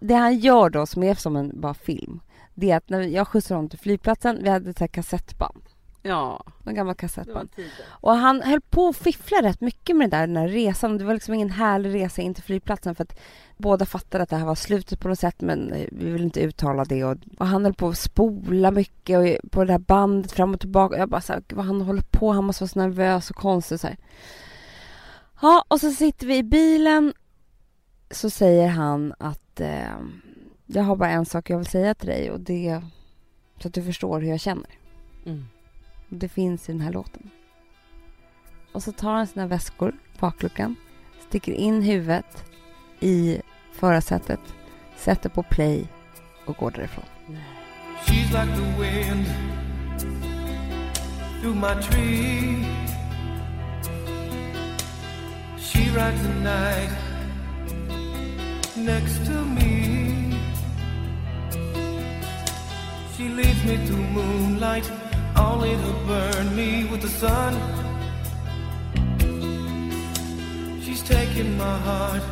Det 0.00 0.14
han 0.14 0.38
gör 0.38 0.70
då, 0.70 0.86
som 0.86 1.02
är 1.02 1.14
som 1.14 1.36
en 1.36 1.60
bara 1.60 1.74
film, 1.74 2.20
det 2.54 2.70
är 2.70 2.76
att 2.76 2.88
när 2.88 3.00
jag 3.00 3.28
skjutsade 3.28 3.58
honom 3.58 3.70
till 3.70 3.78
flygplatsen, 3.78 4.38
vi 4.42 4.48
hade 4.48 4.70
ett 4.70 4.78
här 4.78 4.86
kassettband, 4.86 5.62
Ja, 6.02 6.44
en 6.64 6.74
gammal 6.74 6.94
kassettband. 6.94 7.48
Och 7.88 8.12
han 8.12 8.42
höll 8.42 8.60
på 8.60 8.88
att 8.88 8.96
fiffla 8.96 9.42
rätt 9.42 9.60
mycket 9.60 9.96
med 9.96 10.10
det 10.10 10.16
där, 10.16 10.26
den 10.26 10.36
här 10.36 10.48
resan. 10.48 10.98
Det 10.98 11.04
var 11.04 11.14
liksom 11.14 11.34
ingen 11.34 11.50
härlig 11.50 11.94
resa 11.94 12.22
in 12.22 12.34
till 12.34 12.44
flygplatsen 12.44 12.94
för 12.94 13.02
att 13.04 13.18
båda 13.56 13.86
fattade 13.86 14.22
att 14.22 14.30
det 14.30 14.36
här 14.36 14.46
var 14.46 14.54
slutet 14.54 15.00
på 15.00 15.08
något 15.08 15.18
sätt 15.18 15.40
men 15.40 15.72
eh, 15.72 15.86
vi 15.92 16.10
vill 16.10 16.22
inte 16.22 16.40
uttala 16.40 16.84
det. 16.84 17.04
Och, 17.04 17.16
och 17.38 17.46
han 17.46 17.64
höll 17.64 17.74
på 17.74 17.88
att 17.88 17.98
spola 17.98 18.70
mycket 18.70 19.18
och 19.18 19.50
på 19.50 19.64
det 19.64 19.72
här 19.72 19.78
bandet 19.78 20.32
fram 20.32 20.54
och 20.54 20.60
tillbaka. 20.60 20.98
Jag 20.98 21.08
bara 21.08 21.20
så 21.20 21.32
här, 21.32 21.42
"Gud, 21.48 21.56
vad 21.56 21.66
han 21.66 21.80
håller 21.80 22.02
på, 22.10 22.32
han 22.32 22.44
måste 22.44 22.62
vara 22.64 22.68
så 22.68 22.78
nervös 22.78 23.30
och 23.30 23.36
konstig 23.36 23.80
så 23.80 23.86
här. 23.86 23.96
Ja, 25.42 25.64
och 25.68 25.80
så 25.80 25.90
sitter 25.90 26.26
vi 26.26 26.36
i 26.36 26.42
bilen. 26.42 27.12
Så 28.10 28.30
säger 28.30 28.68
han 28.68 29.14
att 29.18 29.60
eh, 29.60 29.98
jag 30.66 30.82
har 30.82 30.96
bara 30.96 31.10
en 31.10 31.26
sak 31.26 31.50
jag 31.50 31.58
vill 31.58 31.66
säga 31.66 31.94
till 31.94 32.08
dig 32.08 32.30
och 32.30 32.40
det 32.40 32.82
så 33.62 33.68
att 33.68 33.74
du 33.74 33.82
förstår 33.82 34.20
hur 34.20 34.28
jag 34.28 34.40
känner. 34.40 34.70
Mm. 35.26 35.44
Det 36.08 36.28
finns 36.28 36.68
i 36.68 36.72
den 36.72 36.80
här 36.80 36.92
låten. 36.92 37.30
Och 38.72 38.82
så 38.82 38.92
tar 38.92 39.12
han 39.12 39.26
sina 39.26 39.46
väskor, 39.46 39.92
bakluckan, 40.18 40.76
sticker 41.28 41.52
in 41.52 41.82
huvudet 41.82 42.44
i 43.00 43.42
förarsätet, 43.72 44.40
sätter 44.96 45.28
på 45.28 45.42
play 45.42 45.86
och 46.44 46.56
går 46.56 46.70
därifrån. 46.70 47.04
She's 48.06 48.30
like 48.32 48.56
the 48.56 48.82
wind 48.82 49.26
through 51.40 51.56
my 51.56 51.82
tree. 51.82 52.64
She 55.58 55.90
rides 55.90 56.22
the 56.22 56.34
night 56.34 56.90
next 58.76 59.26
to 59.26 59.44
me. 59.44 60.34
She 63.16 63.28
leads 63.28 63.64
me 63.64 63.86
to 63.86 63.96
moonlight, 63.96 64.90
only 65.58 65.74
to 65.74 65.92
burn 66.06 66.54
me 66.54 66.84
with 66.84 67.02
the 67.02 67.08
sun. 67.08 67.52
She's 70.80 71.02
taken 71.02 71.56
my 71.56 71.78
heart, 71.78 72.22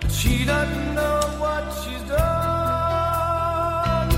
but 0.00 0.10
she 0.10 0.46
doesn't 0.46 0.94
know 0.94 1.20
what 1.42 1.64
she's 1.80 2.02
done. 2.08 4.10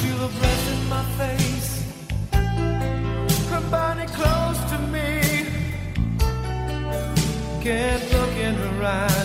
Feel 0.00 0.18
her 0.24 0.32
breath 0.38 0.66
in 0.74 0.80
my 0.94 1.04
face, 1.20 1.70
her 3.52 3.64
body 3.70 4.06
close 4.18 4.60
to 4.72 4.78
me. 4.94 5.10
Can't 7.62 8.04
look 8.14 8.34
in 8.46 8.54
her 8.54 8.84
eyes. 8.84 9.19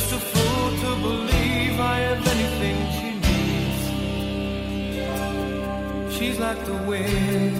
Just 0.00 0.12
a 0.14 0.18
fool 0.18 0.70
to 0.80 0.90
believe 1.02 1.78
I 1.78 1.98
have 2.08 2.26
anything 2.26 2.76
she 2.96 3.08
needs. 3.26 3.82
She's 6.16 6.38
like 6.38 6.64
the 6.64 6.78
wind. 6.88 7.58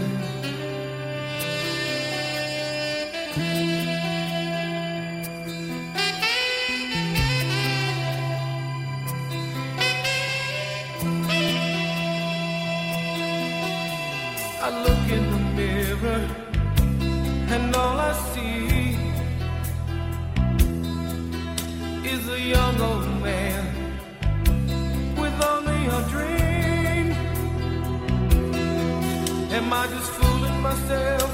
I 14.63 14.69
look 14.85 15.11
in 15.11 15.25
the 15.31 15.41
mirror 15.57 16.40
man 22.81 23.65
with 25.15 25.45
only 25.45 25.87
a 25.87 26.01
dream. 26.09 27.13
Am 29.53 29.71
I 29.73 29.87
just 29.87 30.11
fooling 30.13 30.61
myself 30.63 31.31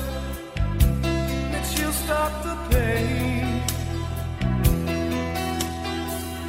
that 1.53 1.65
she'll 1.73 1.93
stop 1.93 2.33
the 2.43 2.57
pain? 2.71 3.63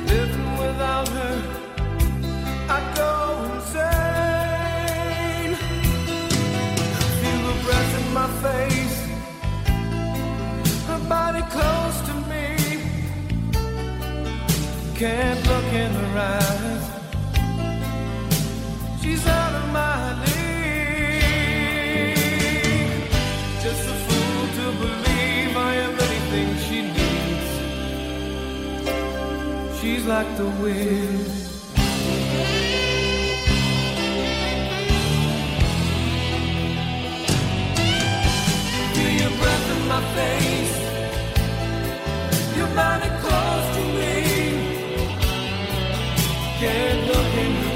Living 0.07 0.57
without 0.57 1.07
her, 1.09 1.56
Can't 14.97 15.45
look 15.45 15.65
in 15.65 15.91
her 15.91 16.17
eyes. 16.17 16.83
She's 18.99 19.27
out 19.27 19.53
of 19.53 19.69
my 19.71 20.25
league. 20.25 21.37
Just 23.61 23.87
a 23.87 23.93
fool 24.05 24.47
to 24.57 24.71
believe 24.79 25.55
I 25.55 25.73
am 25.85 25.99
anything 25.99 26.57
she 26.65 26.79
needs. 26.97 27.49
She's 29.79 30.03
like 30.07 30.29
the 30.35 30.49
wind. 30.63 31.27
Feel 38.95 39.13
your 39.21 39.33
breath 39.37 39.67
in 39.75 39.81
my 39.87 40.01
face. 40.15 40.75
Your 42.57 42.69
body 42.75 43.09
Can't 46.59 47.05
look 47.05 47.33
in 47.35 47.66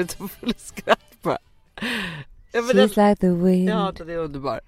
Jag 0.00 0.12
är 0.12 0.16
så 0.18 0.28
full 0.28 0.54
skratt 0.58 1.22
bara. 1.22 1.38
Ja, 2.52 2.60
men 2.62 2.76
den, 2.76 2.88
She's 2.88 3.08
like 3.08 3.20
the 3.20 3.28
wind. 3.30 3.68
ja, 3.68 3.92
den 3.96 4.08
är 4.10 4.16
underbar. 4.16 4.60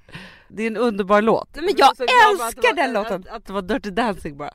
Det 0.49 0.63
är 0.63 0.67
en 0.67 0.77
underbar 0.77 1.23
låt. 1.23 1.49
Nej, 1.55 1.65
men 1.65 1.75
jag 1.77 1.91
att 1.91 2.01
älskar 2.01 2.75
det 2.75 2.83
den 2.83 2.93
låten. 2.93 3.25
Att, 3.29 3.37
att 3.37 3.47
det 3.47 3.53
var 3.53 3.63
Dirty 3.63 3.91
Dancing 3.91 4.37
bara. 4.37 4.55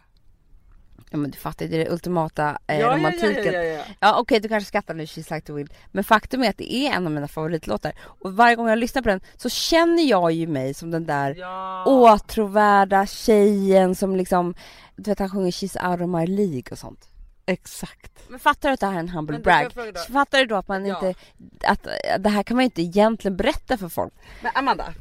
Ja 1.10 1.18
men 1.18 1.32
du 1.32 1.38
fattar 1.38 1.66
ju, 1.66 1.72
det 1.72 1.78
är 1.82 1.86
det 1.86 1.92
ultimata 1.92 2.58
eh, 2.68 2.80
Ja, 2.80 2.96
romantiken. 2.98 3.46
ja, 3.46 3.52
ja, 3.52 3.63
ja, 3.63 3.74
ja. 3.74 3.84
Ja 4.00 4.20
okej 4.20 4.40
du 4.40 4.48
kanske 4.50 4.68
skrattar 4.68 4.94
nu, 4.94 5.04
She's 5.06 5.34
like 5.36 5.48
the 5.48 5.54
wind. 5.54 5.70
Men 5.92 6.04
faktum 6.04 6.44
är 6.44 6.50
att 6.50 6.58
det 6.58 6.74
är 6.74 6.92
en 6.94 7.06
av 7.06 7.12
mina 7.12 7.28
favoritlåtar. 7.28 7.94
Och 8.00 8.34
varje 8.36 8.56
gång 8.56 8.68
jag 8.70 8.80
lyssnar 8.80 9.02
på 9.02 9.10
den 9.10 9.22
så 9.38 9.50
känner 9.50 10.04
jag 10.04 10.32
ju 10.32 10.48
mig 10.48 10.74
som 10.74 10.92
den 10.92 11.06
där 11.06 11.36
Ja. 11.38 11.84
åtråvärda 11.88 13.06
tjejen 13.06 13.96
som 13.96 14.16
liksom, 14.16 14.56
du 14.96 15.12
vet 15.12 15.20
han 15.20 15.30
sjunger 15.30 15.52
She's 15.52 15.92
out 15.92 16.02
of 16.02 16.10
my 16.10 16.28
League 16.36 16.63
och 16.72 16.78
sånt. 16.78 17.08
Exakt. 17.49 18.12
Men 18.29 18.39
fattar 18.39 18.69
du 18.69 18.73
att 18.73 18.79
det 18.79 18.86
här 18.86 18.95
är 18.95 18.99
en 18.99 19.10
humble 19.10 19.39
brag? 19.39 19.71
Fattar 20.12 20.39
du 20.39 20.45
då 20.45 20.55
att 20.55 20.67
man 20.67 20.86
Ja. 20.86 20.95
inte, 20.95 21.19
att 21.63 21.88
att 21.88 22.23
det 22.23 22.29
här 22.29 22.43
kan 22.43 22.57
man 22.57 22.62
ju 22.62 22.65
inte 22.65 22.81
egentligen 22.81 23.38
berätta 23.38 23.77
för 23.77 23.89
folk. 23.89 24.13
Men 24.41 24.51
Amanda. 24.55 24.93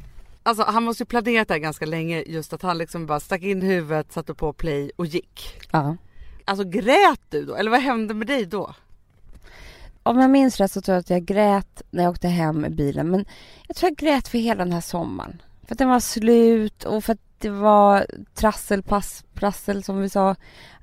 Alltså 0.43 0.63
han 0.63 0.83
måste 0.83 1.03
ju 1.03 1.07
planerat 1.07 1.47
det 1.47 1.53
här 1.53 1.59
ganska 1.61 1.85
länge 1.85 2.21
just 2.21 2.53
att 2.53 2.61
han 2.61 2.77
liksom 2.77 3.05
bara 3.05 3.19
stack 3.19 3.41
in 3.41 3.61
huvudet, 3.61 4.11
satte 4.11 4.33
på 4.33 4.53
play 4.53 4.91
och 4.95 5.05
gick. 5.05 5.59
Ja. 5.71 5.97
Alltså 6.45 6.63
grät 6.63 7.21
du 7.29 7.45
då? 7.45 7.55
Eller 7.55 7.71
vad 7.71 7.79
hände 7.81 8.13
med 8.13 8.27
dig 8.27 8.45
då? 8.45 8.73
Om 10.03 10.19
jag 10.19 10.29
minns 10.29 10.57
rätt 10.57 10.71
så 10.71 10.81
tror 10.81 10.93
jag 10.95 10.99
att 10.99 11.09
jag 11.09 11.25
grät 11.25 11.81
när 11.91 12.03
jag 12.03 12.11
åkte 12.11 12.27
hem 12.27 12.65
i 12.65 12.69
bilen. 12.69 13.11
Men 13.11 13.25
jag 13.67 13.75
tror 13.75 13.89
jag 13.89 13.97
grät 13.97 14.27
för 14.27 14.37
hela 14.37 14.63
den 14.63 14.73
här 14.73 14.81
sommaren. 14.81 15.41
För 15.65 15.75
att 15.75 15.79
den 15.79 15.89
var 15.89 15.99
slut 15.99 16.83
och 16.83 17.03
för 17.03 17.13
att 17.13 17.19
det 17.39 17.49
var 17.49 18.05
trassel, 18.33 18.83
pass, 18.83 19.23
prassel 19.33 19.83
som 19.83 20.01
vi 20.01 20.09
sa. 20.09 20.35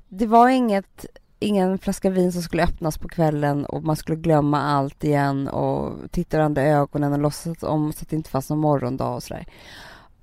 Det 0.07 0.25
var 0.27 0.49
inget, 0.49 1.05
ingen 1.39 1.77
flaska 1.77 2.09
vin 2.09 2.31
som 2.31 2.41
skulle 2.41 2.63
öppnas 2.63 2.97
på 2.97 3.07
kvällen 3.07 3.65
och 3.65 3.83
man 3.83 3.95
skulle 3.95 4.17
glömma 4.17 4.61
allt 4.61 5.03
igen 5.03 5.47
och 5.47 6.11
titta 6.11 6.37
varandra 6.37 6.63
i 6.63 6.69
ögonen 6.69 7.13
och 7.13 7.19
låtsas 7.19 7.63
om 7.63 7.93
så 7.93 8.01
att 8.01 8.09
det 8.09 8.15
inte 8.15 8.29
fanns 8.29 8.49
någon 8.49 8.59
morgondag 8.59 9.15
och 9.15 9.23
sådär. 9.23 9.45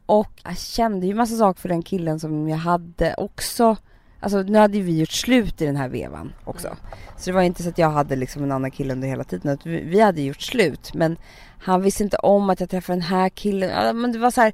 Och 0.07 0.40
jag 0.44 0.59
kände 0.59 1.07
ju 1.07 1.14
massa 1.14 1.37
saker 1.37 1.61
för 1.61 1.68
den 1.68 1.83
killen 1.83 2.20
som 2.20 2.48
jag 2.48 2.57
hade 2.57 3.14
också. 3.14 3.77
Alltså 4.20 4.42
nu 4.42 4.59
hade 4.59 4.77
ju 4.77 4.83
vi 4.83 4.98
gjort 4.98 5.12
slut 5.12 5.62
i 5.62 5.66
den 5.66 5.77
här 5.77 5.88
vevan 5.88 6.33
också. 6.44 6.77
Så 7.16 7.31
det 7.31 7.33
var 7.33 7.42
inte 7.42 7.62
så 7.62 7.68
att 7.68 7.79
jag 7.79 7.90
hade 7.90 8.16
liksom 8.16 8.42
en 8.42 8.53
annan 8.53 8.70
kille 8.70 8.92
under 8.92 9.09
hela 9.09 9.25
tiden. 9.25 9.53
Att 9.53 9.66
vi, 9.66 9.85
vi 9.85 10.01
hade 10.01 10.22
gjort 10.22 10.42
slut. 10.42 10.94
Men 10.94 11.16
han 11.59 11.83
visste 11.83 12.03
inte 12.03 12.16
om 12.16 12.51
att 12.51 12.61
jag 12.61 12.70
träffade 12.70 12.96
den 12.96 13.03
här 13.03 13.29
killen. 13.29 14.01
Men 14.01 14.12
det 14.12 14.18
var 14.18 14.31
så 14.31 14.40
här, 14.40 14.53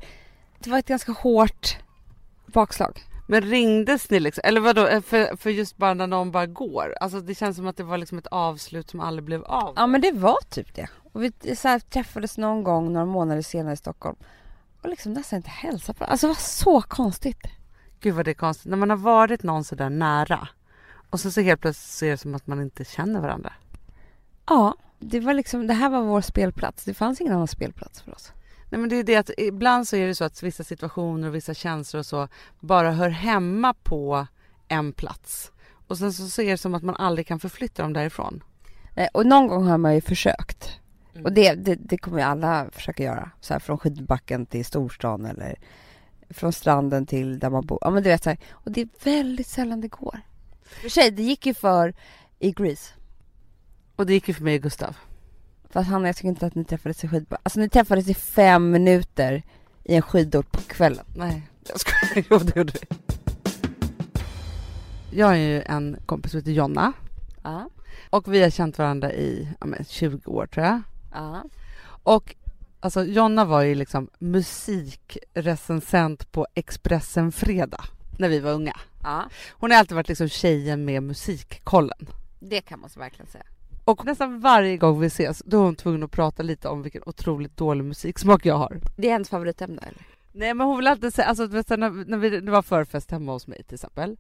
Det 0.58 0.70
var 0.70 0.78
ett 0.78 0.88
ganska 0.88 1.12
hårt 1.12 1.76
bakslag. 2.46 3.02
Men 3.30 3.42
ringdes 3.42 4.10
ni 4.10 4.20
liksom? 4.20 4.42
Eller 4.44 4.60
vadå, 4.60 4.86
eh, 4.86 5.00
för, 5.00 5.36
för 5.36 5.50
just 5.50 5.76
bara 5.76 5.94
när 5.94 6.06
någon 6.06 6.30
bara 6.30 6.46
går? 6.46 6.94
Alltså 7.00 7.20
det 7.20 7.34
känns 7.34 7.56
som 7.56 7.66
att 7.66 7.76
det 7.76 7.82
var 7.82 7.98
liksom 7.98 8.18
ett 8.18 8.26
avslut 8.26 8.90
som 8.90 9.00
aldrig 9.00 9.24
blev 9.24 9.44
av. 9.44 9.72
Ja 9.76 9.86
men 9.86 10.00
det 10.00 10.12
var 10.12 10.38
typ 10.50 10.74
det. 10.74 10.88
Och 11.12 11.22
vi 11.22 11.56
så 11.56 11.68
här, 11.68 11.78
träffades 11.78 12.38
någon 12.38 12.62
gång 12.62 12.92
några 12.92 13.06
månader 13.06 13.42
senare 13.42 13.72
i 13.72 13.76
Stockholm. 13.76 14.16
Och 14.82 14.88
liksom 14.88 15.12
nästan 15.12 15.36
inte 15.36 15.50
hälsade 15.50 15.98
på 15.98 16.04
Alltså 16.04 16.26
det 16.26 16.28
var 16.28 16.40
så 16.40 16.82
konstigt. 16.82 17.40
Gud 18.00 18.14
vad 18.14 18.24
det 18.24 18.30
är 18.30 18.34
konstigt. 18.34 18.70
När 18.70 18.76
man 18.76 18.90
har 18.90 18.96
varit 18.96 19.42
någon 19.42 19.64
så 19.64 19.74
där 19.74 19.90
nära 19.90 20.48
och 21.10 21.20
så, 21.20 21.30
så 21.30 21.40
helt 21.40 21.60
plötsligt 21.60 21.92
så 21.92 22.04
är 22.04 22.10
det 22.10 22.18
som 22.18 22.34
att 22.34 22.46
man 22.46 22.62
inte 22.62 22.84
känner 22.84 23.20
varandra. 23.20 23.52
Ja, 24.46 24.74
det 24.98 25.20
var 25.20 25.34
liksom, 25.34 25.66
det 25.66 25.74
här 25.74 25.90
var 25.90 26.02
vår 26.02 26.20
spelplats. 26.20 26.84
Det 26.84 26.94
fanns 26.94 27.20
ingen 27.20 27.32
annan 27.32 27.48
spelplats 27.48 28.00
för 28.00 28.14
oss. 28.14 28.32
Nej 28.70 28.80
men 28.80 28.88
det 28.88 28.96
är 28.96 29.04
det 29.04 29.16
att 29.16 29.30
ibland 29.38 29.88
så 29.88 29.96
är 29.96 30.06
det 30.06 30.14
så 30.14 30.24
att 30.24 30.42
vissa 30.42 30.64
situationer 30.64 31.28
och 31.28 31.34
vissa 31.34 31.54
känslor 31.54 31.98
och 31.98 32.06
så 32.06 32.28
bara 32.60 32.90
hör 32.90 33.08
hemma 33.08 33.74
på 33.74 34.26
en 34.68 34.92
plats. 34.92 35.52
Och 35.86 35.98
sen 35.98 36.12
så, 36.12 36.28
så 36.28 36.42
är 36.42 36.50
det 36.50 36.58
som 36.58 36.74
att 36.74 36.82
man 36.82 36.96
aldrig 36.96 37.26
kan 37.26 37.40
förflytta 37.40 37.82
dem 37.82 37.92
därifrån. 37.92 38.42
Nej, 38.96 39.08
och 39.14 39.26
någon 39.26 39.48
gång 39.48 39.66
har 39.66 39.78
man 39.78 39.94
ju 39.94 40.00
försökt. 40.00 40.80
Mm. 41.12 41.24
Och 41.24 41.32
det, 41.32 41.54
det, 41.54 41.74
det 41.74 41.98
kommer 41.98 42.18
ju 42.18 42.24
alla 42.24 42.66
försöka 42.72 43.02
göra. 43.02 43.30
Så 43.40 43.54
här 43.54 43.60
från 43.60 43.78
skidbacken 43.78 44.46
till 44.46 44.64
storstan 44.64 45.24
eller 45.24 45.58
från 46.30 46.52
stranden 46.52 47.06
till 47.06 47.38
där 47.38 47.50
man 47.50 47.66
bor. 47.66 47.78
Ja 47.80 47.90
men 47.90 48.02
du 48.02 48.08
vet 48.08 48.24
så 48.24 48.30
här. 48.30 48.38
Och 48.50 48.72
det 48.72 48.80
är 48.80 48.88
väldigt 49.04 49.46
sällan 49.46 49.80
det 49.80 49.88
går. 49.88 50.20
För 50.62 50.88
sig, 50.88 51.10
det 51.10 51.22
gick 51.22 51.46
ju 51.46 51.54
för 51.54 51.94
i 52.38 52.52
Grease. 52.52 52.94
Och 53.96 54.06
det 54.06 54.12
gick 54.12 54.28
ju 54.28 54.34
för 54.34 54.44
mig 54.44 54.56
och 54.56 54.62
Gustav. 54.62 54.96
För 55.70 55.80
att 55.80 55.86
han 55.86 56.04
jag 56.04 56.16
tycker 56.16 56.28
inte 56.28 56.46
att 56.46 56.54
ni 56.54 56.64
träffades 56.64 57.04
i 57.04 57.08
skidbacken. 57.08 57.40
Alltså 57.42 57.60
ni 57.60 57.68
träffades 57.68 58.08
i 58.08 58.14
fem 58.14 58.70
minuter 58.70 59.42
i 59.84 59.94
en 59.94 60.02
skidort 60.02 60.52
på 60.52 60.60
kvällen. 60.60 61.04
Nej, 61.16 61.42
jag 61.68 61.80
skojar. 61.80 62.26
Jo, 62.30 62.38
det 62.38 62.56
gjorde 62.56 62.72
vi. 62.80 62.86
Jag 65.10 65.26
har 65.26 65.34
ju 65.34 65.62
en 65.62 65.96
kompis 66.06 66.30
som 66.32 66.38
heter 66.40 66.52
Jonna 66.52 66.92
Ja. 67.42 67.70
och 68.10 68.34
vi 68.34 68.42
har 68.42 68.50
känt 68.50 68.78
varandra 68.78 69.12
i 69.12 69.48
ja, 69.60 69.66
men 69.66 69.84
20 69.84 70.30
år 70.30 70.46
tror 70.46 70.66
jag. 70.66 70.82
Ja. 71.12 71.44
Och 72.02 72.34
alltså 72.80 73.04
Jonna 73.04 73.44
var 73.44 73.62
ju 73.62 73.74
liksom 73.74 74.08
musikrecensent 74.18 76.32
på 76.32 76.46
Expressen 76.54 77.32
Fredag 77.32 77.84
när 78.18 78.28
vi 78.28 78.40
var 78.40 78.52
unga. 78.52 78.76
Ja. 79.02 79.24
Hon 79.50 79.70
har 79.70 79.78
alltid 79.78 79.94
varit 79.94 80.08
liksom 80.08 80.28
tjejen 80.28 80.84
med 80.84 81.02
musikkollen. 81.02 82.08
Det 82.40 82.60
kan 82.60 82.80
man 82.80 82.90
så 82.90 83.00
verkligen 83.00 83.26
säga. 83.30 83.44
Och 83.88 84.04
nästan 84.04 84.40
varje 84.40 84.76
gång 84.76 85.00
vi 85.00 85.06
ses 85.06 85.42
då 85.46 85.60
är 85.60 85.64
hon 85.64 85.76
tvungen 85.76 86.02
att 86.02 86.10
prata 86.10 86.42
lite 86.42 86.68
om 86.68 86.82
vilken 86.82 87.02
otroligt 87.06 87.56
dålig 87.56 87.84
musiksmak 87.84 88.46
jag 88.46 88.54
har. 88.54 88.80
Det 88.96 89.08
är 89.08 89.12
hennes 89.12 89.28
favoritämne 89.28 89.82
eller? 89.82 90.06
Nej 90.32 90.54
men 90.54 90.66
hon 90.66 90.76
vill 90.76 90.86
alltid 90.86 91.14
säga, 91.14 91.26
alltså 91.26 91.44
när, 91.44 92.08
när 92.08 92.18
vi, 92.18 92.40
det 92.40 92.50
var 92.50 92.62
förfest 92.62 93.10
hemma 93.10 93.32
hos 93.32 93.46
mig 93.46 93.62
till 93.62 93.74
exempel. 93.74 94.16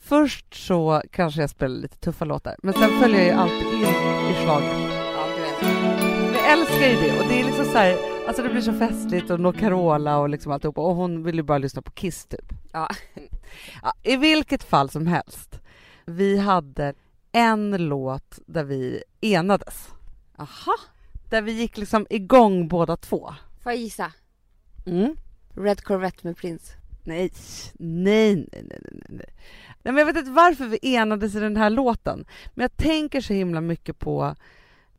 Först 0.00 0.54
så 0.54 1.02
kanske 1.10 1.40
jag 1.40 1.50
spelade 1.50 1.80
lite 1.80 1.96
tuffa 1.96 2.24
låtar, 2.24 2.56
men 2.62 2.74
sen 2.74 3.00
följer 3.00 3.18
jag 3.18 3.26
ju 3.26 3.32
alltid 3.32 3.66
in 3.72 3.82
i 4.30 4.34
schlager. 4.42 4.78
Ja, 5.14 5.26
du 5.36 5.42
vet. 5.42 6.34
Jag 6.34 6.52
älskar 6.52 6.88
ju 6.88 6.94
det 6.94 7.20
och 7.20 7.28
det 7.28 7.40
är 7.40 7.44
liksom 7.44 7.64
så 7.64 7.78
här, 7.78 7.96
alltså 8.26 8.42
det 8.42 8.48
blir 8.48 8.60
så 8.60 8.72
festligt 8.72 9.30
och 9.30 9.40
nå 9.40 9.52
Carola 9.52 10.18
och 10.18 10.28
liksom 10.28 10.52
alltihopa 10.52 10.80
och 10.80 10.96
hon 10.96 11.24
vill 11.24 11.36
ju 11.36 11.42
bara 11.42 11.58
lyssna 11.58 11.82
på 11.82 11.90
Kiss 11.90 12.26
typ. 12.26 12.52
Ja. 12.72 12.88
Ja, 13.82 13.92
I 14.02 14.16
vilket 14.16 14.62
fall 14.62 14.90
som 14.90 15.06
helst, 15.06 15.60
vi 16.04 16.38
hade 16.38 16.94
en 17.32 17.88
låt 17.88 18.38
där 18.46 18.64
vi 18.64 19.02
enades. 19.20 19.88
Aha. 20.36 20.74
Där 21.30 21.42
vi 21.42 21.52
gick 21.52 21.76
liksom 21.76 22.06
igång 22.10 22.68
båda 22.68 22.96
två. 22.96 23.34
Får 23.62 23.72
jag 23.72 23.80
gissa? 23.80 24.12
Mm. 24.86 25.16
Red 25.54 25.84
Corvette 25.84 26.26
med 26.26 26.36
Prince. 26.36 26.72
Nej, 27.04 27.32
nej, 27.78 28.34
nej, 28.34 28.46
nej, 28.52 28.78
nej, 28.82 29.06
nej. 29.08 29.34
Men 29.82 29.96
jag 29.96 30.06
vet 30.06 30.16
inte 30.16 30.30
varför 30.30 30.66
vi 30.66 30.78
enades 30.82 31.34
i 31.34 31.40
den 31.40 31.56
här 31.56 31.70
låten, 31.70 32.24
men 32.54 32.62
jag 32.62 32.76
tänker 32.76 33.20
så 33.20 33.32
himla 33.32 33.60
mycket 33.60 33.98
på 33.98 34.34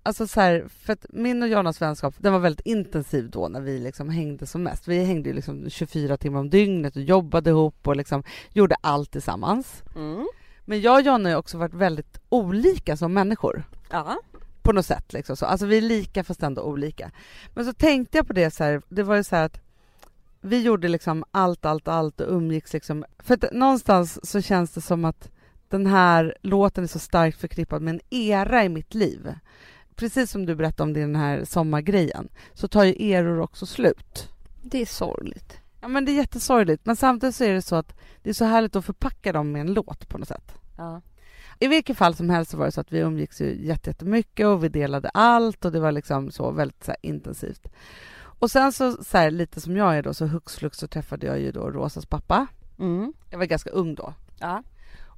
Alltså 0.06 0.28
så 0.28 0.42
här, 0.42 0.66
för 0.68 0.94
att 0.94 1.06
min 1.10 1.44
och 1.44 1.50
Jonas 1.50 1.82
vänskap, 1.82 2.16
den 2.18 2.34
var 2.34 2.40
väldigt 2.40 2.66
intensiv 2.66 3.30
då 3.30 3.48
när 3.48 3.62
vi 3.62 3.80
liksom 3.80 4.10
hängde 4.10 4.46
som 4.46 4.64
mest. 4.64 4.88
Vi 4.88 5.04
hängde 5.04 5.30
ju 5.30 5.36
liksom 5.36 5.70
24 5.70 6.18
timmar 6.18 6.40
om 6.40 6.50
dygnet 6.50 6.96
och 6.96 7.02
jobbade 7.02 7.50
ihop 7.50 7.88
och 7.88 7.96
liksom 7.96 8.24
gjorde 8.50 8.76
allt 8.82 9.12
tillsammans. 9.12 9.84
Mm. 9.96 10.28
Men 10.66 10.82
jag 10.82 10.96
och 10.96 11.02
Jonna 11.02 11.30
har 11.30 11.36
också 11.36 11.58
varit 11.58 11.74
väldigt 11.74 12.20
olika 12.30 12.98
som 12.98 13.14
människor 13.14 13.64
Ja. 13.90 14.18
på 14.62 14.72
något 14.72 14.86
sätt. 14.86 15.14
Liksom 15.14 15.38
så. 15.38 15.46
Alltså 15.46 15.66
vi 15.66 15.78
är 15.78 15.82
lika 15.82 16.24
fast 16.24 16.44
ändå 16.44 16.62
olika. 16.62 17.12
Men 17.54 17.66
så 17.66 17.74
tänkte 17.74 18.18
jag 18.18 18.28
på 18.28 18.34
det 18.34 18.52
så 18.52 18.64
här, 18.64 18.82
det 18.90 19.04
var 19.04 19.16
ju 19.16 19.24
så 19.24 19.36
här 19.36 19.46
att 19.46 19.62
vi 20.42 20.62
gjorde 20.62 20.88
liksom 20.88 21.24
allt, 21.32 21.66
allt, 21.66 21.88
allt 21.88 22.22
och 22.22 22.34
umgicks 22.36 22.74
liksom. 22.74 23.06
För 23.20 23.34
att 23.34 23.54
någonstans 23.54 24.30
så 24.30 24.42
känns 24.42 24.72
det 24.72 24.82
som 24.82 25.06
att 25.06 25.30
den 25.70 25.88
här 25.88 26.38
låten 26.42 26.84
är 26.84 26.88
så 26.88 27.00
starkt 27.00 27.40
förknippad 27.40 27.82
med 27.82 27.94
en 27.94 28.02
era 28.10 28.64
i 28.64 28.70
mitt 28.70 28.94
liv. 28.94 29.34
Precis 29.96 30.32
som 30.32 30.46
du 30.46 30.56
berättade 30.56 30.84
om 30.84 30.94
den 30.94 31.16
här 31.16 31.46
sommargrejen 31.46 32.30
så 32.54 32.68
tar 32.68 32.84
ju 32.84 33.14
eror 33.14 33.40
också 33.40 33.66
slut. 33.66 34.30
Det 34.62 34.82
är 34.82 34.86
sorgligt. 34.86 35.58
Ja 35.84 35.90
men 35.90 36.06
det 36.06 36.12
är 36.12 36.14
jättesorgligt 36.14 36.86
men 36.86 36.96
samtidigt 36.96 37.36
så 37.36 37.44
är 37.44 37.54
det 37.54 37.62
så 37.62 37.76
att 37.76 37.96
det 38.22 38.30
är 38.30 38.34
så 38.34 38.46
härligt 38.46 38.76
att 38.76 38.86
förpacka 38.86 39.34
dem 39.34 39.52
med 39.52 39.62
en 39.62 39.74
låt 39.74 40.10
på 40.10 40.18
något 40.18 40.28
sätt. 40.28 40.54
Ja. 40.78 41.02
I 41.60 41.68
vilket 41.68 41.98
fall 41.98 42.16
som 42.16 42.30
helst 42.30 42.52
så 42.52 42.58
var 42.58 42.66
det 42.66 42.72
så 42.72 42.82
att 42.82 42.92
vi 42.92 43.00
umgicks 43.00 43.42
ju 43.42 43.66
jätte- 43.66 43.90
jättemycket 43.90 44.48
och 44.48 44.64
vi 44.64 44.70
delade 44.70 45.10
allt 45.10 45.66
och 45.66 45.72
det 45.72 45.80
var 45.80 45.92
liksom 45.92 46.32
så 46.32 46.52
väldigt 46.52 46.84
så 46.84 46.92
här, 46.92 46.98
intensivt. 47.02 47.68
Och 48.40 48.52
sen 48.52 48.72
så, 48.72 49.04
så 49.04 49.18
här, 49.18 49.32
lite 49.32 49.62
som 49.62 49.78
jag 49.78 49.98
är 49.98 50.04
då, 50.04 50.14
så 50.14 50.26
hux 50.26 50.56
flux 50.56 50.78
så 50.78 50.88
träffade 50.88 51.28
jag 51.28 51.40
ju 51.40 51.52
då 51.52 51.70
Rosas 51.70 52.06
pappa. 52.06 52.48
Mm. 52.80 53.14
Jag 53.30 53.38
var 53.38 53.46
ganska 53.46 53.70
ung 53.70 53.96
då. 53.96 54.14
Ja. 54.40 54.64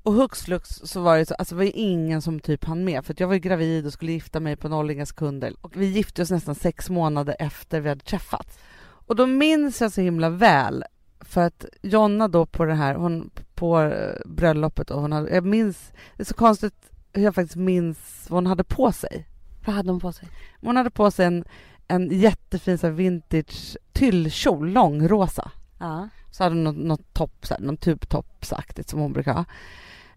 Och 0.03 0.13
hux 0.13 0.41
flux 0.41 0.69
så 0.69 1.01
var 1.01 1.17
det 1.17 1.25
så, 1.25 1.33
alltså 1.33 1.55
det 1.55 1.57
var 1.57 1.65
ju 1.65 1.71
ingen 1.71 2.21
som 2.21 2.39
typ 2.39 2.63
hann 2.65 2.83
med 2.83 3.05
för 3.05 3.15
jag 3.17 3.27
var 3.27 3.33
ju 3.33 3.39
gravid 3.39 3.85
och 3.85 3.93
skulle 3.93 4.11
gifta 4.11 4.39
mig 4.39 4.55
på 4.55 4.69
noll 4.69 4.91
inga 4.91 5.05
sekunder. 5.05 5.53
Och 5.61 5.75
vi 5.75 5.85
gifte 5.85 6.21
oss 6.21 6.31
nästan 6.31 6.55
sex 6.55 6.89
månader 6.89 7.35
efter 7.39 7.79
vi 7.81 7.89
hade 7.89 8.03
träffats. 8.05 8.57
Och 9.05 9.15
då 9.15 9.25
minns 9.25 9.81
jag 9.81 9.91
så 9.91 10.01
himla 10.01 10.29
väl 10.29 10.83
för 11.19 11.41
att 11.41 11.65
Jonna 11.81 12.27
då 12.27 12.45
på 12.45 12.65
det 12.65 12.73
här, 12.73 12.95
hon 12.95 13.29
på 13.55 13.81
eh, 13.81 14.15
bröllopet 14.25 14.91
och 14.91 15.01
hon 15.01 15.11
hade, 15.11 15.35
jag 15.35 15.45
minns, 15.45 15.91
det 16.15 16.23
är 16.23 16.25
så 16.25 16.33
konstigt 16.33 16.91
hur 17.13 17.23
jag 17.23 17.35
faktiskt 17.35 17.55
minns 17.55 18.25
vad 18.29 18.37
hon 18.37 18.47
hade 18.47 18.63
på 18.63 18.91
sig. 18.91 19.27
Vad 19.65 19.75
hade 19.75 19.91
hon 19.91 19.99
på 19.99 20.11
sig? 20.11 20.29
Hon 20.61 20.77
hade 20.77 20.89
på 20.89 21.11
sig 21.11 21.25
en, 21.25 21.45
en 21.87 22.19
jättefin 22.19 22.77
så 22.77 22.87
här, 22.87 22.93
vintage 22.93 23.77
tyllkjol, 23.93 24.71
långrosa. 24.71 25.51
Ja. 25.79 26.09
Så 26.31 26.43
hade 26.43 26.55
hon 26.55 26.63
något, 26.63 26.77
något 26.77 27.13
topp, 27.13 27.45
så 27.45 27.53
här, 27.53 27.61
någon 27.61 27.77
tubtoppsaktigt 27.77 28.89
som 28.89 28.99
hon 28.99 29.13
brukar 29.13 29.33
ha. 29.33 29.45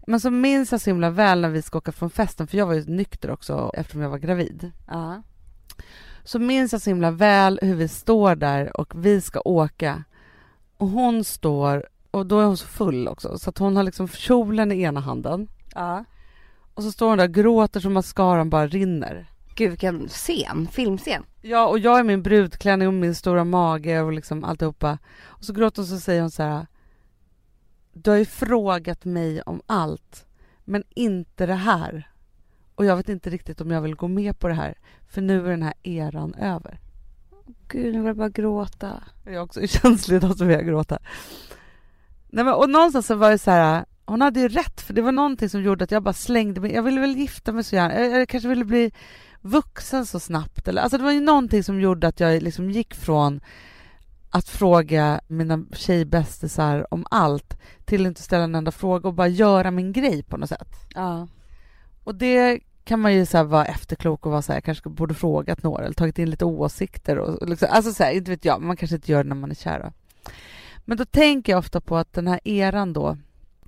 Men 0.07 0.19
så 0.19 0.31
minns 0.31 0.71
jag 0.71 0.81
så 0.81 0.89
himla 0.89 1.09
väl 1.09 1.41
när 1.41 1.49
vi 1.49 1.61
ska 1.61 1.77
åka 1.77 1.91
från 1.91 2.09
festen, 2.09 2.47
för 2.47 2.57
jag 2.57 2.65
var 2.65 2.73
ju 2.73 2.85
nykter 2.85 3.31
också 3.31 3.71
eftersom 3.73 4.01
jag 4.01 4.09
var 4.09 4.17
gravid. 4.17 4.71
Ja. 4.87 5.23
Så 6.23 6.39
minns 6.39 6.71
jag 6.71 6.81
så 6.81 6.89
himla 6.89 7.11
väl 7.11 7.59
hur 7.61 7.75
vi 7.75 7.87
står 7.87 8.35
där 8.35 8.79
och 8.79 9.05
vi 9.05 9.21
ska 9.21 9.41
åka. 9.45 10.03
Och 10.77 10.87
hon 10.87 11.23
står, 11.23 11.89
och 12.11 12.25
då 12.25 12.39
är 12.39 12.45
hon 12.45 12.57
så 12.57 12.67
full 12.67 13.07
också, 13.07 13.37
så 13.37 13.49
att 13.49 13.57
hon 13.57 13.75
har 13.75 13.83
liksom 13.83 14.07
kjolen 14.07 14.71
i 14.71 14.81
ena 14.81 14.99
handen. 14.99 15.47
Ja. 15.73 16.05
Och 16.73 16.83
så 16.83 16.91
står 16.91 17.09
hon 17.09 17.17
där 17.17 17.27
och 17.27 17.33
gråter 17.33 17.79
så 17.79 17.89
mascaran 17.89 18.49
bara 18.49 18.67
rinner. 18.67 19.31
Gud 19.55 19.69
vilken 19.69 20.07
scen, 20.07 20.67
filmscen. 20.71 21.23
Ja, 21.41 21.67
och 21.67 21.79
jag 21.79 21.99
är 21.99 22.03
min 22.03 22.23
brudklänning 22.23 22.87
och 22.87 22.93
min 22.93 23.15
stora 23.15 23.43
mage 23.43 24.01
och 24.01 24.13
liksom 24.13 24.43
alltihopa. 24.43 24.97
Och 25.23 25.43
så 25.43 25.53
gråter 25.53 25.81
hon 25.81 25.87
så 25.87 25.99
säger 25.99 26.21
hon 26.21 26.31
så 26.31 26.43
här. 26.43 26.67
Du 27.93 28.09
har 28.09 28.17
ju 28.17 28.25
frågat 28.25 29.05
mig 29.05 29.41
om 29.41 29.61
allt, 29.65 30.25
men 30.65 30.83
inte 30.89 31.45
det 31.45 31.53
här. 31.55 32.11
Och 32.79 32.85
jag 32.85 32.95
vet 32.95 33.09
inte 33.09 33.29
riktigt 33.29 33.61
om 33.61 33.71
jag 33.71 33.81
vill 33.81 33.95
gå 33.95 34.07
med 34.07 34.39
på 34.39 34.47
det 34.47 34.53
här, 34.53 34.77
för 35.07 35.21
nu 35.21 35.45
är 35.45 35.49
den 35.49 35.63
här 35.63 35.73
eran 35.83 36.33
över. 36.33 36.79
Gud 37.67 37.93
nu 37.93 37.99
vill 37.99 38.07
jag 38.07 38.17
bara 38.17 38.29
gråta. 38.29 39.03
Jag 39.25 39.33
är 39.33 39.41
också 39.41 39.61
känslig 39.67 40.15
idag 40.15 40.37
så 40.37 40.45
vill 40.45 40.55
jag 40.55 40.65
gråta. 40.65 40.99
Nej, 42.29 42.45
men, 42.45 42.53
och 42.53 42.69
någonstans 42.69 43.07
så 43.07 43.15
var 43.15 43.31
det 43.31 43.37
så 43.37 43.51
här, 43.51 43.85
hon 44.05 44.21
hade 44.21 44.39
ju 44.39 44.47
rätt, 44.47 44.81
för 44.81 44.93
det 44.93 45.01
var 45.01 45.11
någonting 45.11 45.49
som 45.49 45.63
gjorde 45.63 45.83
att 45.83 45.91
jag 45.91 46.03
bara 46.03 46.13
slängde 46.13 46.61
mig. 46.61 46.73
Jag 46.73 46.83
ville 46.83 47.01
väl 47.01 47.17
gifta 47.17 47.51
mig 47.51 47.63
så 47.63 47.75
gärna, 47.75 47.99
jag, 47.99 48.21
jag 48.21 48.29
kanske 48.29 48.49
ville 48.49 48.65
bli 48.65 48.91
vuxen 49.41 50.05
så 50.05 50.19
snabbt. 50.19 50.67
Eller, 50.67 50.81
alltså 50.81 50.97
det 50.97 51.03
var 51.03 51.11
ju 51.11 51.21
någonting 51.21 51.63
som 51.63 51.81
gjorde 51.81 52.07
att 52.07 52.19
jag 52.19 52.43
liksom 52.43 52.71
gick 52.71 52.95
från 52.95 53.41
att 54.29 54.49
fråga 54.49 55.21
mina 55.27 55.65
tjejbästisar 55.73 56.93
om 56.93 57.05
allt 57.11 57.59
till 57.85 58.01
att 58.01 58.07
inte 58.07 58.21
ställa 58.21 58.43
en 58.43 58.55
enda 58.55 58.71
fråga 58.71 59.07
och 59.07 59.13
bara 59.13 59.27
göra 59.27 59.71
min 59.71 59.93
grej 59.93 60.23
på 60.23 60.37
något 60.37 60.49
sätt. 60.49 60.75
Ja. 60.95 61.27
Och 62.03 62.15
det 62.15 62.59
kan 62.89 62.99
man 62.99 63.13
ju 63.13 63.25
så 63.25 63.43
vara 63.43 63.65
efterklok 63.65 64.25
och 64.25 64.31
vara 64.31 64.41
så 64.41 64.53
här, 64.53 64.61
kanske 64.61 64.89
borde 64.89 65.13
frågat 65.13 65.63
några 65.63 65.83
eller 65.83 65.93
tagit 65.93 66.19
in 66.19 66.29
lite 66.29 66.45
åsikter 66.45 67.17
och, 67.17 67.41
och 67.41 67.49
liksom, 67.49 67.67
alltså 67.71 67.93
så 67.93 68.03
här, 68.03 68.11
inte 68.11 68.31
vet 68.31 68.45
jag, 68.45 68.61
man 68.61 68.77
kanske 68.77 68.95
inte 68.95 69.11
gör 69.11 69.23
det 69.23 69.29
när 69.29 69.35
man 69.35 69.51
är 69.51 69.55
kär. 69.55 69.79
då. 69.79 69.91
Men 70.85 70.97
då 70.97 71.05
tänker 71.05 71.51
jag 71.51 71.59
ofta 71.59 71.81
på 71.81 71.97
att 71.97 72.13
den 72.13 72.27
här 72.27 72.39
eran 72.43 72.93
då, 72.93 73.17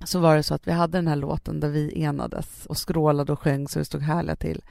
så 0.04 0.18
var 0.18 0.36
det 0.36 0.42
så 0.42 0.54
att 0.54 0.66
vi 0.66 0.72
hade 0.72 0.98
den 0.98 1.08
här 1.08 1.16
låten 1.16 1.60
där 1.60 1.68
vi 1.68 2.02
enades 2.02 2.66
och 2.66 2.76
skrålade 2.76 3.32
och 3.32 3.40
sjöng 3.40 3.68
så 3.68 3.78
det 3.78 3.84
stod 3.84 4.02
härliga 4.02 4.36
till. 4.36 4.62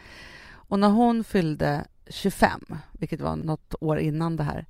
Och 0.52 0.80
när 0.80 0.90
hon 0.90 1.24
fyllde 1.24 1.86
25, 2.10 2.62
vilket 2.92 3.22
var 3.22 3.36
något 3.36 3.76
år 3.80 4.00
innan 4.00 4.36
det 4.36 4.44
här, 4.44 4.66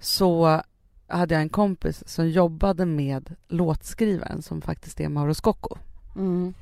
så 0.00 0.62
hade 1.06 1.34
jag 1.34 1.42
en 1.42 1.48
kompis 1.48 2.08
som 2.08 2.28
jobbade 2.28 2.86
med 2.86 3.34
låtskrivaren 3.48 4.42
som 4.42 4.62
faktiskt 4.62 5.00
är 5.00 5.08
Mauro 5.08 5.34
Scocco. 5.34 5.76
Mm. 6.16 6.54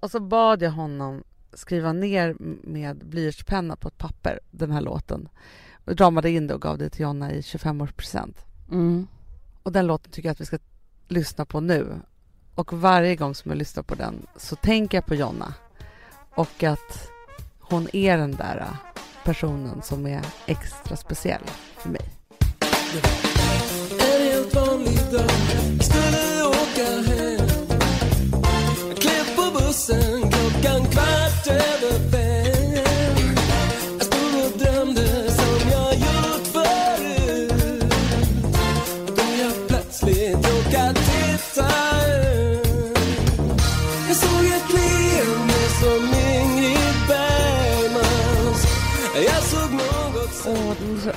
Och 0.00 0.10
så 0.10 0.20
bad 0.20 0.62
jag 0.62 0.70
honom 0.70 1.22
skriva 1.58 1.92
ner 1.92 2.36
med 2.62 2.96
blyertspenna 3.06 3.76
på 3.76 3.88
ett 3.88 3.98
papper 3.98 4.40
den 4.50 4.70
här 4.70 4.80
låten. 4.80 5.28
Och 5.84 6.00
ramade 6.00 6.30
in 6.30 6.46
det 6.46 6.54
och 6.54 6.62
gav 6.62 6.78
det 6.78 6.90
till 6.90 7.00
Jonna 7.00 7.32
i 7.32 7.40
25-årspresent. 7.40 8.34
Mm. 8.70 9.06
Och 9.62 9.72
den 9.72 9.86
låten 9.86 10.12
tycker 10.12 10.28
jag 10.28 10.32
att 10.32 10.40
vi 10.40 10.46
ska 10.46 10.58
lyssna 11.08 11.44
på 11.44 11.60
nu. 11.60 12.00
Och 12.54 12.72
varje 12.72 13.16
gång 13.16 13.34
som 13.34 13.50
jag 13.50 13.58
lyssnar 13.58 13.82
på 13.82 13.94
den 13.94 14.26
så 14.36 14.56
tänker 14.56 14.96
jag 14.96 15.06
på 15.06 15.14
Jonna. 15.14 15.54
Och 16.30 16.62
att 16.62 17.10
hon 17.60 17.88
är 17.92 18.18
den 18.18 18.32
där 18.32 18.66
personen 19.24 19.82
som 19.82 20.06
är 20.06 20.26
extra 20.46 20.96
speciell 20.96 21.42
för 21.76 21.90
mig. 21.90 22.10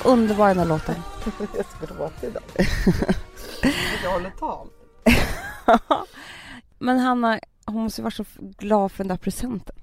Underbar 0.04 0.48
den 0.48 0.58
här 0.58 0.66
låten. 0.66 0.94
Jag 1.56 1.66
ska 1.66 1.86
gråta 1.86 2.26
idag. 2.26 2.42
jag 4.04 4.10
håller 4.10 4.30
tal. 4.30 4.68
Men 6.78 6.98
Hanna, 6.98 7.40
hon 7.66 7.82
måste 7.82 8.00
ju 8.00 8.02
vara 8.02 8.10
så 8.10 8.24
glad 8.38 8.92
för 8.92 9.04
den 9.04 9.08
där 9.08 9.16
presenten. 9.16 9.76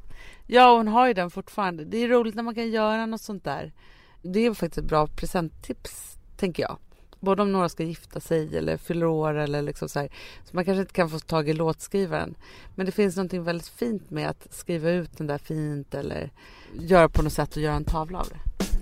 Ja, 0.47 0.77
hon 0.77 0.88
har 0.88 1.08
ju 1.08 1.13
den 1.13 1.32
fortfarande. 1.32 1.86
Det 1.86 1.97
är 1.97 2.08
roligt 2.08 2.36
när 2.36 2.43
man 2.43 2.56
kan 2.56 2.69
göra 2.69 3.06
något 3.06 3.21
sånt 3.21 3.43
där. 3.43 3.73
Det 4.21 4.39
är 4.39 4.53
faktiskt 4.53 4.77
ett 4.77 4.89
bra 4.89 5.08
presenttips, 5.08 6.17
tänker 6.38 6.63
jag. 6.63 6.77
Både 7.19 7.41
om 7.41 7.51
några 7.51 7.69
ska 7.69 7.84
gifta 7.84 8.19
sig 8.19 8.58
eller 8.58 8.77
fyller 8.77 9.06
år 9.06 9.34
eller 9.34 9.62
liksom 9.62 9.89
så 9.89 9.99
här. 9.99 10.10
Så 10.43 10.56
man 10.56 10.65
kanske 10.65 10.82
inte 10.82 10.93
kan 10.93 11.10
få 11.10 11.19
tag 11.19 11.49
i 11.49 11.53
låtskrivaren. 11.53 12.36
Men 12.75 12.86
det 12.86 12.91
finns 12.91 13.15
någonting 13.15 13.43
väldigt 13.43 13.67
fint 13.67 14.10
med 14.10 14.30
att 14.30 14.53
skriva 14.53 14.89
ut 14.89 15.17
den 15.17 15.27
där 15.27 15.38
fint 15.38 15.93
eller 15.93 16.32
göra 16.73 17.10
på 17.10 17.21
något 17.21 17.34
sätt 17.34 17.56
och 17.56 17.62
göra 17.62 17.75
en 17.75 17.86
tavla 17.86 18.19
av 18.19 18.27
det. 18.30 18.39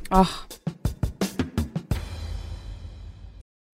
Ah. 0.10 0.28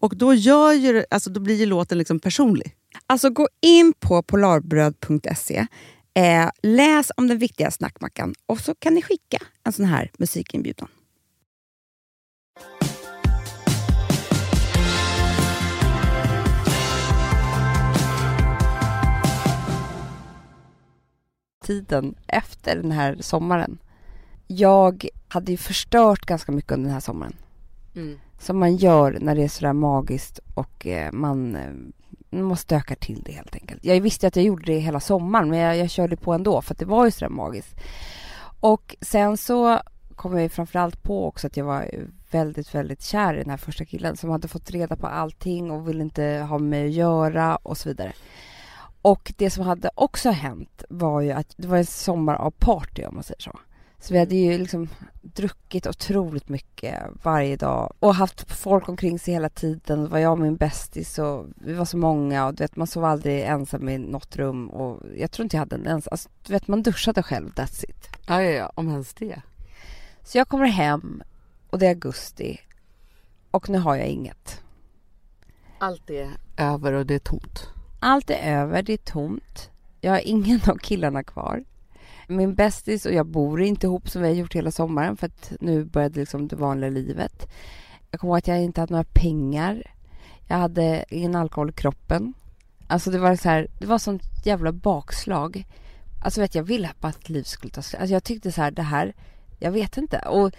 Och 0.00 0.16
då, 0.16 0.34
gör 0.34 0.72
ju, 0.72 1.04
alltså, 1.10 1.30
då 1.30 1.40
blir 1.40 1.54
ju 1.54 1.66
låten 1.66 1.98
liksom 1.98 2.20
personlig. 2.20 2.76
Alltså 3.06 3.30
gå 3.30 3.48
in 3.60 3.92
på 4.00 4.22
polarbröd.se, 4.22 5.66
eh, 6.14 6.50
läs 6.62 7.12
om 7.16 7.28
den 7.28 7.38
viktiga 7.38 7.70
snackmackan 7.70 8.34
och 8.46 8.60
så 8.60 8.74
kan 8.74 8.94
ni 8.94 9.02
skicka 9.02 9.38
en 9.64 9.72
sån 9.72 9.84
här 9.84 10.10
musikinbjudan. 10.18 10.88
Tiden 21.64 22.14
efter 22.26 22.76
den 22.76 22.92
här 22.92 23.16
sommaren. 23.20 23.78
Jag 24.46 25.08
hade 25.28 25.52
ju 25.52 25.58
förstört 25.58 26.26
ganska 26.26 26.52
mycket 26.52 26.72
under 26.72 26.84
den 26.84 26.92
här 26.94 27.00
sommaren. 27.00 27.36
Som 28.38 28.58
man 28.58 28.76
gör 28.76 29.18
när 29.20 29.34
det 29.34 29.42
är 29.42 29.48
sådär 29.48 29.72
magiskt 29.72 30.40
och 30.54 30.86
eh, 30.86 31.12
man, 31.12 31.56
eh, 31.56 32.40
man 32.40 32.56
stökar 32.56 32.94
till 32.94 33.22
det 33.22 33.32
helt 33.32 33.54
enkelt. 33.54 33.84
Jag 33.84 34.00
visste 34.00 34.26
att 34.26 34.36
jag 34.36 34.44
gjorde 34.44 34.64
det 34.64 34.78
hela 34.78 35.00
sommaren 35.00 35.50
men 35.50 35.58
jag, 35.58 35.76
jag 35.76 35.90
körde 35.90 36.16
på 36.16 36.32
ändå 36.32 36.62
för 36.62 36.74
att 36.74 36.78
det 36.78 36.84
var 36.84 37.04
ju 37.04 37.10
sådär 37.10 37.28
magiskt. 37.28 37.74
Och 38.60 38.96
sen 39.00 39.36
så 39.36 39.80
kom 40.16 40.32
jag 40.32 40.42
ju 40.42 40.48
framförallt 40.48 41.02
på 41.02 41.26
också 41.26 41.46
att 41.46 41.56
jag 41.56 41.64
var 41.64 41.90
väldigt, 42.30 42.74
väldigt 42.74 43.02
kär 43.02 43.34
i 43.34 43.38
den 43.38 43.50
här 43.50 43.56
första 43.56 43.84
killen 43.84 44.16
som 44.16 44.30
hade 44.30 44.48
fått 44.48 44.70
reda 44.70 44.96
på 44.96 45.06
allting 45.06 45.70
och 45.70 45.88
ville 45.88 46.02
inte 46.02 46.46
ha 46.48 46.58
med 46.58 46.68
mig 46.70 46.86
att 46.86 46.92
göra 46.92 47.56
och 47.56 47.78
så 47.78 47.88
vidare. 47.88 48.12
Och 49.02 49.32
det 49.36 49.50
som 49.50 49.64
hade 49.64 49.90
också 49.94 50.30
hänt 50.30 50.84
var 50.88 51.20
ju 51.20 51.32
att 51.32 51.54
det 51.56 51.68
var 51.68 51.76
en 51.76 51.86
sommar 51.86 52.34
av 52.34 52.50
party 52.50 53.04
om 53.04 53.14
man 53.14 53.24
säger 53.24 53.40
så. 53.40 53.58
Så 53.98 54.12
vi 54.12 54.18
hade 54.18 54.34
ju 54.34 54.58
liksom 54.58 54.88
druckit 55.22 55.86
otroligt 55.86 56.48
mycket 56.48 57.02
varje 57.22 57.56
dag 57.56 57.92
och 57.98 58.14
haft 58.14 58.52
folk 58.52 58.88
omkring 58.88 59.18
sig 59.18 59.34
hela 59.34 59.48
tiden. 59.48 60.02
Det 60.02 60.08
var 60.08 60.18
jag 60.18 60.32
och 60.32 60.38
min 60.38 60.56
bästis 60.56 61.18
och 61.18 61.46
vi 61.56 61.72
var 61.72 61.84
så 61.84 61.96
många 61.96 62.46
och 62.46 62.54
du 62.54 62.64
vet 62.64 62.76
man 62.76 62.86
sov 62.86 63.04
aldrig 63.04 63.42
ensam 63.42 63.88
i 63.88 63.98
något 63.98 64.36
rum 64.36 64.70
och 64.70 65.02
jag 65.16 65.30
tror 65.30 65.44
inte 65.44 65.56
jag 65.56 65.60
hade 65.60 65.76
en 65.76 65.86
ens, 65.86 66.08
alltså, 66.08 66.28
du 66.46 66.52
vet 66.52 66.68
man 66.68 66.82
duschade 66.82 67.22
själv, 67.22 67.52
that's 67.52 67.84
it. 67.88 68.08
Ja, 68.26 68.42
ja, 68.42 68.50
ja, 68.50 68.72
om 68.74 68.88
ens 68.90 69.14
det. 69.14 69.42
Så 70.22 70.38
jag 70.38 70.48
kommer 70.48 70.66
hem 70.66 71.22
och 71.70 71.78
det 71.78 71.86
är 71.86 71.90
augusti 71.90 72.60
och 73.50 73.68
nu 73.68 73.78
har 73.78 73.96
jag 73.96 74.06
inget. 74.06 74.62
Allt 75.78 76.10
är 76.10 76.30
över 76.56 76.92
och 76.92 77.06
det 77.06 77.14
är 77.14 77.18
tomt. 77.18 77.68
Allt 78.00 78.30
är 78.30 78.60
över, 78.60 78.82
det 78.82 78.92
är 78.92 79.12
tomt. 79.12 79.70
Jag 80.00 80.12
har 80.12 80.20
ingen 80.24 80.60
av 80.68 80.76
killarna 80.76 81.22
kvar. 81.22 81.64
Min 82.26 82.54
bästis 82.54 83.06
och 83.06 83.12
jag 83.12 83.26
bor 83.26 83.62
inte 83.62 83.86
ihop 83.86 84.08
som 84.08 84.22
vi 84.22 84.28
har 84.28 84.34
gjort 84.34 84.54
hela 84.54 84.70
sommaren 84.70 85.16
för 85.16 85.26
att 85.26 85.52
nu 85.60 85.84
började 85.84 86.20
liksom 86.20 86.48
det 86.48 86.56
vanliga 86.56 86.90
livet. 86.90 87.48
Jag 88.10 88.20
kommer 88.20 88.30
ihåg 88.30 88.38
att 88.38 88.48
jag 88.48 88.62
inte 88.62 88.80
hade 88.80 88.92
några 88.92 89.08
pengar. 89.12 89.82
Jag 90.46 90.56
hade 90.56 91.04
ingen 91.08 91.34
alkohol 91.34 91.70
i 91.70 91.72
kroppen. 91.72 92.34
Alltså 92.86 93.10
det 93.10 93.18
var 93.18 93.36
så 93.36 93.48
här, 93.48 93.68
det 93.78 93.86
var 93.86 93.98
sånt 93.98 94.22
jävla 94.44 94.72
bakslag. 94.72 95.66
Alltså 96.24 96.40
vet 96.40 96.54
jag 96.54 96.62
ville 96.62 96.90
bara 97.00 97.08
att 97.08 97.28
livet 97.28 97.46
skulle 97.46 97.72
ta 97.72 97.82
slut. 97.82 98.00
Alltså 98.00 98.12
jag 98.12 98.24
tyckte 98.24 98.52
så 98.52 98.62
här, 98.62 98.70
det 98.70 98.82
här, 98.82 99.14
jag 99.58 99.70
vet 99.70 99.96
inte. 99.96 100.18
Och 100.18 100.52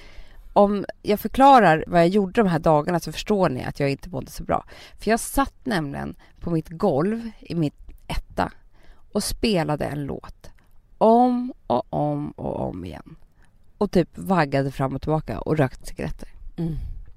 om 0.53 0.86
jag 1.01 1.20
förklarar 1.20 1.84
vad 1.88 1.99
jag 1.99 2.07
gjorde 2.07 2.41
de 2.41 2.47
här 2.47 2.59
dagarna 2.59 2.99
så 2.99 3.11
förstår 3.11 3.49
ni 3.49 3.63
att 3.63 3.80
jag 3.80 3.91
inte 3.91 4.09
mådde 4.09 4.32
så 4.32 4.43
bra. 4.43 4.65
För 4.99 5.11
jag 5.11 5.20
satt 5.20 5.65
nämligen 5.65 6.15
på 6.39 6.49
mitt 6.49 6.70
golv 6.70 7.30
i 7.39 7.55
mitt 7.55 7.76
etta 8.07 8.51
och 9.11 9.24
spelade 9.24 9.86
en 9.86 10.05
låt 10.05 10.49
om 10.98 11.54
och 11.68 11.86
om 11.89 12.32
och 12.32 12.60
om 12.70 12.86
igen. 12.86 13.16
Och 13.78 13.91
typ 13.91 14.10
vaggade 14.18 14.72
fram 14.72 14.95
och 14.95 15.02
tillbaka 15.02 15.39
och 15.39 15.58
rökte 15.58 15.86
cigaretter. 15.86 16.30
Mm. 16.58 16.76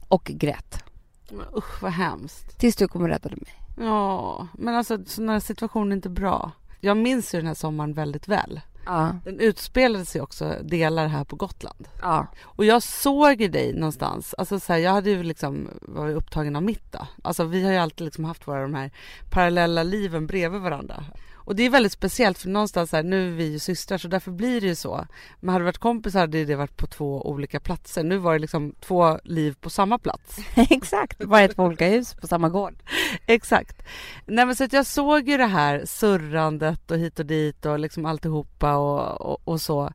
Och 0.09 0.25
grät. 0.25 0.85
Men 1.31 1.47
usch 1.57 1.83
vad 1.83 1.93
hemskt. 1.93 2.59
Tills 2.59 2.77
du 2.77 2.89
kom 2.89 3.03
och 3.03 3.09
räddade 3.09 3.37
mig. 3.37 3.55
Ja, 3.87 4.47
men 4.53 4.75
alltså 4.75 4.99
sådana 5.07 5.41
situationer 5.41 5.91
är 5.91 5.97
inte 5.97 6.09
bra. 6.09 6.53
Jag 6.81 6.97
minns 6.97 7.35
ju 7.35 7.39
den 7.39 7.47
här 7.47 7.55
sommaren 7.55 7.93
väldigt 7.93 8.29
väl. 8.29 8.61
Ja. 8.87 9.17
Den 9.25 9.41
utspelade 9.41 10.05
sig 10.05 10.21
också 10.21 10.57
delar 10.63 11.07
här 11.07 11.25
på 11.25 11.37
Gotland. 11.37 11.89
Ja. 12.01 12.27
Och 12.43 12.65
jag 12.65 12.83
såg 12.83 13.41
ju 13.41 13.49
dig 13.49 13.73
någonstans. 13.73 14.35
Alltså 14.39 14.61
så 14.61 14.73
här, 14.73 14.81
jag 14.81 14.93
hade 14.93 15.11
ju 15.11 15.23
liksom 15.23 15.69
varit 15.83 16.17
upptagen 16.17 16.57
av 16.57 16.63
mitt 16.63 16.93
då. 16.93 17.07
Alltså 17.23 17.45
vi 17.45 17.65
har 17.65 17.73
ju 17.73 17.79
alltid 17.79 18.05
liksom 18.05 18.25
haft 18.25 18.49
våra 18.49 18.63
de 18.63 18.75
här 18.75 18.91
parallella 19.31 19.83
liven 19.83 20.27
bredvid 20.27 20.61
varandra. 20.61 21.05
Och 21.45 21.57
det 21.57 21.63
är 21.63 21.71
väldigt 21.71 21.93
speciellt 21.93 22.39
för 22.39 22.49
någonstans 22.49 22.93
här, 22.93 23.03
nu 23.03 23.29
är 23.29 23.33
vi 23.33 23.53
ju 23.53 23.59
systrar 23.59 23.99
så 23.99 24.09
därför 24.09 24.31
blir 24.31 24.61
det 24.61 24.67
ju 24.67 24.75
så. 24.75 25.07
Men 25.41 25.53
hade 25.53 25.63
det 25.63 25.67
varit 25.67 25.79
kompisar 25.79 26.21
hade 26.21 26.45
det 26.45 26.57
varit 26.57 26.77
på 26.77 26.87
två 26.87 27.29
olika 27.31 27.61
platser. 27.61 28.05
Nu 28.05 28.17
var 28.17 28.33
det 28.33 28.39
liksom 28.39 28.75
två 28.81 29.19
liv 29.25 29.57
på 29.61 29.71
samma 29.71 29.99
plats. 29.99 30.39
Exakt. 30.55 31.19
Bara 31.19 31.41
ett 31.41 31.57
på 31.57 31.65
olika 31.65 31.87
hus 31.89 32.15
på 32.15 32.27
samma 32.27 32.49
gård. 32.49 32.75
Exakt. 33.27 33.83
Nej 34.27 34.47
men 34.47 34.57
så 34.57 34.65
att 34.65 34.73
jag 34.73 34.87
såg 34.87 35.29
ju 35.29 35.37
det 35.37 35.47
här 35.47 35.85
surrandet 35.87 36.91
och 36.91 36.99
hit 36.99 37.19
och 37.19 37.27
dit 37.27 37.67
och 37.67 37.79
liksom 37.79 38.07
alltihopa 38.07 38.77
och, 38.77 39.21
och, 39.21 39.41
och 39.45 39.61
så. 39.61 39.93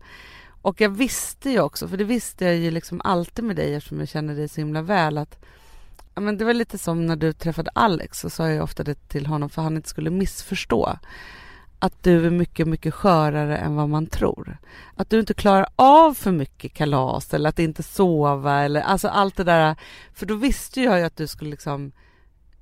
Och 0.61 0.81
jag 0.81 0.89
visste 0.89 1.49
ju 1.49 1.59
också, 1.59 1.87
för 1.87 1.97
det 1.97 2.03
visste 2.03 2.45
jag 2.45 2.55
ju 2.55 2.71
liksom 2.71 3.01
alltid 3.03 3.45
med 3.45 3.55
dig 3.55 3.73
eftersom 3.73 3.99
jag 3.99 4.09
känner 4.09 4.35
dig 4.35 4.47
så 4.49 4.61
himla 4.61 4.81
väl 4.81 5.17
att 5.17 5.39
men 6.21 6.37
det 6.37 6.45
var 6.45 6.53
lite 6.53 6.77
som 6.77 7.05
när 7.05 7.15
du 7.15 7.33
träffade 7.33 7.71
Alex 7.73 8.19
så 8.19 8.29
sa 8.29 8.49
jag 8.49 8.63
ofta 8.63 8.83
det 8.83 9.07
till 9.07 9.25
honom 9.25 9.49
för 9.49 9.61
han 9.61 9.75
inte 9.75 9.89
skulle 9.89 10.09
missförstå 10.09 10.97
att 11.79 12.03
du 12.03 12.25
är 12.25 12.29
mycket, 12.29 12.67
mycket 12.67 12.93
skörare 12.93 13.57
än 13.57 13.75
vad 13.75 13.89
man 13.89 14.07
tror. 14.07 14.57
Att 14.95 15.09
du 15.09 15.19
inte 15.19 15.33
klarar 15.33 15.67
av 15.75 16.13
för 16.13 16.31
mycket 16.31 16.73
kalas 16.73 17.33
eller 17.33 17.49
att 17.49 17.59
inte 17.59 17.83
sova 17.83 18.63
eller 18.63 18.81
alltså 18.81 19.07
allt 19.07 19.35
det 19.35 19.43
där. 19.43 19.75
För 20.13 20.25
då 20.25 20.35
visste 20.35 20.81
jag 20.81 20.99
ju 20.99 21.05
att 21.05 21.17
du 21.17 21.27
skulle 21.27 21.49
liksom 21.49 21.91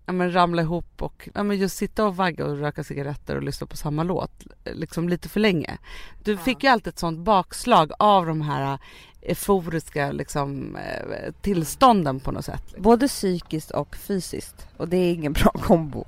ja, 0.05 0.13
men 0.13 0.33
ramla 0.33 0.61
ihop 0.61 1.01
och 1.01 1.29
ja, 1.33 1.43
men 1.43 1.57
just 1.57 1.77
sitta 1.77 2.05
och 2.05 2.15
vagga 2.15 2.45
och 2.45 2.57
röka 2.57 2.83
cigaretter 2.83 3.35
och 3.35 3.43
lyssna 3.43 3.67
på 3.67 3.77
samma 3.77 4.03
låt 4.03 4.43
liksom 4.65 5.09
lite 5.09 5.29
för 5.29 5.39
länge. 5.39 5.77
Du 6.23 6.37
fick 6.37 6.63
ju 6.63 6.69
alltid 6.69 6.87
ett 6.93 6.99
sånt 6.99 7.19
bakslag 7.19 7.91
av 7.99 8.25
de 8.25 8.41
här 8.41 8.79
euforiska 9.21 10.11
liksom, 10.11 10.75
eh, 10.75 11.33
tillstånden 11.41 12.19
på 12.19 12.31
något 12.31 12.45
sätt. 12.45 12.75
Både 12.77 13.07
psykiskt 13.07 13.71
och 13.71 13.95
fysiskt. 13.95 14.67
Och 14.77 14.89
det 14.89 14.97
är 14.97 15.13
ingen 15.13 15.33
bra 15.33 15.51
kombo. 15.51 16.05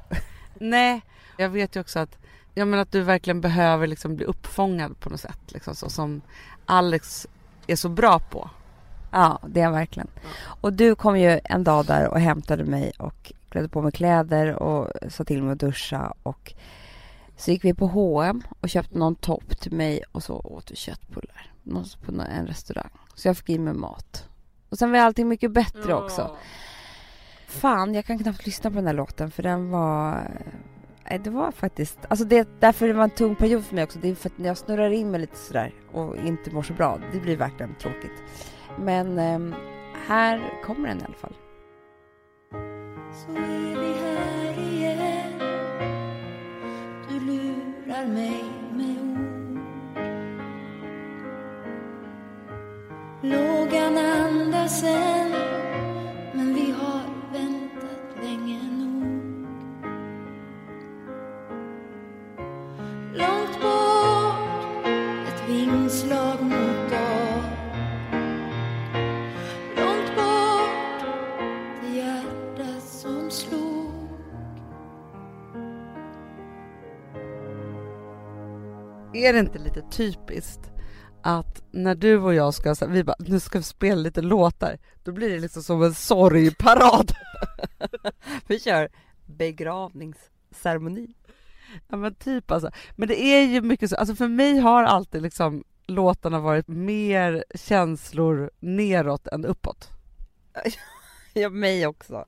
Nej, 0.60 1.02
jag 1.38 1.50
vet 1.50 1.76
ju 1.76 1.80
också 1.80 2.00
att, 2.00 2.18
ja, 2.54 2.66
men 2.66 2.80
att 2.80 2.92
du 2.92 3.02
verkligen 3.02 3.42
behöver 3.42 3.88
liksom 3.88 4.16
bli 4.16 4.26
uppfångad 4.26 5.00
på 5.00 5.10
något 5.10 5.20
sätt. 5.20 5.40
Liksom, 5.48 5.76
så 5.76 5.90
som 5.90 6.22
Alex 6.66 7.28
är 7.68 7.76
så 7.76 7.90
bra 7.90 8.20
på. 8.20 8.50
Ja, 9.12 9.40
det 9.48 9.60
är 9.60 9.64
han 9.64 9.74
verkligen. 9.74 10.08
Och 10.62 10.74
du 10.74 10.96
kom 10.96 11.20
ju 11.20 11.40
en 11.44 11.64
dag 11.64 11.86
där 11.86 12.08
och 12.08 12.20
hämtade 12.20 12.64
mig 12.64 12.92
och 12.98 13.34
klädde 13.56 13.70
på 13.70 13.82
mig 13.82 13.92
kläder 13.92 14.64
och 14.64 14.92
sa 15.10 15.24
till 15.24 15.44
mig 15.44 15.52
att 15.54 15.60
duscha 15.60 16.14
och 16.24 16.54
så 17.38 17.52
gick 17.52 17.64
vi 17.66 17.74
på 17.74 17.88
H&M 17.88 18.42
och 18.60 18.70
köpte 18.70 18.98
någon 18.98 19.16
topp 19.16 19.60
till 19.60 19.72
mig 19.72 20.04
och 20.12 20.24
så 20.24 20.34
åt 20.40 20.72
vi 20.72 20.76
köttbullar 20.76 21.52
någon- 21.64 21.86
på 22.06 22.12
en 22.22 22.48
restaurang. 22.48 22.90
Så 23.14 23.28
jag 23.28 23.38
fick 23.38 23.50
i 23.50 23.60
mig 23.60 23.74
mat. 23.74 24.30
Och 24.70 24.78
sen 24.78 24.92
var 24.92 25.00
allting 25.00 25.28
mycket 25.28 25.52
bättre 25.52 25.94
också. 25.94 26.38
Fan, 27.48 27.94
jag 27.94 28.06
kan 28.06 28.20
knappt 28.20 28.46
lyssna 28.46 28.70
på 28.70 28.76
den 28.76 28.88
här 28.88 28.94
låten 28.94 29.32
för 29.32 29.44
den 29.44 29.70
var... 29.70 30.32
Nej, 31.10 31.20
det 31.20 31.30
var 31.30 31.52
faktiskt... 31.52 32.00
Alltså 32.08 32.26
det, 32.26 32.48
därför 32.60 32.88
det 32.88 32.94
var 32.94 33.04
en 33.04 33.10
tung 33.10 33.36
period 33.36 33.66
för 33.66 33.76
mig 33.76 33.84
också. 33.84 34.00
Det 34.00 34.10
är 34.10 34.16
för 34.16 34.30
att 34.30 34.38
när 34.38 34.48
jag 34.48 34.58
snurrar 34.58 34.90
in 34.90 35.12
mig 35.12 35.20
lite 35.22 35.38
sådär 35.38 35.74
och 35.92 36.18
inte 36.18 36.52
mår 36.52 36.64
så 36.64 36.74
bra, 36.74 37.00
det 37.14 37.20
blir 37.20 37.38
verkligen 37.38 37.76
tråkigt. 37.76 38.24
Men 38.80 39.20
ehm, 39.20 39.56
här 40.08 40.62
kommer 40.66 40.88
den 40.88 41.00
i 41.02 41.04
alla 41.04 41.14
fall. 41.14 41.34
Så 43.16 43.32
är 43.32 43.80
vi 43.80 43.94
här 43.94 44.60
igen. 44.60 45.40
Du 47.10 47.20
lurar 47.20 48.06
mig 48.08 48.44
med 48.72 48.98
ord. 49.02 49.60
Lågan 53.22 53.98
andas 53.98 54.84
än 54.84 55.32
Men 56.34 56.54
vi 56.54 56.72
har 56.72 57.02
väntat 57.32 58.24
länge 58.24 58.60
nog. 58.72 59.48
Långt 63.14 63.62
bort 63.62 64.88
Ett 65.28 65.50
vingslag 65.50 66.42
mot 66.44 66.75
Är 79.16 79.34
det 79.34 79.40
inte 79.40 79.60
lite 79.60 79.82
typiskt 79.82 80.72
att 81.24 81.64
när 81.72 81.96
du 81.96 82.18
och 82.18 82.34
jag 82.34 82.54
ska, 82.54 82.76
vi 82.88 83.04
bara, 83.04 83.16
nu 83.20 83.40
ska 83.40 83.58
vi 83.58 83.64
spela 83.64 84.02
lite 84.02 84.22
låtar, 84.22 84.78
då 85.04 85.12
blir 85.12 85.30
det 85.30 85.40
liksom 85.40 85.64
som 85.64 85.84
en 85.84 85.94
sorgparad. 85.94 87.12
Vi 88.48 88.60
kör 88.60 88.90
begravningsceremoni. 89.26 91.16
Ja 91.88 91.98
men 91.98 92.16
typ 92.16 92.52
alltså. 92.52 92.72
Men 92.96 93.08
det 93.08 93.22
är 93.22 93.42
ju 93.42 93.62
mycket 93.62 93.90
så, 93.90 93.96
alltså 93.96 94.16
för 94.16 94.28
mig 94.28 94.58
har 94.60 94.84
alltid 94.84 95.22
liksom 95.22 95.64
låtarna 95.88 96.40
varit 96.40 96.68
mer 96.68 97.46
känslor 97.56 98.52
neråt 98.60 99.28
än 99.28 99.46
uppåt. 99.46 99.90
Ja, 101.38 101.50
mig 101.50 101.88
också. 101.88 102.26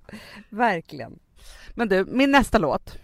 Verkligen. 0.50 1.20
Men 1.74 1.88
du, 1.88 2.06
min 2.06 2.32
nästa 2.32 2.58
låt 2.58 2.98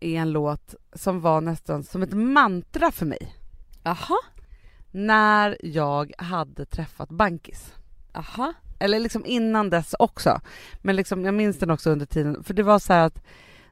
är 0.00 0.20
en 0.20 0.32
låt 0.32 0.74
som 0.92 1.20
var 1.20 1.40
nästan 1.40 1.82
som 1.82 2.02
ett 2.02 2.12
mantra 2.12 2.90
för 2.90 3.06
mig 3.06 3.34
Aha. 3.82 4.18
när 4.90 5.56
jag 5.62 6.12
hade 6.18 6.64
träffat 6.64 7.08
Bankis. 7.08 7.74
Aha. 8.12 8.52
Eller 8.78 9.00
liksom 9.00 9.26
innan 9.26 9.70
dess 9.70 9.94
också. 9.98 10.40
Men 10.82 10.96
liksom, 10.96 11.24
jag 11.24 11.34
minns 11.34 11.58
den 11.58 11.70
också 11.70 11.90
under 11.90 12.06
tiden. 12.06 12.44
För 12.44 12.54
det 12.54 12.62
var 12.62 12.78
så 12.78 12.92
här 12.92 13.06
att 13.06 13.22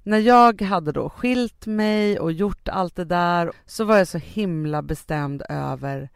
när 0.02 0.18
jag 0.18 0.62
hade 0.62 0.92
då 0.92 1.10
skilt 1.10 1.66
mig 1.66 2.18
och 2.18 2.32
gjort 2.32 2.68
allt 2.68 2.96
det 2.96 3.04
där 3.04 3.52
så 3.66 3.84
var 3.84 3.98
jag 3.98 4.08
så 4.08 4.18
himla 4.18 4.82
bestämd 4.82 5.42
över 5.48 6.10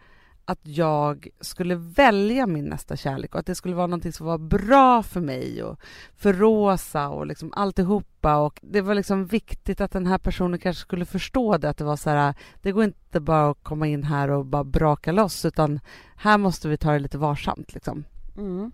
att 0.44 0.60
jag 0.62 1.28
skulle 1.40 1.74
välja 1.74 2.46
min 2.46 2.64
nästa 2.64 2.96
kärlek 2.96 3.34
och 3.34 3.40
att 3.40 3.46
det 3.46 3.54
skulle 3.54 3.74
vara 3.74 3.86
någonting 3.86 4.12
som 4.12 4.26
var 4.26 4.38
bra 4.38 5.02
för 5.02 5.20
mig 5.20 5.62
och 5.62 5.80
för 6.16 6.32
Rosa 6.32 7.08
och 7.08 7.26
liksom 7.26 7.52
alltihopa 7.56 8.36
och 8.36 8.60
det 8.62 8.80
var 8.80 8.94
liksom 8.94 9.26
viktigt 9.26 9.80
att 9.80 9.92
den 9.92 10.06
här 10.06 10.18
personen 10.18 10.58
kanske 10.58 10.80
skulle 10.80 11.04
förstå 11.04 11.58
det 11.58 11.70
att 11.70 11.76
det 11.76 11.84
var 11.84 11.96
så 11.96 12.10
här 12.10 12.34
det 12.62 12.72
går 12.72 12.84
inte 12.84 13.20
bara 13.20 13.50
att 13.50 13.62
komma 13.62 13.86
in 13.86 14.02
här 14.02 14.30
och 14.30 14.46
bara 14.46 14.64
braka 14.64 15.12
loss 15.12 15.44
utan 15.44 15.80
här 16.16 16.38
måste 16.38 16.68
vi 16.68 16.76
ta 16.76 16.92
det 16.92 16.98
lite 16.98 17.18
varsamt 17.18 17.74
liksom. 17.74 18.04
Mm. 18.38 18.72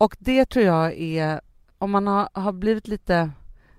Och 0.00 0.16
det 0.18 0.44
tror 0.44 0.64
jag 0.64 0.92
är, 0.98 1.40
om 1.78 1.90
man 1.90 2.06
har, 2.06 2.28
har 2.32 2.52
blivit 2.52 2.88
lite, 2.88 3.30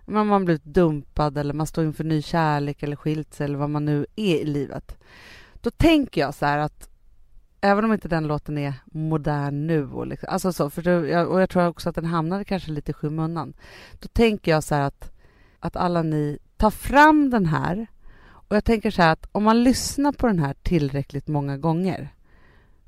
man 0.05 0.29
har 0.29 0.39
blivit 0.39 0.63
dumpad 0.63 1.37
eller 1.37 1.53
man 1.53 1.67
står 1.67 1.83
inför 1.83 2.03
ny 2.03 2.21
kärlek 2.21 2.83
eller 2.83 2.95
skilt 2.95 3.33
sig 3.33 3.45
eller 3.45 3.57
vad 3.57 3.69
man 3.69 3.85
nu 3.85 4.05
är 4.15 4.35
i 4.35 4.45
livet. 4.45 4.97
Då 5.61 5.71
tänker 5.71 6.21
jag 6.21 6.33
så 6.33 6.45
här 6.45 6.57
att 6.57 6.89
även 7.61 7.85
om 7.85 7.93
inte 7.93 8.07
den 8.07 8.27
låten 8.27 8.57
är 8.57 8.73
modern 8.85 9.67
nu 9.67 9.89
och, 9.89 10.07
liksom, 10.07 10.29
alltså 10.31 10.53
så, 10.53 10.69
för 10.69 11.05
jag, 11.07 11.27
och 11.27 11.41
jag 11.41 11.49
tror 11.49 11.67
också 11.67 11.89
att 11.89 11.95
den 11.95 12.05
hamnade 12.05 12.45
kanske 12.45 12.71
lite 12.71 12.91
i 12.91 12.93
skymundan. 12.93 13.53
Då 13.99 14.07
tänker 14.07 14.51
jag 14.51 14.63
så 14.63 14.75
här 14.75 14.81
att, 14.81 15.11
att 15.59 15.75
alla 15.75 16.01
ni 16.03 16.37
tar 16.57 16.71
fram 16.71 17.29
den 17.29 17.45
här 17.45 17.87
och 18.23 18.55
jag 18.55 18.63
tänker 18.63 18.91
så 18.91 19.01
här 19.01 19.11
att 19.13 19.27
om 19.31 19.43
man 19.43 19.63
lyssnar 19.63 20.11
på 20.11 20.27
den 20.27 20.39
här 20.39 20.55
tillräckligt 20.61 21.27
många 21.27 21.57
gånger 21.57 22.09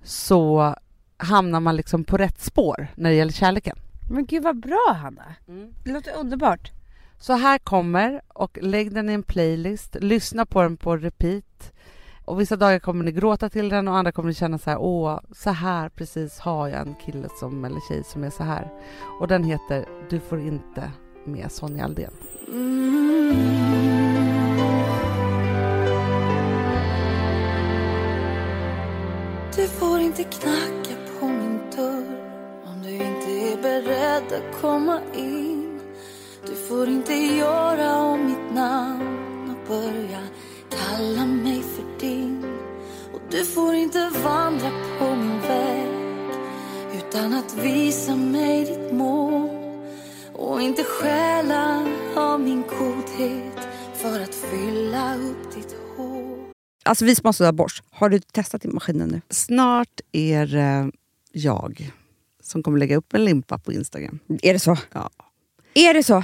så 0.03 0.75
hamnar 1.17 1.59
man 1.59 1.75
liksom 1.75 2.03
på 2.03 2.17
rätt 2.17 2.41
spår 2.41 2.87
när 2.95 3.09
det 3.09 3.15
gäller 3.15 3.31
kärleken. 3.31 3.77
Men 4.09 4.25
gud 4.25 4.43
vad 4.43 4.59
bra 4.59 4.95
Hanna. 5.01 5.35
Det 5.83 5.91
låter 5.91 6.15
underbart. 6.15 6.71
Så 7.19 7.33
här 7.33 7.57
kommer 7.57 8.21
och 8.27 8.57
lägg 8.61 8.93
den 8.93 9.09
i 9.09 9.13
en 9.13 9.23
playlist, 9.23 9.95
lyssna 9.99 10.45
på 10.45 10.61
den 10.61 10.77
på 10.77 10.97
repeat. 10.97 11.73
Och 12.25 12.39
vissa 12.39 12.55
dagar 12.55 12.79
kommer 12.79 13.05
ni 13.05 13.11
gråta 13.11 13.49
till 13.49 13.69
den 13.69 13.87
och 13.87 13.97
andra 13.97 14.11
kommer 14.11 14.29
ni 14.29 14.35
känna 14.35 14.57
så 14.57 14.69
här, 14.69 14.77
åh, 14.77 15.19
så 15.31 15.49
här 15.49 15.89
precis 15.89 16.39
har 16.39 16.67
jag 16.67 16.87
en 16.87 16.95
kille 17.05 17.27
som, 17.39 17.65
eller 17.65 17.79
tjej 17.89 18.03
som 18.03 18.23
är 18.23 18.29
så 18.29 18.43
här. 18.43 18.71
Och 19.19 19.27
den 19.27 19.43
heter 19.43 19.85
Du 20.09 20.19
får 20.19 20.39
inte 20.39 20.91
med 21.25 21.51
Sonja 21.51 21.83
Aldén. 21.85 22.13
Mm. 22.47 23.73
Du 29.55 29.67
får 29.67 29.99
inte 29.99 30.23
knacka 30.23 30.95
på 31.19 31.27
min 31.27 31.59
dörr 31.75 32.19
om 32.65 32.81
du 32.83 32.89
inte 32.89 33.31
är 33.31 33.61
beredd 33.61 34.23
att 34.23 34.61
komma 34.61 34.99
in. 35.15 35.79
Du 36.45 36.55
får 36.55 36.87
inte 36.87 37.13
göra 37.13 37.97
om 37.97 38.25
mitt 38.25 38.55
namn 38.55 39.49
och 39.49 39.67
börja 39.67 40.19
kalla 40.69 41.25
mig 41.25 41.61
för 41.61 41.72
din. 42.03 42.43
Och 43.13 43.21
du 43.31 43.45
får 43.45 43.75
inte 43.75 44.11
vandra 44.23 44.71
på 44.99 45.15
min 45.15 45.41
väg 45.41 45.87
utan 46.97 47.33
att 47.33 47.57
visa 47.57 48.15
mig 48.15 48.65
ditt 48.65 48.93
mål. 48.93 49.49
Och 50.33 50.61
inte 50.61 50.83
stjäla 50.83 51.87
av 52.15 52.39
min 52.39 52.63
godhet 52.79 53.67
för 53.93 54.19
att 54.19 54.35
fylla 54.35 55.15
upp 55.15 55.55
ditt 55.55 55.75
hål. 55.97 56.39
Alltså 56.83 57.05
vi 57.05 57.15
som 57.15 57.25
har 57.25 57.33
sådär 57.33 57.51
borst, 57.51 57.83
har 57.91 58.09
du 58.09 58.19
testat 58.19 58.65
i 58.65 58.67
maskinen 58.67 59.09
nu? 59.09 59.21
Snart 59.29 60.01
är 60.11 60.45
det 60.45 60.91
jag 61.31 61.91
som 62.43 62.63
kommer 62.63 62.79
lägga 62.79 62.95
upp 62.97 63.13
en 63.13 63.25
limpa 63.25 63.57
på 63.57 63.73
Instagram. 63.73 64.19
Är 64.41 64.53
det 64.53 64.59
så? 64.59 64.77
Ja. 64.93 65.09
Är 65.73 65.93
det 65.93 66.03
så? 66.03 66.23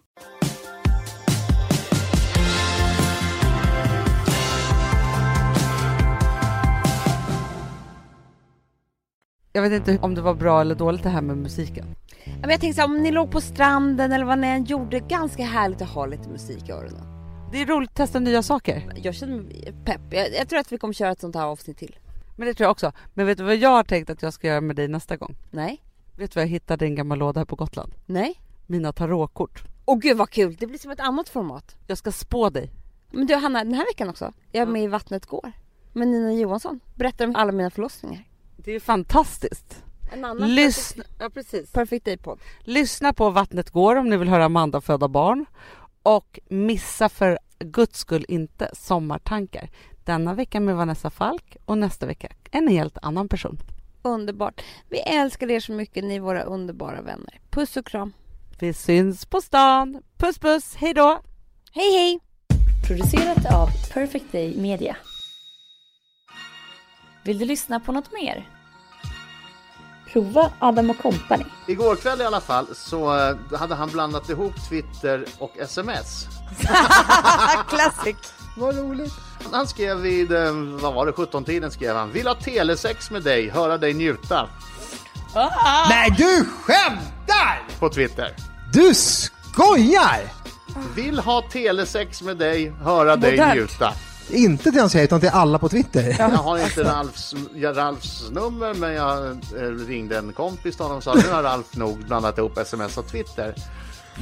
Jag 9.53 9.61
vet 9.61 9.73
inte 9.73 10.05
om 10.05 10.15
det 10.15 10.21
var 10.21 10.33
bra 10.33 10.61
eller 10.61 10.75
dåligt 10.75 11.03
det 11.03 11.09
här 11.09 11.21
med 11.21 11.37
musiken. 11.37 11.85
Ja, 12.23 12.31
Men 12.41 12.49
jag 12.49 12.59
tänkte 12.59 12.81
så 12.81 12.87
här, 12.87 12.95
om 12.95 13.03
ni 13.03 13.11
låg 13.11 13.31
på 13.31 13.41
stranden 13.41 14.11
eller 14.11 14.25
vad 14.25 14.39
ni 14.39 14.47
än 14.47 14.63
gjorde, 14.63 14.99
ganska 14.99 15.43
härligt 15.43 15.81
att 15.81 15.89
ha 15.89 16.05
lite 16.05 16.29
musik 16.29 16.69
i 16.69 16.71
öronen. 16.71 17.05
Det 17.51 17.61
är 17.61 17.65
roligt 17.65 17.89
att 17.89 17.95
testa 17.95 18.19
nya 18.19 18.43
saker. 18.43 18.93
Jag 18.95 19.15
känner 19.15 19.37
mig 19.37 19.73
pepp. 19.85 20.01
Jag, 20.09 20.33
jag 20.33 20.49
tror 20.49 20.59
att 20.59 20.71
vi 20.71 20.77
kommer 20.77 20.93
köra 20.93 21.11
ett 21.11 21.19
sånt 21.19 21.35
här 21.35 21.45
avsnitt 21.45 21.77
till. 21.77 21.95
Men 22.37 22.47
det 22.47 22.53
tror 22.53 22.65
jag 22.65 22.71
också. 22.71 22.91
Men 23.13 23.25
vet 23.25 23.37
du 23.37 23.43
vad 23.43 23.55
jag 23.55 23.69
har 23.69 23.83
tänkt 23.83 24.09
att 24.09 24.21
jag 24.21 24.33
ska 24.33 24.47
göra 24.47 24.61
med 24.61 24.75
dig 24.75 24.87
nästa 24.87 25.17
gång? 25.17 25.35
Nej? 25.51 25.83
Vet 26.17 26.31
du 26.31 26.35
vad 26.35 26.43
jag 26.43 26.49
hittade 26.49 26.85
i 26.85 26.87
en 26.87 26.95
gammal 26.95 27.17
låda 27.17 27.39
här 27.39 27.45
på 27.45 27.55
Gotland? 27.55 27.93
Nej? 28.05 28.41
Mina 28.67 28.93
tarotkort. 28.93 29.63
Åh 29.85 29.97
gud 29.99 30.17
vad 30.17 30.29
kul, 30.29 30.55
det 30.59 30.67
blir 30.67 30.79
som 30.79 30.91
ett 30.91 30.99
annat 30.99 31.29
format. 31.29 31.75
Jag 31.87 31.97
ska 31.97 32.11
spå 32.11 32.49
dig. 32.49 32.71
Men 33.11 33.25
du 33.27 33.35
Hanna, 33.35 33.63
den 33.63 33.73
här 33.73 33.85
veckan 33.85 34.09
också. 34.09 34.33
Jag 34.51 34.61
är 34.61 34.65
med 34.65 34.83
i 34.83 34.87
Vattnet 34.87 35.25
går. 35.25 35.51
Med 35.93 36.07
Nina 36.07 36.33
Johansson. 36.33 36.79
Berättar 36.95 37.25
om 37.25 37.35
alla 37.35 37.51
mina 37.51 37.69
förlossningar. 37.69 38.27
Det 38.63 38.71
är 38.71 38.79
fantastiskt. 38.79 39.83
En 40.11 40.25
annan 40.25 40.55
Lyssna, 40.55 41.03
ja, 41.19 41.29
precis. 41.29 41.71
Perfect 41.71 42.05
Day-podd. 42.05 42.39
Lyssna 42.59 43.13
på 43.13 43.29
Vattnet 43.29 43.69
går 43.69 43.95
om 43.95 44.09
ni 44.09 44.17
vill 44.17 44.29
höra 44.29 44.45
Amanda 44.45 44.81
föda 44.81 45.07
barn. 45.07 45.45
Och 46.03 46.39
missa 46.49 47.09
för 47.09 47.39
guds 47.59 47.99
skull 47.99 48.25
inte 48.27 48.69
Sommartankar. 48.73 49.69
Denna 50.05 50.33
vecka 50.33 50.59
med 50.59 50.75
Vanessa 50.75 51.09
Falk 51.09 51.57
och 51.65 51.77
nästa 51.77 52.05
vecka 52.05 52.27
en 52.51 52.67
helt 52.67 52.97
annan 53.01 53.29
person. 53.29 53.57
Underbart. 54.01 54.61
Vi 54.89 54.99
älskar 54.99 55.51
er 55.51 55.59
så 55.59 55.71
mycket, 55.71 56.03
ni 56.03 56.15
är 56.15 56.19
våra 56.19 56.43
underbara 56.43 57.01
vänner. 57.01 57.39
Puss 57.49 57.77
och 57.77 57.85
kram. 57.85 58.13
Vi 58.59 58.73
syns 58.73 59.25
på 59.25 59.41
stan. 59.41 60.01
Puss 60.17 60.39
puss, 60.39 60.75
hej 60.75 60.93
då! 60.93 61.21
Hej 61.71 61.91
hej! 61.91 62.19
Producerat 62.87 63.53
av 63.53 63.67
Perfect 63.93 64.31
Day 64.31 64.57
Media. 64.57 64.95
Vill 67.23 67.39
du 67.39 67.45
lyssna 67.45 67.79
på 67.79 67.91
något 67.91 68.11
mer? 68.11 68.47
Prova 70.13 70.51
Adam 70.59 70.93
Company. 70.93 71.43
Igår 71.67 71.95
kväll 71.95 72.21
i 72.21 72.25
alla 72.25 72.41
fall 72.41 72.67
så 72.75 73.17
eh, 73.29 73.57
hade 73.59 73.75
han 73.75 73.89
blandat 73.89 74.29
ihop 74.29 74.53
Twitter 74.69 75.25
och 75.39 75.57
sms. 75.57 76.27
Classic! 77.69 78.15
Vad 78.57 78.77
roligt. 78.77 79.13
Han 79.51 79.67
skrev 79.67 79.97
vid, 79.97 80.31
eh, 80.31 80.53
vad 80.53 80.93
var 80.93 81.05
det, 81.05 81.11
17-tiden 81.11 81.71
skrev 81.71 81.95
han. 81.95 82.11
Vill 82.11 82.27
ha 82.27 82.35
telesex 82.35 83.11
med 83.11 83.23
dig, 83.23 83.49
höra 83.49 83.77
dig 83.77 83.93
njuta. 83.93 84.49
Nej, 85.89 86.13
du 86.17 86.45
skämtar! 86.45 87.79
På 87.79 87.89
Twitter. 87.89 88.35
Du 88.73 88.93
skojar! 88.93 90.19
Vill 90.95 91.19
ha 91.19 91.41
telesex 91.41 92.21
med 92.21 92.37
dig, 92.37 92.73
höra 92.83 93.15
dig 93.15 93.31
Modernt. 93.31 93.53
njuta. 93.55 93.93
Inte 94.31 94.71
till 94.71 94.79
hans 94.79 94.93
tjej, 94.93 95.03
utan 95.03 95.19
till 95.19 95.29
alla 95.33 95.57
på 95.59 95.69
Twitter. 95.69 96.15
Jag 96.19 96.29
har 96.29 96.57
inte 96.57 96.83
Ralfs, 96.83 97.33
ja, 97.55 97.73
Ralfs 97.73 98.29
nummer 98.31 98.73
men 98.73 98.93
jag 98.93 99.27
eh, 99.31 99.61
ringde 99.87 100.17
en 100.17 100.33
kompis 100.33 100.75
till 100.75 100.83
honom 100.85 100.97
och 100.97 101.03
sa 101.03 101.13
nu 101.13 101.29
har 101.31 101.43
Ralf 101.43 101.75
nog 101.75 102.05
blandat 102.05 102.37
ihop 102.37 102.57
sms 102.57 102.97
och 102.97 103.07
Twitter. 103.07 103.55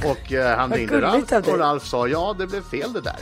Och 0.04 0.32
eh, 0.32 0.56
han 0.58 0.70
ringde 0.72 0.92
gulligt 0.94 1.12
Ralf 1.12 1.32
av 1.32 1.42
dig. 1.42 1.52
och 1.52 1.58
Ralf 1.58 1.86
sa 1.86 2.08
ja 2.08 2.34
det 2.38 2.46
blev 2.46 2.62
fel 2.70 2.92
det 2.92 3.00
där. 3.00 3.16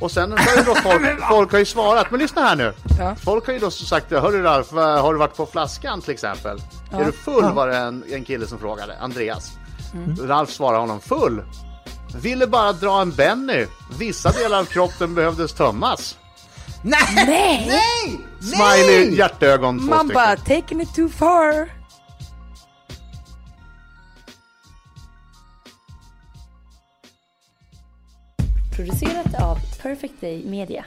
Och 0.00 0.10
sen 0.10 0.32
har 0.32 0.56
ju 0.56 0.62
då 0.62 0.74
folk, 0.74 1.02
folk 1.30 1.52
har 1.52 1.58
ju 1.58 1.64
svarat, 1.64 2.10
men 2.10 2.20
lyssna 2.20 2.42
här 2.42 2.56
nu. 2.56 2.72
Folk 3.24 3.46
har 3.46 3.52
ju 3.52 3.58
då 3.58 3.70
sagt, 3.70 4.10
hörru 4.10 4.42
Ralf, 4.42 4.72
vad- 4.72 5.00
har 5.00 5.12
du 5.12 5.18
varit 5.18 5.36
på 5.36 5.46
flaskan 5.46 6.00
till 6.00 6.10
exempel? 6.12 6.58
Är 6.92 7.04
du 7.04 7.12
full 7.12 7.52
var 7.52 7.68
det 7.68 7.76
en, 7.76 8.04
en 8.12 8.24
kille 8.24 8.46
som 8.46 8.58
frågade, 8.58 8.96
Andreas. 9.00 9.52
Ralf 10.20 10.50
svarade 10.50 10.78
honom, 10.80 11.00
full? 11.00 11.42
Ville 12.22 12.46
bara 12.46 12.72
dra 12.72 13.00
en 13.02 13.10
Benny. 13.12 13.66
Vissa 13.98 14.30
delar 14.32 14.58
av 14.58 14.64
kroppen 14.64 15.14
behövdes 15.14 15.52
tömmas. 15.52 16.18
Nej! 16.82 17.00
Nej! 17.14 17.66
Nej! 17.66 18.20
Smiley, 18.40 19.14
hjärtögon, 19.16 19.78
två 19.78 19.84
Man 19.86 19.98
stycken. 19.98 20.14
bara 20.14 20.36
taking 20.36 20.80
it 20.80 20.94
too 20.94 21.08
far. 21.08 21.68
Producerat 28.76 29.42
av 29.42 29.58
Perfect 29.82 30.20
Day 30.20 30.44
Media. 30.44 30.84